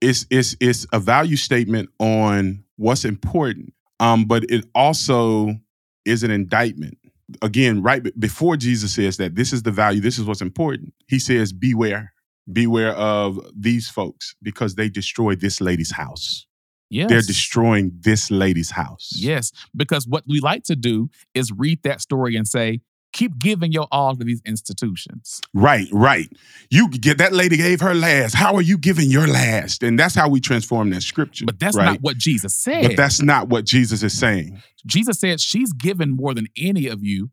It's 0.00 0.26
it's 0.30 0.56
it's 0.60 0.86
a 0.92 0.98
value 0.98 1.36
statement 1.36 1.90
on 1.98 2.64
what's 2.76 3.04
important, 3.04 3.74
um, 3.98 4.24
but 4.24 4.44
it 4.44 4.64
also 4.74 5.56
is 6.04 6.22
an 6.22 6.30
indictment. 6.30 6.96
Again, 7.42 7.82
right 7.82 8.02
be- 8.02 8.12
before 8.18 8.56
Jesus 8.56 8.94
says 8.94 9.18
that 9.18 9.36
this 9.36 9.52
is 9.52 9.62
the 9.62 9.70
value, 9.70 10.00
this 10.00 10.18
is 10.18 10.24
what's 10.24 10.40
important. 10.40 10.94
He 11.06 11.18
says, 11.18 11.52
"Beware, 11.52 12.14
beware 12.52 12.92
of 12.92 13.40
these 13.54 13.88
folks 13.88 14.34
because 14.42 14.74
they 14.74 14.88
destroy 14.88 15.34
this 15.34 15.60
lady's 15.60 15.92
house. 15.92 16.46
yes. 16.90 17.08
They're 17.08 17.22
destroying 17.22 17.92
this 18.00 18.30
lady's 18.30 18.72
house." 18.72 19.12
Yes, 19.14 19.52
because 19.74 20.06
what 20.06 20.24
we 20.26 20.40
like 20.40 20.64
to 20.64 20.76
do 20.76 21.10
is 21.34 21.52
read 21.52 21.82
that 21.84 22.00
story 22.00 22.36
and 22.36 22.46
say, 22.48 22.80
keep 23.12 23.38
giving 23.38 23.72
your 23.72 23.86
all 23.90 24.14
to 24.16 24.24
these 24.24 24.40
institutions. 24.44 25.40
Right, 25.54 25.88
right. 25.92 26.28
You 26.70 26.88
get 26.88 27.18
that 27.18 27.32
lady 27.32 27.56
gave 27.56 27.80
her 27.80 27.94
last. 27.94 28.34
How 28.34 28.54
are 28.54 28.62
you 28.62 28.78
giving 28.78 29.10
your 29.10 29.26
last? 29.26 29.82
And 29.82 29.98
that's 29.98 30.14
how 30.14 30.28
we 30.28 30.40
transform 30.40 30.90
that 30.90 31.02
scripture. 31.02 31.44
But 31.46 31.58
that's 31.58 31.76
right? 31.76 31.86
not 31.86 32.00
what 32.00 32.16
Jesus 32.16 32.54
said. 32.54 32.82
But 32.82 32.96
that's 32.96 33.20
not 33.20 33.48
what 33.48 33.64
Jesus 33.64 34.02
is 34.02 34.18
saying. 34.18 34.62
Jesus 34.86 35.20
said, 35.20 35.40
She's 35.40 35.72
given 35.72 36.10
more 36.10 36.34
than 36.34 36.46
any 36.56 36.86
of 36.86 37.02
you, 37.02 37.30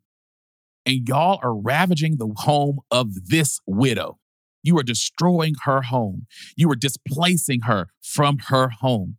and 0.84 1.08
y'all 1.08 1.38
are 1.42 1.54
ravaging 1.54 2.16
the 2.16 2.32
home 2.36 2.80
of 2.90 3.28
this 3.28 3.60
widow. 3.66 4.18
You 4.62 4.78
are 4.78 4.82
destroying 4.82 5.54
her 5.64 5.82
home. 5.82 6.26
You 6.56 6.70
are 6.70 6.76
displacing 6.76 7.62
her 7.62 7.88
from 8.02 8.38
her 8.48 8.68
home 8.68 9.16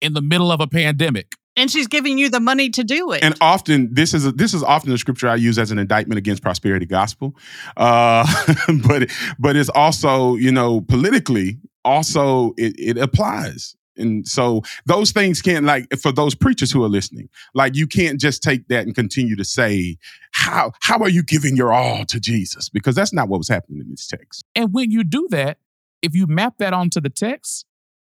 in 0.00 0.12
the 0.12 0.22
middle 0.22 0.52
of 0.52 0.60
a 0.60 0.66
pandemic. 0.66 1.32
and 1.56 1.70
she's 1.70 1.88
giving 1.88 2.18
you 2.18 2.30
the 2.30 2.38
money 2.38 2.70
to 2.70 2.84
do 2.84 3.10
it. 3.10 3.22
And 3.22 3.34
often 3.40 3.92
this 3.92 4.14
is 4.14 4.24
a, 4.24 4.30
this 4.30 4.54
is 4.54 4.62
often 4.62 4.90
the 4.90 4.98
scripture 4.98 5.28
I 5.28 5.34
use 5.34 5.58
as 5.58 5.72
an 5.72 5.78
indictment 5.78 6.18
against 6.18 6.40
prosperity 6.40 6.86
gospel, 6.86 7.34
uh, 7.76 8.24
but 8.86 9.10
but 9.40 9.56
it's 9.56 9.68
also 9.70 10.36
you 10.36 10.52
know 10.52 10.80
politically 10.82 11.58
also 11.84 12.52
it, 12.56 12.74
it 12.78 12.98
applies. 12.98 13.74
And 13.98 14.26
so 14.26 14.62
those 14.86 15.10
things 15.12 15.42
can't 15.42 15.64
like 15.64 15.86
for 16.00 16.12
those 16.12 16.34
preachers 16.34 16.70
who 16.70 16.84
are 16.84 16.88
listening, 16.88 17.28
like 17.54 17.74
you 17.74 17.86
can't 17.86 18.20
just 18.20 18.42
take 18.42 18.68
that 18.68 18.86
and 18.86 18.94
continue 18.94 19.36
to 19.36 19.44
say 19.44 19.96
how 20.32 20.72
how 20.80 20.98
are 21.00 21.08
you 21.08 21.22
giving 21.22 21.56
your 21.56 21.72
all 21.72 22.04
to 22.06 22.20
Jesus 22.20 22.68
because 22.68 22.94
that's 22.94 23.12
not 23.12 23.28
what 23.28 23.38
was 23.38 23.48
happening 23.48 23.80
in 23.80 23.90
this 23.90 24.06
text. 24.06 24.44
And 24.54 24.72
when 24.72 24.90
you 24.90 25.04
do 25.04 25.26
that, 25.30 25.58
if 26.02 26.14
you 26.14 26.26
map 26.26 26.54
that 26.58 26.72
onto 26.72 27.00
the 27.00 27.10
text, 27.10 27.66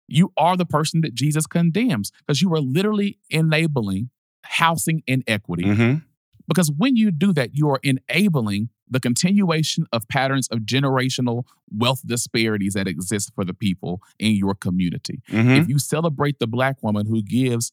you 0.07 0.34
are 0.38 0.57
the 0.57 0.65
person 0.65 1.01
that 1.01 1.13
Jesus 1.13 1.45
condemns 1.45 2.11
because 2.19 2.41
you 2.41 2.53
are 2.53 2.59
literally 2.59 3.19
enabling 3.30 4.09
housing 4.43 5.03
inequity. 5.07 5.65
Mhm. 5.65 6.01
Because 6.50 6.72
when 6.72 6.97
you 6.97 7.12
do 7.12 7.32
that, 7.34 7.56
you 7.56 7.70
are 7.70 7.80
enabling 7.84 8.70
the 8.89 9.00
continuation 9.00 9.86
of 9.93 10.08
patterns 10.10 10.47
of 10.47 10.60
generational 10.62 11.43
wealth 11.72 12.02
disparities 12.06 12.74
that 12.74 12.88
exist 12.88 13.32
for 13.36 13.45
the 13.45 13.54
people 13.54 14.02
in 14.18 14.34
your 14.34 14.56
community. 14.56 15.22
Mhm. 15.30 15.62
If 15.62 15.70
you 15.70 15.78
celebrate 15.80 16.39
the 16.39 16.47
black 16.47 16.82
woman 16.82 17.06
who 17.06 17.22
gives 17.22 17.72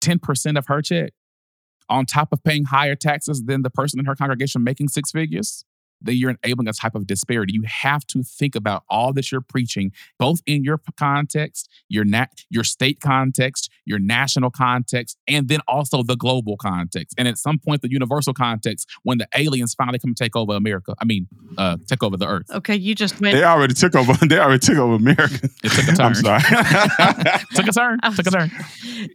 10% 0.00 0.58
of 0.58 0.66
her 0.66 0.82
check 0.82 1.12
on 1.88 2.04
top 2.06 2.32
of 2.32 2.42
paying 2.42 2.64
higher 2.64 2.96
taxes 2.96 3.44
than 3.44 3.62
the 3.62 3.70
person 3.70 3.98
in 4.00 4.06
her 4.06 4.16
congregation 4.16 4.62
making 4.64 4.88
six 4.88 5.12
figures, 5.12 5.64
then 6.00 6.16
you're 6.16 6.34
enabling 6.42 6.68
a 6.68 6.72
type 6.72 6.94
of 6.94 7.06
disparity. 7.06 7.52
You 7.54 7.62
have 7.66 8.06
to 8.08 8.22
think 8.22 8.54
about 8.54 8.84
all 8.88 9.12
that 9.14 9.30
you're 9.32 9.40
preaching, 9.40 9.92
both 10.18 10.40
in 10.46 10.64
your 10.64 10.80
context, 10.98 11.68
your 11.88 12.04
nat- 12.04 12.32
your 12.50 12.64
state 12.64 13.00
context, 13.00 13.70
your 13.84 13.98
national 13.98 14.50
context, 14.50 15.16
and 15.26 15.48
then 15.48 15.60
also 15.66 16.02
the 16.02 16.16
global 16.16 16.56
context. 16.56 17.14
And 17.18 17.26
at 17.28 17.38
some 17.38 17.58
point, 17.58 17.82
the 17.82 17.90
universal 17.90 18.32
context 18.34 18.88
when 19.02 19.18
the 19.18 19.28
aliens 19.36 19.74
finally 19.74 19.98
come 19.98 20.14
take 20.14 20.36
over 20.36 20.54
America. 20.54 20.94
I 21.00 21.04
mean, 21.04 21.26
uh, 21.56 21.76
take 21.86 22.02
over 22.02 22.16
the 22.16 22.26
earth. 22.26 22.50
okay, 22.52 22.76
you 22.76 22.94
just 22.94 23.20
went. 23.20 23.34
They 23.34 23.44
already 23.44 23.74
took 23.74 23.94
over. 23.94 24.12
They 24.28 24.38
already 24.38 24.58
took 24.58 24.76
over 24.76 24.94
America. 24.94 25.48
It 25.64 25.72
took 25.72 25.88
a 25.88 25.96
turn. 25.96 26.06
I'm 26.06 26.14
sorry. 26.14 26.42
Took 27.54 27.66
a 27.68 27.72
turn. 27.72 27.98
Was- 28.02 28.16
Took 28.16 28.26
a 28.26 28.30
turn. 28.30 28.50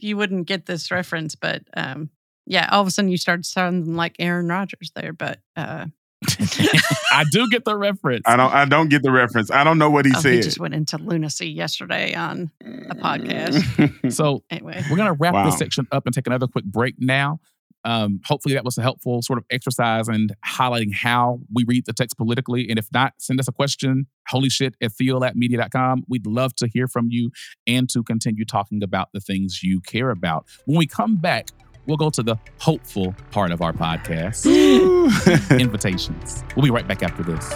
you 0.01 0.17
wouldn't 0.17 0.47
get 0.47 0.65
this 0.65 0.91
reference, 0.91 1.35
but 1.35 1.61
um, 1.75 2.09
yeah, 2.45 2.67
all 2.71 2.81
of 2.81 2.87
a 2.87 2.91
sudden 2.91 3.09
you 3.11 3.17
started 3.17 3.45
sounding 3.45 3.95
like 3.95 4.15
Aaron 4.19 4.47
Rodgers 4.47 4.91
there. 4.95 5.13
But 5.13 5.39
uh, 5.55 5.85
I 7.11 7.25
do 7.31 7.49
get 7.49 7.65
the 7.65 7.75
reference. 7.75 8.23
I 8.25 8.35
don't. 8.35 8.53
I 8.53 8.65
don't 8.65 8.89
get 8.89 9.03
the 9.03 9.11
reference. 9.11 9.51
I 9.51 9.63
don't 9.63 9.77
know 9.77 9.89
what 9.89 10.05
he 10.05 10.13
oh, 10.15 10.19
said. 10.19 10.33
he 10.33 10.41
just 10.41 10.59
went 10.59 10.73
into 10.73 10.97
lunacy 10.97 11.49
yesterday 11.49 12.13
on 12.13 12.51
a 12.61 12.95
podcast. 12.95 14.11
So 14.11 14.43
Anyway, 14.49 14.83
we're 14.89 14.97
gonna 14.97 15.13
wrap 15.13 15.33
Wow. 15.33 15.45
this 15.45 15.57
section 15.57 15.87
up 15.91 16.05
and 16.05 16.13
take 16.13 16.27
another 16.27 16.47
quick 16.47 16.65
break 16.65 16.95
now. 16.99 17.39
Um, 17.85 18.21
hopefully 18.25 18.55
that 18.55 18.63
was 18.63 18.77
a 18.77 18.81
helpful 18.81 19.21
sort 19.21 19.37
of 19.37 19.45
exercise 19.51 20.07
and 20.07 20.33
highlighting 20.47 20.93
how 20.93 21.39
we 21.53 21.65
read 21.67 21.85
the 21.85 21.91
text 21.91 22.15
politically. 22.17 22.69
And 22.69 22.79
if 22.79 22.87
not, 22.93 23.13
send 23.17 23.41
us 23.41 23.47
a 23.49 23.51
question, 23.51 24.07
holy 24.29 24.49
shit 24.49 24.75
at 24.81 24.91
theolabmedia.com. 24.91 26.03
We'd 26.07 26.25
love 26.25 26.55
to 26.55 26.67
hear 26.67 26.87
from 26.87 27.07
you 27.09 27.31
and 27.67 27.89
to 27.89 28.01
continue 28.03 28.45
talking 28.45 28.83
about 28.83 29.09
the 29.13 29.19
things 29.19 29.63
you 29.63 29.81
care 29.81 30.11
about. 30.11 30.45
When 30.65 30.77
we 30.77 30.87
come 30.87 31.17
back, 31.17 31.49
we'll 31.85 31.97
go 31.97 32.09
to 32.09 32.23
the 32.23 32.37
hopeful 32.59 33.15
part 33.31 33.51
of 33.51 33.61
our 33.61 33.73
podcast, 33.73 34.45
invitations. 35.59 36.43
We'll 36.55 36.63
be 36.63 36.71
right 36.71 36.87
back 36.87 37.03
after 37.03 37.23
this. 37.23 37.49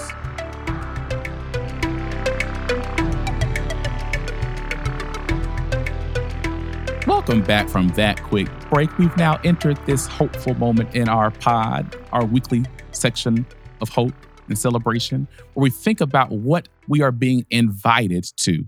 Welcome 7.07 7.41
back 7.41 7.69
from 7.69 7.89
that 7.89 8.21
quick 8.23 8.47
break. 8.69 8.97
We've 8.97 9.15
now 9.17 9.39
entered 9.43 9.77
this 9.85 10.07
hopeful 10.07 10.53
moment 10.55 10.95
in 10.95 11.09
our 11.09 11.31
pod, 11.31 11.95
our 12.11 12.25
weekly 12.25 12.65
section 12.91 13.45
of 13.81 13.89
hope 13.89 14.13
and 14.47 14.57
celebration, 14.57 15.27
where 15.53 15.63
we 15.63 15.69
think 15.69 16.01
about 16.01 16.31
what 16.31 16.67
we 16.87 17.01
are 17.01 17.11
being 17.11 17.45
invited 17.49 18.25
to. 18.37 18.65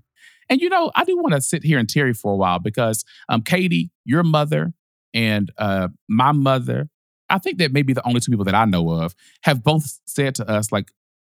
And 0.50 0.60
you 0.60 0.68
know, 0.68 0.92
I 0.96 1.04
do 1.04 1.18
want 1.18 1.36
to 1.36 1.42
sit 1.42 1.64
here 1.64 1.78
and 1.78 1.88
Terry 1.88 2.14
for 2.14 2.34
a 2.34 2.36
while 2.36 2.60
because 2.60 3.06
um, 3.30 3.44
Katie, 3.44 3.92
your 4.04 4.24
mother, 4.24 4.74
and 5.14 5.52
uh, 5.58 5.90
my 6.08 6.32
mother, 6.32 6.90
I 7.30 7.38
think 7.38 7.58
that 7.60 7.72
maybe 7.72 7.94
the 7.94 8.06
only 8.08 8.20
two 8.20 8.32
people 8.32 8.46
that 8.46 8.56
I 8.56 8.66
know 8.66 8.90
of 8.90 9.16
have 9.44 9.64
both 9.64 10.00
said 10.06 10.36
to 10.36 10.50
us, 10.50 10.72
like, 10.72 10.92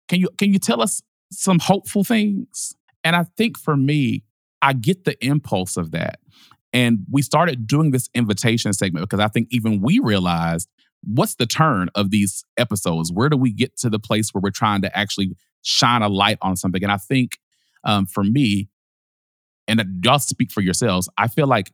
can 0.08 0.20
you 0.20 0.28
can 0.38 0.52
you 0.52 0.58
tell 0.58 0.82
us 0.82 1.02
some 1.30 1.58
hopeful 1.58 2.04
things? 2.04 2.74
And 3.04 3.16
I 3.16 3.24
think 3.36 3.58
for 3.58 3.76
me, 3.76 4.24
I 4.62 4.72
get 4.72 5.04
the 5.04 5.22
impulse 5.24 5.76
of 5.76 5.92
that. 5.92 6.18
And 6.72 7.00
we 7.10 7.22
started 7.22 7.66
doing 7.66 7.90
this 7.90 8.08
invitation 8.14 8.72
segment 8.72 9.08
because 9.08 9.20
I 9.20 9.28
think 9.28 9.48
even 9.50 9.80
we 9.80 9.98
realized 9.98 10.68
what's 11.04 11.36
the 11.36 11.46
turn 11.46 11.88
of 11.94 12.10
these 12.10 12.44
episodes? 12.56 13.12
Where 13.12 13.28
do 13.28 13.36
we 13.36 13.52
get 13.52 13.76
to 13.78 13.90
the 13.90 13.98
place 13.98 14.34
where 14.34 14.40
we're 14.40 14.50
trying 14.50 14.82
to 14.82 14.98
actually 14.98 15.36
shine 15.62 16.02
a 16.02 16.08
light 16.08 16.38
on 16.42 16.56
something? 16.56 16.82
And 16.82 16.92
I 16.92 16.96
think 16.96 17.38
um, 17.84 18.06
for 18.06 18.24
me, 18.24 18.68
and 19.68 19.82
y'all 20.04 20.18
speak 20.18 20.52
for 20.52 20.60
yourselves, 20.60 21.08
I 21.16 21.28
feel 21.28 21.46
like 21.46 21.72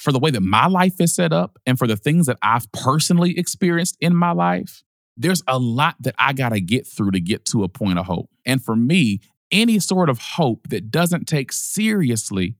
for 0.00 0.12
the 0.12 0.18
way 0.18 0.30
that 0.30 0.40
my 0.40 0.66
life 0.66 1.00
is 1.00 1.14
set 1.14 1.32
up 1.32 1.58
and 1.66 1.78
for 1.78 1.86
the 1.86 1.96
things 1.96 2.26
that 2.26 2.38
I've 2.42 2.70
personally 2.72 3.38
experienced 3.38 3.96
in 4.00 4.16
my 4.16 4.32
life, 4.32 4.82
there's 5.16 5.42
a 5.46 5.58
lot 5.58 5.96
that 6.00 6.14
I 6.18 6.32
got 6.32 6.50
to 6.50 6.60
get 6.60 6.86
through 6.86 7.10
to 7.12 7.20
get 7.20 7.44
to 7.46 7.64
a 7.64 7.68
point 7.68 7.98
of 7.98 8.06
hope. 8.06 8.30
And 8.46 8.64
for 8.64 8.74
me, 8.74 9.20
any 9.52 9.78
sort 9.78 10.08
of 10.08 10.18
hope 10.18 10.68
that 10.70 10.90
doesn't 10.90 11.26
take 11.26 11.52
seriously 11.52 12.56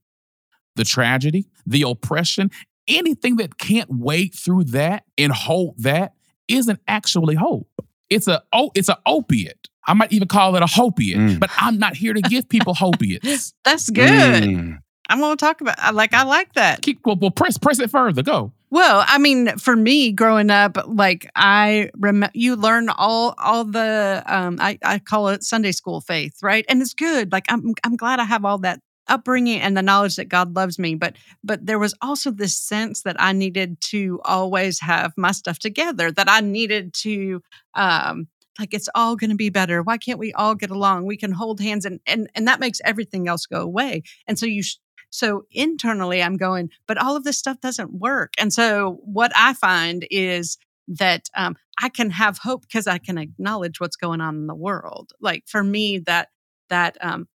the 0.76 0.84
tragedy, 0.84 1.46
the 1.66 1.82
oppression, 1.82 2.50
anything 2.86 3.36
that 3.36 3.58
can't 3.58 3.88
wade 3.90 4.34
through 4.34 4.64
that 4.64 5.04
and 5.16 5.32
hold 5.32 5.76
that 5.78 6.12
isn't 6.48 6.80
actually 6.86 7.36
hope. 7.36 7.68
It's 8.10 8.28
a 8.28 8.42
oh, 8.52 8.70
it's 8.74 8.88
an 8.88 8.96
opiate. 9.06 9.68
I 9.86 9.94
might 9.94 10.12
even 10.12 10.28
call 10.28 10.56
it 10.56 10.62
a 10.62 10.66
hopiate, 10.66 11.16
mm. 11.16 11.40
but 11.40 11.50
I'm 11.56 11.78
not 11.78 11.96
here 11.96 12.12
to 12.12 12.20
give 12.20 12.48
people 12.48 12.74
hopiates. 12.78 13.54
That's 13.64 13.88
good. 13.88 14.42
Mm. 14.42 14.78
I'm 15.10 15.18
going 15.18 15.36
to 15.36 15.44
talk 15.44 15.60
about. 15.60 15.78
I 15.78 15.90
like. 15.90 16.14
I 16.14 16.22
like 16.22 16.52
that. 16.54 16.82
Keep 16.82 17.00
well, 17.04 17.16
well. 17.20 17.30
Press 17.30 17.58
press 17.58 17.80
it 17.80 17.90
further. 17.90 18.22
Go. 18.22 18.52
Well, 18.70 19.04
I 19.06 19.18
mean, 19.18 19.58
for 19.58 19.74
me, 19.74 20.12
growing 20.12 20.50
up, 20.50 20.78
like 20.86 21.28
I 21.34 21.90
remember, 21.98 22.30
you 22.34 22.54
learn 22.54 22.88
all 22.88 23.34
all 23.36 23.64
the 23.64 24.22
um, 24.26 24.58
I 24.60 24.78
I 24.84 25.00
call 25.00 25.28
it 25.28 25.42
Sunday 25.42 25.72
school 25.72 26.00
faith, 26.00 26.34
right? 26.42 26.64
And 26.68 26.80
it's 26.80 26.94
good. 26.94 27.32
Like 27.32 27.46
I'm 27.48 27.74
I'm 27.84 27.96
glad 27.96 28.20
I 28.20 28.24
have 28.24 28.44
all 28.44 28.58
that 28.58 28.80
upbringing 29.08 29.60
and 29.60 29.76
the 29.76 29.82
knowledge 29.82 30.14
that 30.16 30.28
God 30.28 30.54
loves 30.54 30.78
me, 30.78 30.94
but 30.94 31.16
but 31.42 31.66
there 31.66 31.80
was 31.80 31.94
also 32.00 32.30
this 32.30 32.56
sense 32.56 33.02
that 33.02 33.16
I 33.18 33.32
needed 33.32 33.80
to 33.90 34.20
always 34.24 34.78
have 34.80 35.12
my 35.16 35.32
stuff 35.32 35.58
together. 35.58 36.12
That 36.12 36.30
I 36.30 36.40
needed 36.40 36.94
to 37.02 37.42
um, 37.74 38.28
like 38.60 38.72
it's 38.72 38.88
all 38.94 39.16
going 39.16 39.30
to 39.30 39.36
be 39.36 39.48
better 39.48 39.82
why 39.82 39.96
can't 39.96 40.18
we 40.18 40.32
all 40.34 40.54
get 40.54 40.70
along 40.70 41.06
we 41.06 41.16
can 41.16 41.32
hold 41.32 41.60
hands 41.60 41.84
and 41.84 42.00
and 42.06 42.28
and 42.34 42.46
that 42.46 42.60
makes 42.60 42.80
everything 42.84 43.28
else 43.28 43.46
go 43.46 43.60
away 43.60 44.02
and 44.26 44.38
so 44.38 44.44
you 44.44 44.62
so 45.10 45.44
internally, 45.50 46.22
I'm 46.22 46.36
going, 46.36 46.70
but 46.86 46.98
all 46.98 47.16
of 47.16 47.24
this 47.24 47.38
stuff 47.38 47.60
doesn't 47.60 47.92
work. 47.92 48.32
And 48.38 48.52
so 48.52 49.00
what 49.02 49.32
I 49.36 49.54
find 49.54 50.06
is 50.10 50.56
that 50.88 51.28
um, 51.36 51.56
I 51.80 51.88
can 51.88 52.10
have 52.10 52.38
hope 52.38 52.62
because 52.62 52.86
I 52.86 52.98
can 52.98 53.18
acknowledge 53.18 53.80
what's 53.80 53.96
going 53.96 54.20
on 54.20 54.36
in 54.36 54.46
the 54.46 54.54
world. 54.54 55.12
Like 55.20 55.44
for 55.46 55.62
me, 55.62 55.98
that 55.98 56.28
that 56.68 56.96
um, 57.00 57.28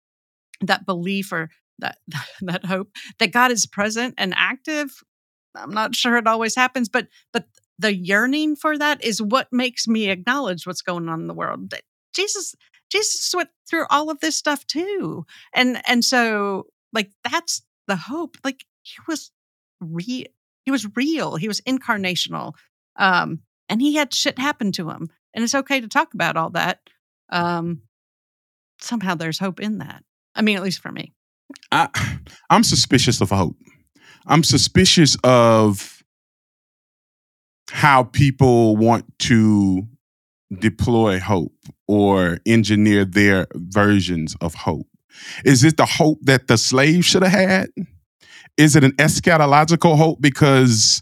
that 0.61 0.86
belief 0.86 1.32
or 1.32 1.49
that 1.80 1.97
that 2.41 2.65
hope 2.65 2.89
that 3.19 3.32
God 3.32 3.51
is 3.51 3.65
present 3.65 4.15
and 4.17 4.34
active. 4.36 4.91
I'm 5.55 5.73
not 5.73 5.95
sure 5.95 6.17
it 6.17 6.28
always 6.28 6.55
happens, 6.55 6.89
but 6.89 7.07
but 7.32 7.45
the 7.78 7.95
yearning 7.95 8.55
for 8.55 8.78
that 8.78 9.03
is 9.03 9.21
what 9.21 9.47
makes 9.51 9.88
me 9.88 10.09
acknowledge 10.09 10.65
what's 10.65 10.82
going 10.82 11.09
on 11.09 11.21
in 11.21 11.28
the 11.28 11.34
world. 11.34 11.69
That 11.71 11.84
Jesus 12.13 12.55
Jesus 12.89 13.34
went 13.36 13.49
through 13.69 13.86
all 13.89 14.09
of 14.09 14.19
this 14.19 14.36
stuff 14.36 14.65
too, 14.67 15.26
and 15.53 15.82
and 15.88 16.03
so 16.03 16.67
like 16.96 17.12
that's 17.30 17.62
the 17.88 17.96
hope. 17.96 18.38
Like 18.43 18.66
he 18.82 18.98
was 19.08 19.32
real. 19.80 20.26
He 20.64 20.72
was 20.72 20.88
real. 20.96 21.36
He 21.36 21.48
was 21.48 21.62
incarnational. 21.62 22.54
Um, 22.96 23.41
and 23.70 23.82
he 23.82 23.96
had 23.96 24.14
shit 24.14 24.39
happen 24.39 24.72
to 24.74 24.89
him. 24.89 25.10
And 25.34 25.43
it's 25.43 25.54
okay 25.54 25.82
to 25.82 25.88
talk 25.88 26.14
about 26.14 26.38
all 26.38 26.50
that. 26.52 26.80
Um, 27.30 27.82
somehow 28.80 29.16
there's 29.16 29.38
hope 29.38 29.60
in 29.60 29.80
that. 29.80 30.04
I 30.34 30.41
mean, 30.41 30.58
at 30.58 30.64
least 30.64 30.82
for 30.82 30.91
me. 30.91 31.14
I, 31.72 31.89
I'm 32.50 32.64
suspicious 32.64 33.22
of 33.22 33.30
hope. 33.30 33.58
I'm 34.26 34.43
suspicious 34.43 35.18
of 35.24 36.04
how 37.70 38.04
people 38.04 38.78
want 38.78 39.06
to 39.20 39.88
deploy 40.60 41.20
hope 41.20 41.54
or 41.88 42.39
engineer 42.46 43.06
their 43.06 43.48
versions 43.56 44.36
of 44.41 44.56
hope. 44.56 44.88
Is 45.43 45.63
it 45.63 45.78
the 45.78 45.86
hope 45.86 46.20
that 46.24 46.47
the 46.47 46.57
slave 46.57 47.05
should 47.05 47.24
have 47.24 47.32
had? 47.32 47.70
Is 48.57 48.76
it 48.76 48.84
an 48.84 48.93
eschatological 48.93 49.97
hope 49.97 50.22
because 50.22 51.01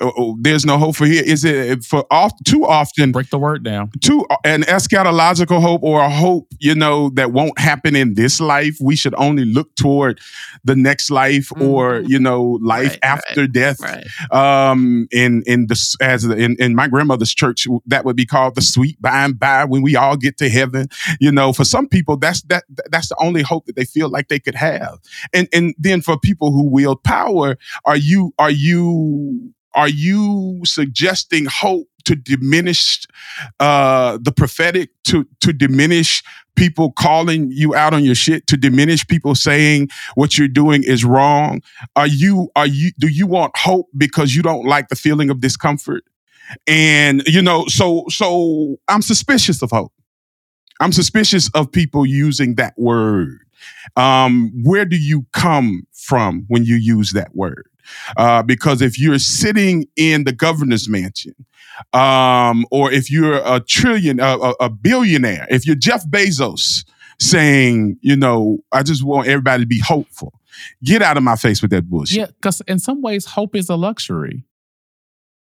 Oh, 0.00 0.12
oh, 0.16 0.36
there's 0.40 0.66
no 0.66 0.76
hope 0.76 0.96
for 0.96 1.06
here. 1.06 1.22
Is 1.24 1.44
it 1.44 1.84
for 1.84 2.04
off 2.10 2.32
too 2.44 2.66
often? 2.66 3.12
Break 3.12 3.30
the 3.30 3.38
word 3.38 3.62
down. 3.62 3.92
Too 4.00 4.26
an 4.44 4.62
eschatological 4.62 5.62
hope 5.62 5.84
or 5.84 6.00
a 6.00 6.10
hope, 6.10 6.48
you 6.58 6.74
know, 6.74 7.10
that 7.10 7.30
won't 7.30 7.56
happen 7.60 7.94
in 7.94 8.14
this 8.14 8.40
life. 8.40 8.76
We 8.80 8.96
should 8.96 9.14
only 9.14 9.44
look 9.44 9.74
toward 9.76 10.20
the 10.64 10.74
next 10.74 11.10
life 11.10 11.50
mm-hmm. 11.50 11.62
or 11.62 12.00
you 12.00 12.18
know, 12.18 12.58
life 12.60 12.90
right, 12.90 12.98
after 13.04 13.42
right, 13.42 13.52
death. 13.52 13.80
Right. 13.80 14.04
Um, 14.32 15.06
in 15.12 15.44
in 15.46 15.68
the 15.68 15.96
as 16.00 16.24
in, 16.24 16.56
in 16.58 16.74
my 16.74 16.88
grandmother's 16.88 17.32
church, 17.32 17.68
that 17.86 18.04
would 18.04 18.16
be 18.16 18.26
called 18.26 18.56
the 18.56 18.62
sweet 18.62 19.00
by 19.00 19.24
and 19.24 19.38
by 19.38 19.64
when 19.64 19.82
we 19.82 19.94
all 19.94 20.16
get 20.16 20.38
to 20.38 20.48
heaven. 20.48 20.88
You 21.20 21.30
know, 21.30 21.52
for 21.52 21.64
some 21.64 21.88
people, 21.88 22.16
that's 22.16 22.42
that 22.42 22.64
that's 22.90 23.10
the 23.10 23.16
only 23.20 23.42
hope 23.42 23.66
that 23.66 23.76
they 23.76 23.84
feel 23.84 24.08
like 24.08 24.26
they 24.26 24.40
could 24.40 24.56
have. 24.56 24.98
And 25.32 25.48
and 25.52 25.72
then 25.78 26.02
for 26.02 26.18
people 26.18 26.50
who 26.50 26.68
wield 26.68 27.04
power, 27.04 27.56
are 27.84 27.96
you 27.96 28.34
are 28.40 28.50
you 28.50 29.53
are 29.74 29.88
you 29.88 30.60
suggesting 30.64 31.46
hope 31.46 31.88
to 32.04 32.14
diminish 32.14 33.06
uh, 33.60 34.18
the 34.20 34.32
prophetic, 34.32 34.90
to 35.04 35.26
to 35.40 35.52
diminish 35.52 36.22
people 36.56 36.92
calling 36.92 37.50
you 37.50 37.74
out 37.74 37.94
on 37.94 38.04
your 38.04 38.14
shit, 38.14 38.46
to 38.46 38.56
diminish 38.56 39.06
people 39.06 39.34
saying 39.34 39.88
what 40.14 40.38
you're 40.38 40.48
doing 40.48 40.82
is 40.84 41.04
wrong? 41.04 41.60
Are 41.96 42.06
you 42.06 42.50
are 42.56 42.66
you 42.66 42.92
do 42.98 43.08
you 43.08 43.26
want 43.26 43.56
hope 43.56 43.88
because 43.96 44.34
you 44.34 44.42
don't 44.42 44.66
like 44.66 44.88
the 44.88 44.96
feeling 44.96 45.30
of 45.30 45.40
discomfort? 45.40 46.04
And 46.66 47.22
you 47.26 47.42
know, 47.42 47.66
so 47.66 48.04
so 48.08 48.76
I'm 48.88 49.02
suspicious 49.02 49.62
of 49.62 49.70
hope. 49.70 49.92
I'm 50.80 50.92
suspicious 50.92 51.50
of 51.54 51.70
people 51.70 52.04
using 52.04 52.56
that 52.56 52.74
word. 52.76 53.38
Um, 53.96 54.52
where 54.62 54.84
do 54.84 54.96
you 54.96 55.24
come 55.32 55.86
from 55.92 56.44
when 56.48 56.64
you 56.64 56.74
use 56.74 57.12
that 57.12 57.34
word? 57.34 57.66
Uh, 58.16 58.42
because 58.42 58.82
if 58.82 58.98
you're 58.98 59.18
sitting 59.18 59.86
in 59.96 60.24
the 60.24 60.32
governor's 60.32 60.88
mansion, 60.88 61.34
um, 61.92 62.64
or 62.70 62.92
if 62.92 63.10
you're 63.10 63.40
a 63.44 63.60
trillion, 63.60 64.20
a, 64.20 64.36
a 64.60 64.70
billionaire, 64.70 65.46
if 65.50 65.66
you're 65.66 65.76
Jeff 65.76 66.06
Bezos 66.06 66.84
saying, 67.20 67.98
you 68.00 68.16
know, 68.16 68.58
I 68.72 68.82
just 68.82 69.04
want 69.04 69.28
everybody 69.28 69.62
to 69.62 69.66
be 69.66 69.80
hopeful, 69.80 70.32
get 70.82 71.02
out 71.02 71.16
of 71.16 71.22
my 71.22 71.36
face 71.36 71.62
with 71.62 71.70
that 71.72 71.88
bullshit. 71.88 72.16
Yeah, 72.16 72.26
because 72.26 72.60
in 72.68 72.78
some 72.78 73.02
ways, 73.02 73.24
hope 73.24 73.56
is 73.56 73.68
a 73.68 73.76
luxury 73.76 74.44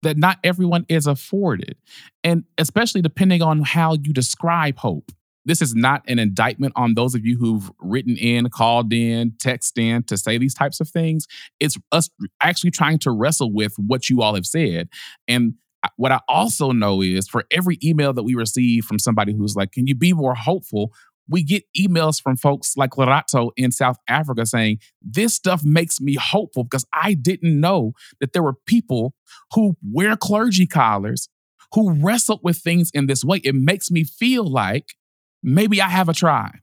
that 0.02 0.16
not 0.16 0.38
everyone 0.44 0.86
is 0.88 1.06
afforded. 1.06 1.76
And 2.24 2.44
especially 2.58 3.02
depending 3.02 3.42
on 3.42 3.62
how 3.62 3.94
you 3.94 4.12
describe 4.12 4.78
hope. 4.78 5.12
This 5.44 5.62
is 5.62 5.74
not 5.74 6.02
an 6.06 6.18
indictment 6.18 6.74
on 6.76 6.94
those 6.94 7.14
of 7.14 7.24
you 7.24 7.38
who've 7.38 7.70
written 7.80 8.16
in, 8.16 8.48
called 8.50 8.92
in, 8.92 9.32
texted 9.32 9.78
in 9.78 10.02
to 10.04 10.16
say 10.16 10.38
these 10.38 10.54
types 10.54 10.80
of 10.80 10.88
things. 10.88 11.26
It's 11.58 11.76
us 11.92 12.10
actually 12.42 12.70
trying 12.70 12.98
to 13.00 13.10
wrestle 13.10 13.52
with 13.52 13.74
what 13.76 14.10
you 14.10 14.22
all 14.22 14.34
have 14.34 14.46
said. 14.46 14.88
And 15.26 15.54
what 15.96 16.12
I 16.12 16.20
also 16.28 16.72
know 16.72 17.02
is 17.02 17.28
for 17.28 17.44
every 17.50 17.78
email 17.82 18.12
that 18.12 18.22
we 18.22 18.34
receive 18.34 18.84
from 18.84 18.98
somebody 18.98 19.32
who's 19.32 19.56
like, 19.56 19.72
Can 19.72 19.86
you 19.86 19.94
be 19.94 20.12
more 20.12 20.34
hopeful? 20.34 20.92
We 21.28 21.44
get 21.44 21.62
emails 21.78 22.20
from 22.20 22.36
folks 22.36 22.76
like 22.76 22.92
Lorato 22.92 23.50
in 23.56 23.70
South 23.70 23.96
Africa 24.08 24.44
saying, 24.44 24.78
This 25.00 25.34
stuff 25.34 25.64
makes 25.64 26.00
me 26.00 26.16
hopeful 26.16 26.64
because 26.64 26.84
I 26.92 27.14
didn't 27.14 27.58
know 27.58 27.92
that 28.20 28.32
there 28.32 28.42
were 28.42 28.56
people 28.66 29.14
who 29.54 29.76
wear 29.82 30.16
clergy 30.16 30.66
collars, 30.66 31.28
who 31.72 31.92
wrestle 31.92 32.40
with 32.42 32.58
things 32.58 32.90
in 32.92 33.06
this 33.06 33.24
way. 33.24 33.38
It 33.38 33.54
makes 33.54 33.90
me 33.90 34.04
feel 34.04 34.44
like 34.44 34.96
maybe 35.42 35.80
I 35.80 35.88
have 35.88 36.08
a 36.08 36.14
tribe. 36.14 36.56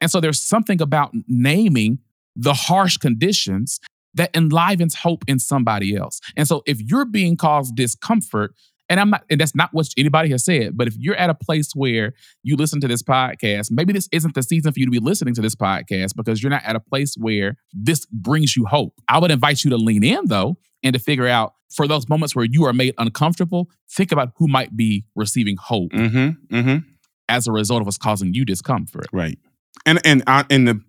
And 0.00 0.10
so 0.10 0.20
there's 0.20 0.40
something 0.40 0.82
about 0.82 1.12
naming 1.26 1.98
the 2.36 2.54
harsh 2.54 2.96
conditions 2.96 3.80
that 4.14 4.30
enlivens 4.34 4.96
hope 4.96 5.24
in 5.26 5.38
somebody 5.38 5.96
else. 5.96 6.20
And 6.36 6.46
so 6.46 6.62
if 6.66 6.80
you're 6.80 7.04
being 7.04 7.36
caused 7.36 7.74
discomfort, 7.74 8.54
and 8.88 9.00
I'm 9.00 9.10
not, 9.10 9.24
and 9.30 9.40
that's 9.40 9.54
not 9.54 9.70
what 9.72 9.88
anybody 9.96 10.28
has 10.30 10.44
said, 10.44 10.76
but 10.76 10.86
if 10.86 10.94
you're 10.98 11.16
at 11.16 11.30
a 11.30 11.34
place 11.34 11.70
where 11.74 12.12
you 12.42 12.54
listen 12.56 12.80
to 12.82 12.88
this 12.88 13.02
podcast, 13.02 13.70
maybe 13.70 13.92
this 13.92 14.08
isn't 14.12 14.34
the 14.34 14.42
season 14.42 14.72
for 14.72 14.78
you 14.78 14.84
to 14.84 14.90
be 14.90 14.98
listening 14.98 15.34
to 15.34 15.40
this 15.40 15.54
podcast 15.54 16.14
because 16.14 16.42
you're 16.42 16.50
not 16.50 16.64
at 16.64 16.76
a 16.76 16.80
place 16.80 17.14
where 17.16 17.56
this 17.72 18.04
brings 18.06 18.56
you 18.56 18.66
hope. 18.66 18.92
I 19.08 19.18
would 19.18 19.30
invite 19.30 19.64
you 19.64 19.70
to 19.70 19.78
lean 19.78 20.04
in 20.04 20.26
though 20.26 20.58
and 20.82 20.92
to 20.92 20.98
figure 20.98 21.26
out 21.26 21.54
for 21.74 21.88
those 21.88 22.08
moments 22.08 22.36
where 22.36 22.44
you 22.44 22.64
are 22.66 22.74
made 22.74 22.94
uncomfortable, 22.98 23.70
think 23.90 24.12
about 24.12 24.32
who 24.36 24.46
might 24.46 24.76
be 24.76 25.06
receiving 25.16 25.56
hope. 25.56 25.90
Mm-hmm, 25.92 26.54
mm-hmm 26.54 26.90
as 27.28 27.46
a 27.46 27.52
result 27.52 27.80
of 27.80 27.86
what's 27.86 27.98
causing 27.98 28.34
you 28.34 28.44
discomfort. 28.44 29.06
Right. 29.12 29.38
And 29.86 30.00
and 30.04 30.22
I, 30.26 30.44
and 30.50 30.68
the 30.68 30.80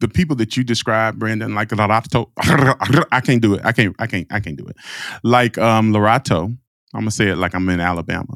the 0.00 0.08
people 0.08 0.36
that 0.36 0.56
you 0.56 0.64
describe, 0.64 1.18
Brandon, 1.18 1.54
like 1.54 1.70
Lorato, 1.70 2.30
I 3.12 3.20
can't 3.20 3.42
do 3.42 3.54
it. 3.54 3.60
I 3.64 3.72
can't. 3.72 3.96
I 3.98 4.06
can't. 4.06 4.26
I 4.30 4.40
can't 4.40 4.56
do 4.56 4.66
it. 4.66 4.76
Like 5.22 5.58
um 5.58 5.92
Lorato, 5.92 6.44
I'm 6.94 7.00
gonna 7.00 7.10
say 7.10 7.28
it 7.28 7.36
like 7.36 7.54
I'm 7.54 7.68
in 7.68 7.80
Alabama. 7.80 8.34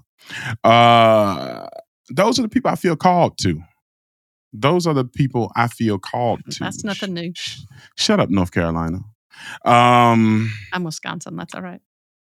Uh, 0.65 1.67
those 2.11 2.39
are 2.39 2.43
the 2.43 2.49
people 2.49 2.71
I 2.71 2.77
feel 2.77 2.97
called 2.97 3.39
to. 3.39 3.61
Those 4.53 4.87
are 4.87 4.95
the 4.95 5.05
people 5.05 5.51
I 5.57 5.69
feel 5.69 5.99
called 5.99 6.41
to. 6.51 6.59
That's 6.61 6.85
nothing 6.85 7.15
new. 7.15 7.33
Sh- 7.35 7.61
shut 7.97 8.21
up, 8.21 8.29
North 8.29 8.53
Carolina. 8.53 8.99
Um, 9.65 10.53
I'm 10.73 10.85
Wisconsin. 10.85 11.37
That's 11.37 11.55
all 11.55 11.63
right. 11.63 11.81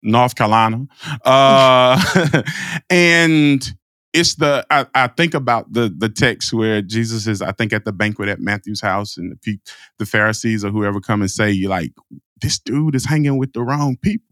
North 0.03 0.36
Carolina. 0.36 0.86
Uh, 1.26 2.43
and 2.89 3.74
it's 4.14 4.36
the 4.36 4.66
I, 4.70 4.86
I, 4.93 5.07
think 5.07 5.34
about 5.34 5.74
the 5.74 5.93
the 5.95 6.09
text 6.09 6.53
where 6.53 6.82
Jesus 6.82 7.28
is 7.28 7.41
I 7.41 7.51
think 7.51 7.74
at 7.74 7.84
the 7.84 7.91
banquet 7.91 8.30
at 8.30 8.39
Matthew's 8.39 8.82
house 8.82 9.18
and 9.18 9.38
the 9.43 9.59
the 9.97 10.05
Pharisees 10.05 10.64
or 10.64 10.70
whoever 10.70 11.01
come 11.01 11.22
and 11.22 11.32
say 11.32 11.51
you 11.51 11.68
like 11.68 11.91
this 12.41 12.59
dude 12.59 12.93
is 12.93 13.05
hanging 13.05 13.38
with 13.38 13.53
the 13.53 13.64
wrong 13.64 13.97
people. 13.97 14.28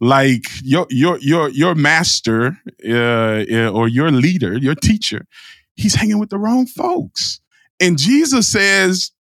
Like 0.00 0.44
your 0.62 0.86
your 0.90 1.18
your 1.20 1.48
your 1.50 1.74
master 1.74 2.58
uh, 2.84 3.44
uh, 3.50 3.70
or 3.70 3.88
your 3.88 4.10
leader, 4.10 4.56
your 4.56 4.74
teacher, 4.74 5.26
he's 5.76 5.94
hanging 5.94 6.18
with 6.18 6.30
the 6.30 6.38
wrong 6.38 6.66
folks. 6.66 7.40
And 7.80 7.98
Jesus 7.98 8.48
says, 8.48 9.12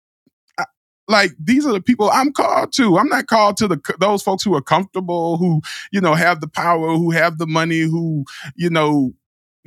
like 1.08 1.32
these 1.40 1.66
are 1.66 1.74
the 1.74 1.82
people 1.82 2.10
I'm 2.12 2.32
called 2.34 2.74
to. 2.74 2.98
I'm 2.98 3.08
not 3.08 3.28
called 3.28 3.58
to 3.58 3.68
the 3.68 3.80
those 4.00 4.22
folks 4.22 4.44
who 4.44 4.56
are 4.56 4.62
comfortable, 4.62 5.38
who 5.38 5.62
you 5.92 6.02
know 6.02 6.16
have 6.16 6.42
the 6.42 6.48
power, 6.48 6.96
who 6.96 7.12
have 7.12 7.38
the 7.38 7.48
money, 7.48 7.82
who 7.82 8.26
you 8.56 8.70
know 8.70 9.14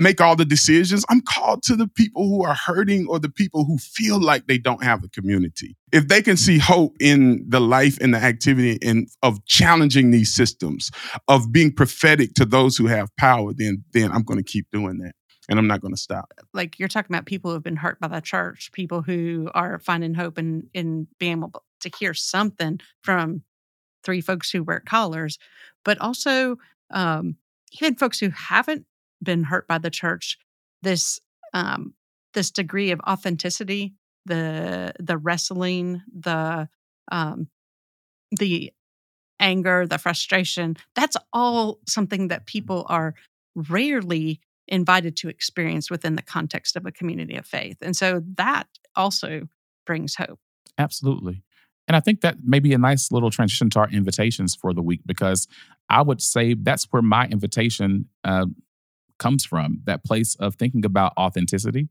make 0.00 0.20
all 0.20 0.34
the 0.34 0.44
decisions. 0.44 1.04
I'm 1.08 1.20
called 1.20 1.62
to 1.64 1.76
the 1.76 1.86
people 1.86 2.26
who 2.28 2.42
are 2.42 2.54
hurting 2.54 3.06
or 3.08 3.20
the 3.20 3.28
people 3.28 3.64
who 3.64 3.78
feel 3.78 4.18
like 4.18 4.46
they 4.46 4.58
don't 4.58 4.82
have 4.82 5.04
a 5.04 5.08
community. 5.08 5.76
If 5.92 6.08
they 6.08 6.22
can 6.22 6.36
see 6.36 6.58
hope 6.58 6.96
in 6.98 7.44
the 7.46 7.60
life 7.60 7.98
and 8.00 8.14
the 8.14 8.18
activity 8.18 8.78
and 8.82 9.08
of 9.22 9.44
challenging 9.44 10.10
these 10.10 10.34
systems, 10.34 10.90
of 11.28 11.52
being 11.52 11.72
prophetic 11.72 12.34
to 12.34 12.44
those 12.44 12.76
who 12.76 12.86
have 12.86 13.14
power, 13.16 13.52
then 13.54 13.84
then 13.92 14.10
I'm 14.10 14.22
going 14.22 14.38
to 14.38 14.44
keep 14.44 14.66
doing 14.72 14.98
that 14.98 15.12
and 15.48 15.58
I'm 15.58 15.66
not 15.66 15.80
going 15.80 15.94
to 15.94 16.00
stop. 16.00 16.32
Like 16.54 16.78
you're 16.78 16.88
talking 16.88 17.14
about 17.14 17.26
people 17.26 17.52
who've 17.52 17.62
been 17.62 17.76
hurt 17.76 18.00
by 18.00 18.08
the 18.08 18.20
church, 18.20 18.70
people 18.72 19.02
who 19.02 19.50
are 19.54 19.78
finding 19.78 20.14
hope 20.14 20.38
in 20.38 20.68
in 20.72 21.08
being 21.18 21.32
able 21.32 21.64
to 21.80 21.90
hear 21.98 22.14
something 22.14 22.80
from 23.02 23.42
three 24.02 24.20
folks 24.20 24.50
who 24.50 24.62
wear 24.62 24.80
collars, 24.80 25.38
but 25.84 26.00
also 26.00 26.56
um, 26.90 27.36
even 27.72 27.94
folks 27.96 28.18
who 28.18 28.30
haven't 28.30 28.86
been 29.22 29.44
hurt 29.44 29.66
by 29.66 29.78
the 29.78 29.90
church. 29.90 30.38
This 30.82 31.20
um, 31.52 31.94
this 32.34 32.50
degree 32.50 32.90
of 32.90 33.00
authenticity, 33.00 33.94
the 34.26 34.92
the 34.98 35.18
wrestling, 35.18 36.02
the 36.12 36.68
um, 37.10 37.48
the 38.32 38.72
anger, 39.40 39.86
the 39.86 39.98
frustration, 39.98 40.76
that's 40.94 41.16
all 41.32 41.78
something 41.88 42.28
that 42.28 42.46
people 42.46 42.86
are 42.88 43.14
rarely 43.54 44.40
invited 44.68 45.16
to 45.16 45.28
experience 45.28 45.90
within 45.90 46.14
the 46.14 46.22
context 46.22 46.76
of 46.76 46.86
a 46.86 46.92
community 46.92 47.36
of 47.36 47.46
faith. 47.46 47.78
And 47.80 47.96
so 47.96 48.22
that 48.36 48.68
also 48.94 49.48
brings 49.86 50.14
hope. 50.14 50.38
Absolutely. 50.78 51.42
And 51.88 51.96
I 51.96 52.00
think 52.00 52.20
that 52.20 52.36
may 52.44 52.60
be 52.60 52.72
a 52.72 52.78
nice 52.78 53.10
little 53.10 53.30
transition 53.30 53.68
to 53.70 53.80
our 53.80 53.90
invitations 53.90 54.54
for 54.54 54.72
the 54.72 54.82
week 54.82 55.00
because 55.04 55.48
I 55.88 56.02
would 56.02 56.22
say 56.22 56.54
that's 56.54 56.84
where 56.90 57.02
my 57.02 57.26
invitation 57.26 58.08
uh, 58.22 58.46
comes 59.20 59.44
from 59.44 59.82
that 59.84 60.02
place 60.02 60.34
of 60.36 60.56
thinking 60.56 60.84
about 60.84 61.12
authenticity 61.16 61.88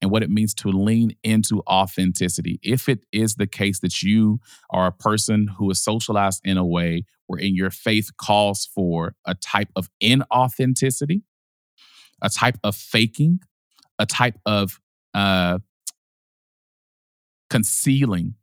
and 0.00 0.12
what 0.12 0.22
it 0.22 0.30
means 0.30 0.54
to 0.54 0.68
lean 0.68 1.16
into 1.24 1.62
authenticity. 1.68 2.60
If 2.62 2.88
it 2.88 3.00
is 3.10 3.34
the 3.34 3.48
case 3.48 3.80
that 3.80 4.02
you 4.02 4.38
are 4.70 4.86
a 4.86 4.92
person 4.92 5.48
who 5.58 5.68
is 5.70 5.82
socialized 5.82 6.42
in 6.44 6.56
a 6.56 6.64
way 6.64 7.04
wherein 7.26 7.56
your 7.56 7.70
faith 7.70 8.10
calls 8.16 8.68
for 8.72 9.16
a 9.24 9.34
type 9.34 9.70
of 9.74 9.88
inauthenticity, 10.00 11.22
a 12.22 12.28
type 12.28 12.58
of 12.62 12.76
faking, 12.76 13.40
a 13.98 14.06
type 14.06 14.38
of 14.46 14.78
uh, 15.14 15.58
concealing. 17.50 18.34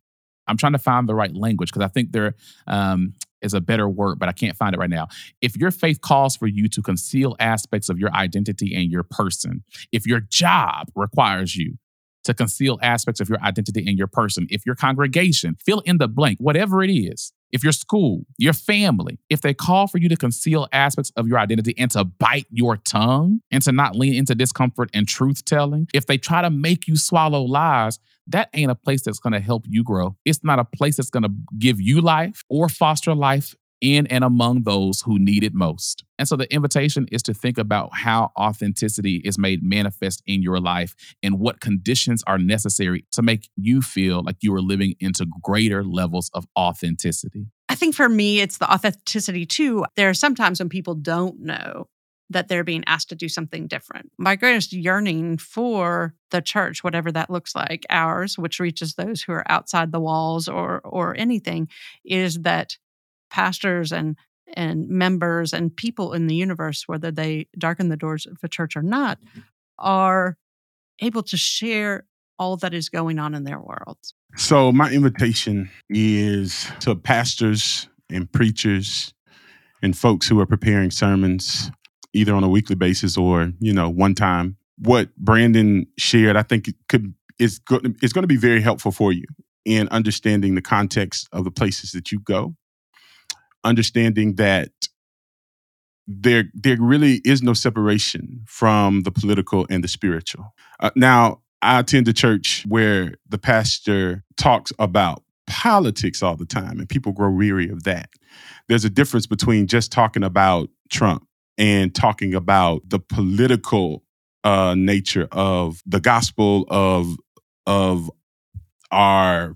I'm 0.46 0.58
trying 0.58 0.72
to 0.72 0.78
find 0.78 1.08
the 1.08 1.14
right 1.14 1.34
language 1.34 1.70
because 1.70 1.84
I 1.84 1.88
think 1.88 2.12
there 2.12 2.34
um, 2.66 3.14
is 3.44 3.54
a 3.54 3.60
better 3.60 3.88
word, 3.88 4.18
but 4.18 4.28
I 4.28 4.32
can't 4.32 4.56
find 4.56 4.74
it 4.74 4.78
right 4.78 4.90
now. 4.90 5.08
If 5.42 5.56
your 5.56 5.70
faith 5.70 6.00
calls 6.00 6.36
for 6.36 6.46
you 6.46 6.68
to 6.68 6.82
conceal 6.82 7.36
aspects 7.38 7.88
of 7.88 7.98
your 7.98 8.12
identity 8.14 8.74
and 8.74 8.90
your 8.90 9.02
person, 9.02 9.62
if 9.92 10.06
your 10.06 10.20
job 10.20 10.88
requires 10.94 11.54
you 11.54 11.78
to 12.24 12.32
conceal 12.32 12.78
aspects 12.82 13.20
of 13.20 13.28
your 13.28 13.40
identity 13.42 13.84
and 13.86 13.98
your 13.98 14.06
person, 14.06 14.46
if 14.48 14.64
your 14.64 14.74
congregation, 14.74 15.56
fill 15.64 15.80
in 15.80 15.98
the 15.98 16.08
blank, 16.08 16.38
whatever 16.40 16.82
it 16.82 16.90
is, 16.90 17.33
if 17.54 17.62
your 17.62 17.72
school, 17.72 18.26
your 18.36 18.52
family, 18.52 19.18
if 19.30 19.40
they 19.40 19.54
call 19.54 19.86
for 19.86 19.98
you 19.98 20.08
to 20.08 20.16
conceal 20.16 20.66
aspects 20.72 21.12
of 21.16 21.28
your 21.28 21.38
identity 21.38 21.72
and 21.78 21.90
to 21.92 22.04
bite 22.04 22.46
your 22.50 22.76
tongue 22.76 23.40
and 23.50 23.62
to 23.62 23.70
not 23.70 23.94
lean 23.94 24.14
into 24.14 24.34
discomfort 24.34 24.90
and 24.92 25.06
truth 25.08 25.44
telling, 25.44 25.86
if 25.94 26.04
they 26.06 26.18
try 26.18 26.42
to 26.42 26.50
make 26.50 26.88
you 26.88 26.96
swallow 26.96 27.42
lies, 27.42 28.00
that 28.26 28.48
ain't 28.54 28.72
a 28.72 28.74
place 28.74 29.02
that's 29.02 29.20
going 29.20 29.34
to 29.34 29.40
help 29.40 29.66
you 29.68 29.84
grow. 29.84 30.16
It's 30.24 30.42
not 30.42 30.58
a 30.58 30.64
place 30.64 30.96
that's 30.96 31.10
going 31.10 31.22
to 31.22 31.32
give 31.56 31.80
you 31.80 32.00
life 32.00 32.42
or 32.50 32.68
foster 32.68 33.14
life 33.14 33.54
in 33.84 34.06
and 34.06 34.24
among 34.24 34.62
those 34.62 35.02
who 35.02 35.18
need 35.18 35.44
it 35.44 35.52
most. 35.52 36.04
And 36.18 36.26
so 36.26 36.36
the 36.36 36.52
invitation 36.52 37.06
is 37.12 37.22
to 37.24 37.34
think 37.34 37.58
about 37.58 37.90
how 37.92 38.32
authenticity 38.38 39.16
is 39.24 39.38
made 39.38 39.62
manifest 39.62 40.22
in 40.26 40.42
your 40.42 40.58
life 40.58 40.94
and 41.22 41.38
what 41.38 41.60
conditions 41.60 42.22
are 42.26 42.38
necessary 42.38 43.04
to 43.12 43.22
make 43.22 43.50
you 43.56 43.82
feel 43.82 44.22
like 44.22 44.36
you 44.40 44.54
are 44.54 44.62
living 44.62 44.94
into 45.00 45.26
greater 45.42 45.84
levels 45.84 46.30
of 46.32 46.46
authenticity. 46.58 47.46
I 47.68 47.74
think 47.74 47.94
for 47.94 48.08
me, 48.08 48.40
it's 48.40 48.58
the 48.58 48.72
authenticity 48.72 49.44
too. 49.44 49.84
There 49.96 50.08
are 50.08 50.14
sometimes 50.14 50.60
when 50.60 50.68
people 50.68 50.94
don't 50.94 51.40
know 51.40 51.88
that 52.30 52.48
they're 52.48 52.64
being 52.64 52.84
asked 52.86 53.10
to 53.10 53.14
do 53.14 53.28
something 53.28 53.66
different. 53.66 54.10
My 54.18 54.34
greatest 54.34 54.72
yearning 54.72 55.38
for 55.38 56.14
the 56.30 56.40
church, 56.40 56.82
whatever 56.82 57.12
that 57.12 57.30
looks 57.30 57.54
like, 57.54 57.84
ours, 57.90 58.38
which 58.38 58.60
reaches 58.60 58.94
those 58.94 59.22
who 59.22 59.32
are 59.32 59.44
outside 59.50 59.92
the 59.92 60.00
walls 60.00 60.48
or 60.48 60.80
or 60.80 61.14
anything, 61.16 61.68
is 62.04 62.40
that 62.40 62.78
pastors 63.34 63.92
and 63.92 64.16
and 64.56 64.88
members 64.88 65.52
and 65.52 65.76
people 65.76 66.12
in 66.12 66.28
the 66.28 66.34
universe, 66.36 66.84
whether 66.86 67.10
they 67.10 67.48
darken 67.58 67.88
the 67.88 67.96
doors 67.96 68.24
of 68.24 68.36
a 68.44 68.48
church 68.48 68.76
or 68.76 68.82
not, 68.82 69.20
mm-hmm. 69.20 69.40
are 69.78 70.36
able 71.00 71.24
to 71.24 71.36
share 71.36 72.06
all 72.38 72.56
that 72.56 72.72
is 72.72 72.88
going 72.88 73.18
on 73.18 73.34
in 73.34 73.42
their 73.42 73.58
worlds. 73.58 74.14
So, 74.36 74.70
my 74.70 74.90
invitation 74.90 75.70
is 75.88 76.70
to 76.80 76.94
pastors 76.94 77.88
and 78.08 78.30
preachers 78.30 79.12
and 79.82 79.96
folks 79.96 80.28
who 80.28 80.38
are 80.38 80.46
preparing 80.46 80.92
sermons, 80.92 81.72
either 82.12 82.34
on 82.34 82.44
a 82.44 82.48
weekly 82.48 82.76
basis 82.76 83.16
or 83.16 83.52
you 83.58 83.72
know 83.72 83.88
one 83.88 84.14
time. 84.14 84.56
What 84.78 85.14
Brandon 85.16 85.86
shared, 85.98 86.36
I 86.36 86.42
think 86.42 86.68
it 86.68 86.76
could 86.88 87.14
is 87.40 87.58
good. 87.58 87.96
It's 88.02 88.12
going 88.12 88.22
to 88.22 88.28
be 88.28 88.36
very 88.36 88.60
helpful 88.60 88.92
for 88.92 89.12
you 89.12 89.24
in 89.64 89.88
understanding 89.88 90.54
the 90.54 90.62
context 90.62 91.28
of 91.32 91.44
the 91.44 91.50
places 91.50 91.92
that 91.92 92.12
you 92.12 92.20
go 92.20 92.54
understanding 93.64 94.36
that 94.36 94.70
there 96.06 96.44
there 96.52 96.76
really 96.80 97.20
is 97.24 97.42
no 97.42 97.54
separation 97.54 98.44
from 98.46 99.02
the 99.02 99.10
political 99.10 99.66
and 99.70 99.82
the 99.82 99.88
spiritual. 99.88 100.54
Uh, 100.80 100.90
now, 100.94 101.40
I 101.62 101.80
attend 101.80 102.08
a 102.08 102.12
church 102.12 102.64
where 102.68 103.14
the 103.28 103.38
pastor 103.38 104.22
talks 104.36 104.72
about 104.78 105.22
politics 105.46 106.22
all 106.22 106.36
the 106.36 106.46
time, 106.46 106.78
and 106.78 106.88
people 106.88 107.12
grow 107.12 107.30
weary 107.30 107.68
of 107.68 107.84
that. 107.84 108.10
There's 108.68 108.84
a 108.84 108.90
difference 108.90 109.26
between 109.26 109.66
just 109.66 109.92
talking 109.92 110.24
about 110.24 110.68
Trump 110.90 111.26
and 111.56 111.94
talking 111.94 112.34
about 112.34 112.82
the 112.88 112.98
political 112.98 114.02
uh, 114.42 114.74
nature 114.76 115.28
of 115.32 115.82
the 115.86 116.00
gospel 116.00 116.66
of 116.68 117.16
of 117.66 118.10
our 118.90 119.54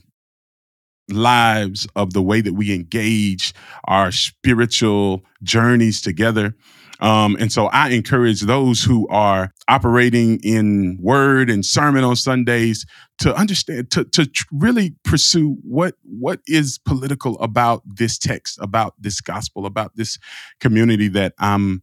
lives 1.08 1.86
of 1.96 2.12
the 2.12 2.22
way 2.22 2.40
that 2.40 2.54
we 2.54 2.74
engage 2.74 3.54
our 3.84 4.12
spiritual 4.12 5.24
journeys 5.42 6.00
together. 6.00 6.54
Um, 7.00 7.36
and 7.38 7.52
so 7.52 7.66
I 7.66 7.90
encourage 7.90 8.40
those 8.40 8.82
who 8.82 9.06
are 9.08 9.52
operating 9.68 10.40
in 10.42 10.98
word 11.00 11.48
and 11.48 11.64
sermon 11.64 12.02
on 12.02 12.16
Sundays 12.16 12.84
to 13.18 13.34
understand, 13.36 13.90
to, 13.92 14.04
to 14.04 14.28
really 14.52 14.96
pursue 15.04 15.58
what, 15.62 15.94
what 16.02 16.40
is 16.46 16.78
political 16.78 17.38
about 17.38 17.82
this 17.86 18.18
text, 18.18 18.58
about 18.60 18.94
this 18.98 19.20
gospel, 19.20 19.64
about 19.64 19.94
this 19.94 20.18
community 20.60 21.08
that 21.08 21.34
I'm, 21.38 21.82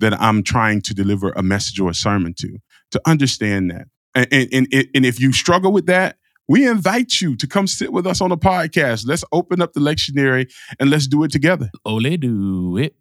that 0.00 0.20
I'm 0.20 0.42
trying 0.42 0.82
to 0.82 0.94
deliver 0.94 1.30
a 1.30 1.42
message 1.42 1.78
or 1.78 1.90
a 1.90 1.94
sermon 1.94 2.34
to, 2.38 2.58
to 2.90 3.00
understand 3.06 3.70
that. 3.70 3.86
And, 4.16 4.48
and, 4.52 4.88
and 4.94 5.06
if 5.06 5.20
you 5.20 5.32
struggle 5.32 5.70
with 5.70 5.86
that, 5.86 6.16
we 6.48 6.66
invite 6.66 7.20
you 7.20 7.36
to 7.36 7.46
come 7.46 7.66
sit 7.66 7.92
with 7.92 8.06
us 8.06 8.20
on 8.20 8.32
a 8.32 8.36
podcast. 8.36 9.06
Let's 9.06 9.24
open 9.32 9.60
up 9.60 9.72
the 9.72 9.80
lectionary 9.80 10.52
and 10.78 10.90
let's 10.90 11.06
do 11.06 11.24
it 11.24 11.30
together. 11.30 11.70
Ole 11.84 12.16
do 12.16 12.76
it. 12.76 12.94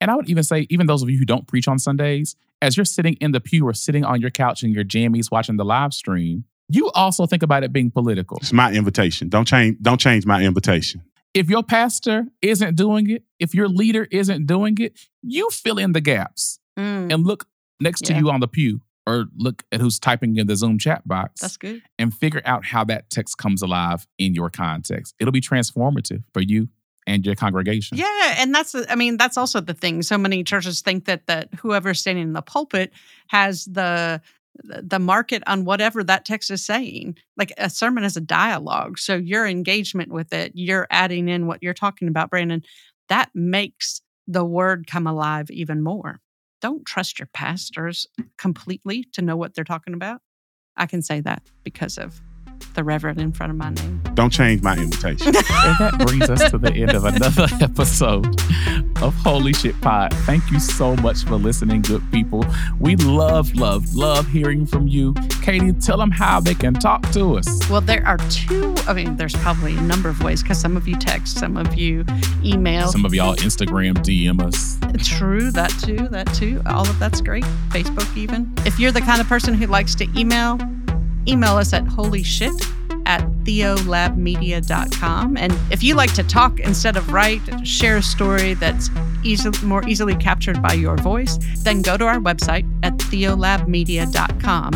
And 0.00 0.10
I 0.10 0.16
would 0.16 0.30
even 0.30 0.44
say, 0.44 0.66
even 0.70 0.86
those 0.86 1.02
of 1.02 1.10
you 1.10 1.18
who 1.18 1.24
don't 1.24 1.46
preach 1.46 1.68
on 1.68 1.78
Sundays, 1.78 2.36
as 2.62 2.76
you're 2.76 2.84
sitting 2.84 3.14
in 3.14 3.32
the 3.32 3.40
pew 3.40 3.66
or 3.66 3.74
sitting 3.74 4.04
on 4.04 4.20
your 4.20 4.30
couch 4.30 4.62
in 4.62 4.72
your 4.72 4.84
jammies 4.84 5.30
watching 5.30 5.56
the 5.56 5.64
live 5.64 5.92
stream, 5.92 6.44
you 6.68 6.90
also 6.92 7.26
think 7.26 7.42
about 7.42 7.64
it 7.64 7.72
being 7.72 7.90
political. 7.90 8.38
It's 8.38 8.52
my 8.52 8.72
invitation. 8.72 9.28
Don't 9.28 9.46
change, 9.46 9.76
don't 9.82 10.00
change 10.00 10.24
my 10.24 10.42
invitation. 10.42 11.02
If 11.34 11.50
your 11.50 11.62
pastor 11.62 12.26
isn't 12.42 12.76
doing 12.76 13.10
it, 13.10 13.24
if 13.38 13.54
your 13.54 13.68
leader 13.68 14.06
isn't 14.10 14.46
doing 14.46 14.76
it, 14.78 14.98
you 15.22 15.48
fill 15.50 15.78
in 15.78 15.92
the 15.92 16.00
gaps 16.00 16.58
mm. 16.78 17.12
and 17.12 17.26
look 17.26 17.46
next 17.80 18.08
yeah. 18.08 18.14
to 18.14 18.20
you 18.20 18.30
on 18.30 18.40
the 18.40 18.48
pew 18.48 18.80
or 19.06 19.26
look 19.36 19.64
at 19.72 19.80
who's 19.80 19.98
typing 19.98 20.36
in 20.36 20.46
the 20.46 20.56
Zoom 20.56 20.78
chat 20.78 21.06
box 21.06 21.40
That's 21.40 21.56
good. 21.56 21.82
and 21.98 22.12
figure 22.14 22.42
out 22.44 22.64
how 22.64 22.84
that 22.84 23.10
text 23.10 23.38
comes 23.38 23.62
alive 23.62 24.06
in 24.18 24.34
your 24.34 24.50
context. 24.50 25.14
It'll 25.18 25.32
be 25.32 25.40
transformative 25.40 26.22
for 26.32 26.40
you 26.40 26.68
and 27.06 27.24
your 27.24 27.34
congregation. 27.34 27.98
Yeah, 27.98 28.34
and 28.38 28.54
that's 28.54 28.74
I 28.88 28.94
mean 28.94 29.16
that's 29.16 29.36
also 29.36 29.60
the 29.60 29.74
thing. 29.74 30.02
So 30.02 30.18
many 30.18 30.44
churches 30.44 30.80
think 30.80 31.06
that 31.06 31.26
that 31.26 31.48
whoever's 31.54 32.00
standing 32.00 32.24
in 32.24 32.32
the 32.34 32.42
pulpit 32.42 32.92
has 33.28 33.64
the 33.64 34.20
the 34.62 34.98
market 34.98 35.42
on 35.46 35.64
whatever 35.64 36.04
that 36.04 36.24
text 36.24 36.50
is 36.50 36.64
saying. 36.64 37.16
Like 37.36 37.52
a 37.56 37.70
sermon 37.70 38.04
is 38.04 38.16
a 38.16 38.20
dialogue. 38.20 38.98
So 38.98 39.16
your 39.16 39.46
engagement 39.46 40.12
with 40.12 40.32
it, 40.32 40.52
you're 40.54 40.86
adding 40.90 41.28
in 41.28 41.46
what 41.46 41.62
you're 41.62 41.72
talking 41.72 42.08
about, 42.08 42.30
Brandon, 42.30 42.62
that 43.08 43.30
makes 43.34 44.02
the 44.26 44.44
word 44.44 44.86
come 44.86 45.06
alive 45.06 45.50
even 45.50 45.82
more. 45.82 46.20
Don't 46.60 46.84
trust 46.84 47.18
your 47.18 47.28
pastors 47.32 48.06
completely 48.36 49.04
to 49.12 49.22
know 49.22 49.36
what 49.36 49.54
they're 49.54 49.64
talking 49.64 49.94
about. 49.94 50.20
I 50.76 50.86
can 50.86 51.02
say 51.02 51.20
that 51.20 51.42
because 51.64 51.98
of 51.98 52.20
the 52.74 52.84
Reverend 52.84 53.20
in 53.20 53.32
front 53.32 53.50
of 53.50 53.56
my 53.56 53.70
name. 53.70 54.00
Don't 54.14 54.30
change 54.32 54.62
my 54.62 54.76
invitation. 54.76 55.34
And 55.62 55.76
that 55.78 56.06
brings 56.06 56.30
us 56.30 56.50
to 56.50 56.58
the 56.58 56.72
end 56.72 56.92
of 56.92 57.04
another 57.04 57.46
episode 57.60 58.26
of 59.02 59.14
Holy 59.16 59.52
Shit 59.52 59.78
Pod. 59.80 60.12
Thank 60.24 60.50
you 60.50 60.58
so 60.58 60.96
much 60.96 61.24
for 61.24 61.36
listening, 61.36 61.82
good 61.82 62.02
people. 62.10 62.44
We 62.78 62.96
love, 62.96 63.54
love, 63.56 63.94
love 63.94 64.26
hearing 64.28 64.64
from 64.64 64.88
you. 64.88 65.14
Katie, 65.42 65.72
tell 65.72 65.98
them 65.98 66.10
how 66.10 66.40
they 66.40 66.54
can 66.54 66.74
talk 66.74 67.10
to 67.12 67.36
us. 67.36 67.68
Well, 67.68 67.80
there 67.80 68.06
are 68.06 68.16
two, 68.30 68.74
I 68.86 68.94
mean, 68.94 69.16
there's 69.16 69.34
probably 69.36 69.76
a 69.76 69.80
number 69.82 70.08
of 70.08 70.22
ways 70.22 70.42
because 70.42 70.58
some 70.58 70.76
of 70.76 70.88
you 70.88 70.96
text, 70.96 71.38
some 71.38 71.56
of 71.56 71.74
you 71.74 72.04
email. 72.42 72.88
Some 72.88 73.04
of 73.04 73.12
y'all 73.12 73.36
Instagram 73.36 73.94
DM 73.96 74.40
us. 74.42 74.78
True, 75.06 75.50
that 75.52 75.70
too, 75.82 76.08
that 76.08 76.32
too. 76.34 76.62
All 76.66 76.88
of 76.88 76.98
that's 76.98 77.20
great. 77.20 77.44
Facebook, 77.68 78.16
even. 78.16 78.52
If 78.64 78.78
you're 78.78 78.92
the 78.92 79.00
kind 79.00 79.20
of 79.20 79.26
person 79.26 79.54
who 79.54 79.66
likes 79.66 79.94
to 79.96 80.08
email, 80.18 80.58
email 81.26 81.56
us 81.56 81.72
at 81.72 81.84
holyshit 81.84 82.60
at 83.06 83.22
theolabmedia.com. 83.44 85.36
And 85.36 85.52
if 85.70 85.82
you 85.82 85.94
like 85.94 86.12
to 86.14 86.22
talk 86.22 86.60
instead 86.60 86.96
of 86.96 87.12
write, 87.12 87.42
share 87.66 87.96
a 87.96 88.02
story 88.02 88.54
that's 88.54 88.88
easy, 89.24 89.50
more 89.64 89.86
easily 89.88 90.14
captured 90.14 90.62
by 90.62 90.74
your 90.74 90.96
voice, 90.96 91.38
then 91.58 91.82
go 91.82 91.96
to 91.96 92.06
our 92.06 92.18
website 92.18 92.64
at 92.82 92.94
theolabmedia.com 92.98 94.74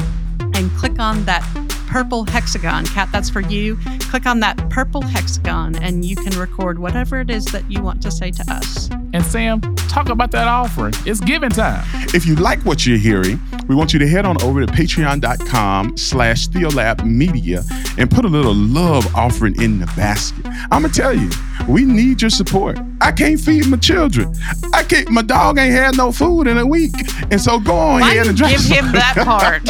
and 0.55 0.71
click 0.73 0.99
on 0.99 1.25
that 1.25 1.43
purple 1.89 2.25
hexagon. 2.25 2.87
Kat, 2.87 3.09
that's 3.13 3.31
for 3.31 3.41
you. 3.41 3.79
Click 4.01 4.27
on 4.27 4.41
that 4.41 4.57
purple 4.71 5.03
hexagon 5.03 5.77
and 5.77 6.05
you 6.05 6.17
can 6.17 6.37
record 6.39 6.79
whatever 6.79 7.21
it 7.21 7.31
is 7.31 7.45
that 7.47 7.71
you 7.71 7.83
want 7.83 8.03
to 8.03 8.11
say 8.11 8.31
to 8.31 8.45
us. 8.51 8.91
And 9.15 9.25
Sam, 9.25 9.61
talk 9.89 10.09
about 10.09 10.33
that 10.33 10.49
offering. 10.49 10.93
It's 11.07 11.21
giving 11.21 11.51
time. 11.51 11.85
If 12.13 12.27
you 12.27 12.35
like 12.35 12.59
what 12.65 12.85
you're 12.85 12.99
hearing, 12.99 13.41
we 13.69 13.77
want 13.77 13.93
you 13.93 14.01
to 14.01 14.09
head 14.09 14.27
on 14.27 14.43
over 14.43 14.67
to 14.67 14.73
patreon.com 14.73 15.97
slash 15.97 16.49
theolab 16.49 17.07
media 17.07 17.63
and 17.97 18.11
put 18.11 18.25
a 18.25 18.29
little 18.29 18.57
love 18.57 19.07
offering 19.15 19.55
in 19.63 19.79
the 19.79 19.87
basket. 19.97 20.45
I'm 20.73 20.83
gonna 20.83 20.89
tell 20.89 21.15
you, 21.15 21.31
we 21.69 21.85
need 21.85 22.23
your 22.23 22.31
support. 22.31 22.77
I 23.01 23.13
can't 23.13 23.39
feed 23.39 23.69
my 23.69 23.77
children. 23.77 24.35
I 24.73 24.83
can't 24.83 25.09
my 25.11 25.23
dog 25.23 25.59
ain't 25.59 25.73
had 25.73 25.97
no 25.97 26.11
food 26.11 26.49
in 26.49 26.59
a 26.59 26.67
week. 26.67 26.95
And 27.31 27.41
so 27.41 27.61
go 27.61 27.77
on 27.77 28.01
Why 28.01 28.15
ahead 28.15 28.27
and 28.27 28.37
drop 28.37 28.51
give 28.51 28.65
him 28.65 28.91
that 28.91 29.15
part? 29.23 29.63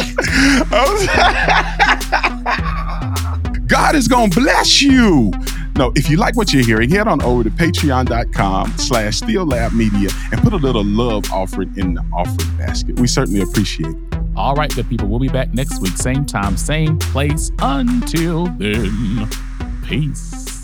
God 3.67 3.95
is 3.95 4.07
gonna 4.07 4.33
bless 4.33 4.81
you. 4.81 5.31
No, 5.77 5.91
if 5.95 6.09
you 6.09 6.15
like 6.15 6.37
what 6.37 6.53
you're 6.53 6.63
hearing, 6.63 6.89
head 6.89 7.07
on 7.07 7.21
over 7.21 7.43
to 7.43 7.49
patreon.com 7.49 8.77
slash 8.77 9.19
theolab 9.21 9.73
media 9.73 10.09
and 10.31 10.41
put 10.41 10.53
a 10.53 10.57
little 10.57 10.85
love 10.85 11.25
offering 11.31 11.73
in 11.77 11.95
the 11.95 12.05
offering 12.13 12.57
basket. 12.57 12.97
We 12.99 13.07
certainly 13.07 13.41
appreciate 13.41 13.89
it. 13.89 14.19
All 14.37 14.55
right, 14.55 14.73
good 14.73 14.87
people. 14.89 15.07
We'll 15.07 15.19
be 15.19 15.29
back 15.29 15.53
next 15.53 15.81
week, 15.81 15.97
same 15.97 16.25
time, 16.25 16.55
same 16.55 16.97
place. 16.97 17.51
Until 17.59 18.47
then, 18.57 19.27
peace. 19.83 20.54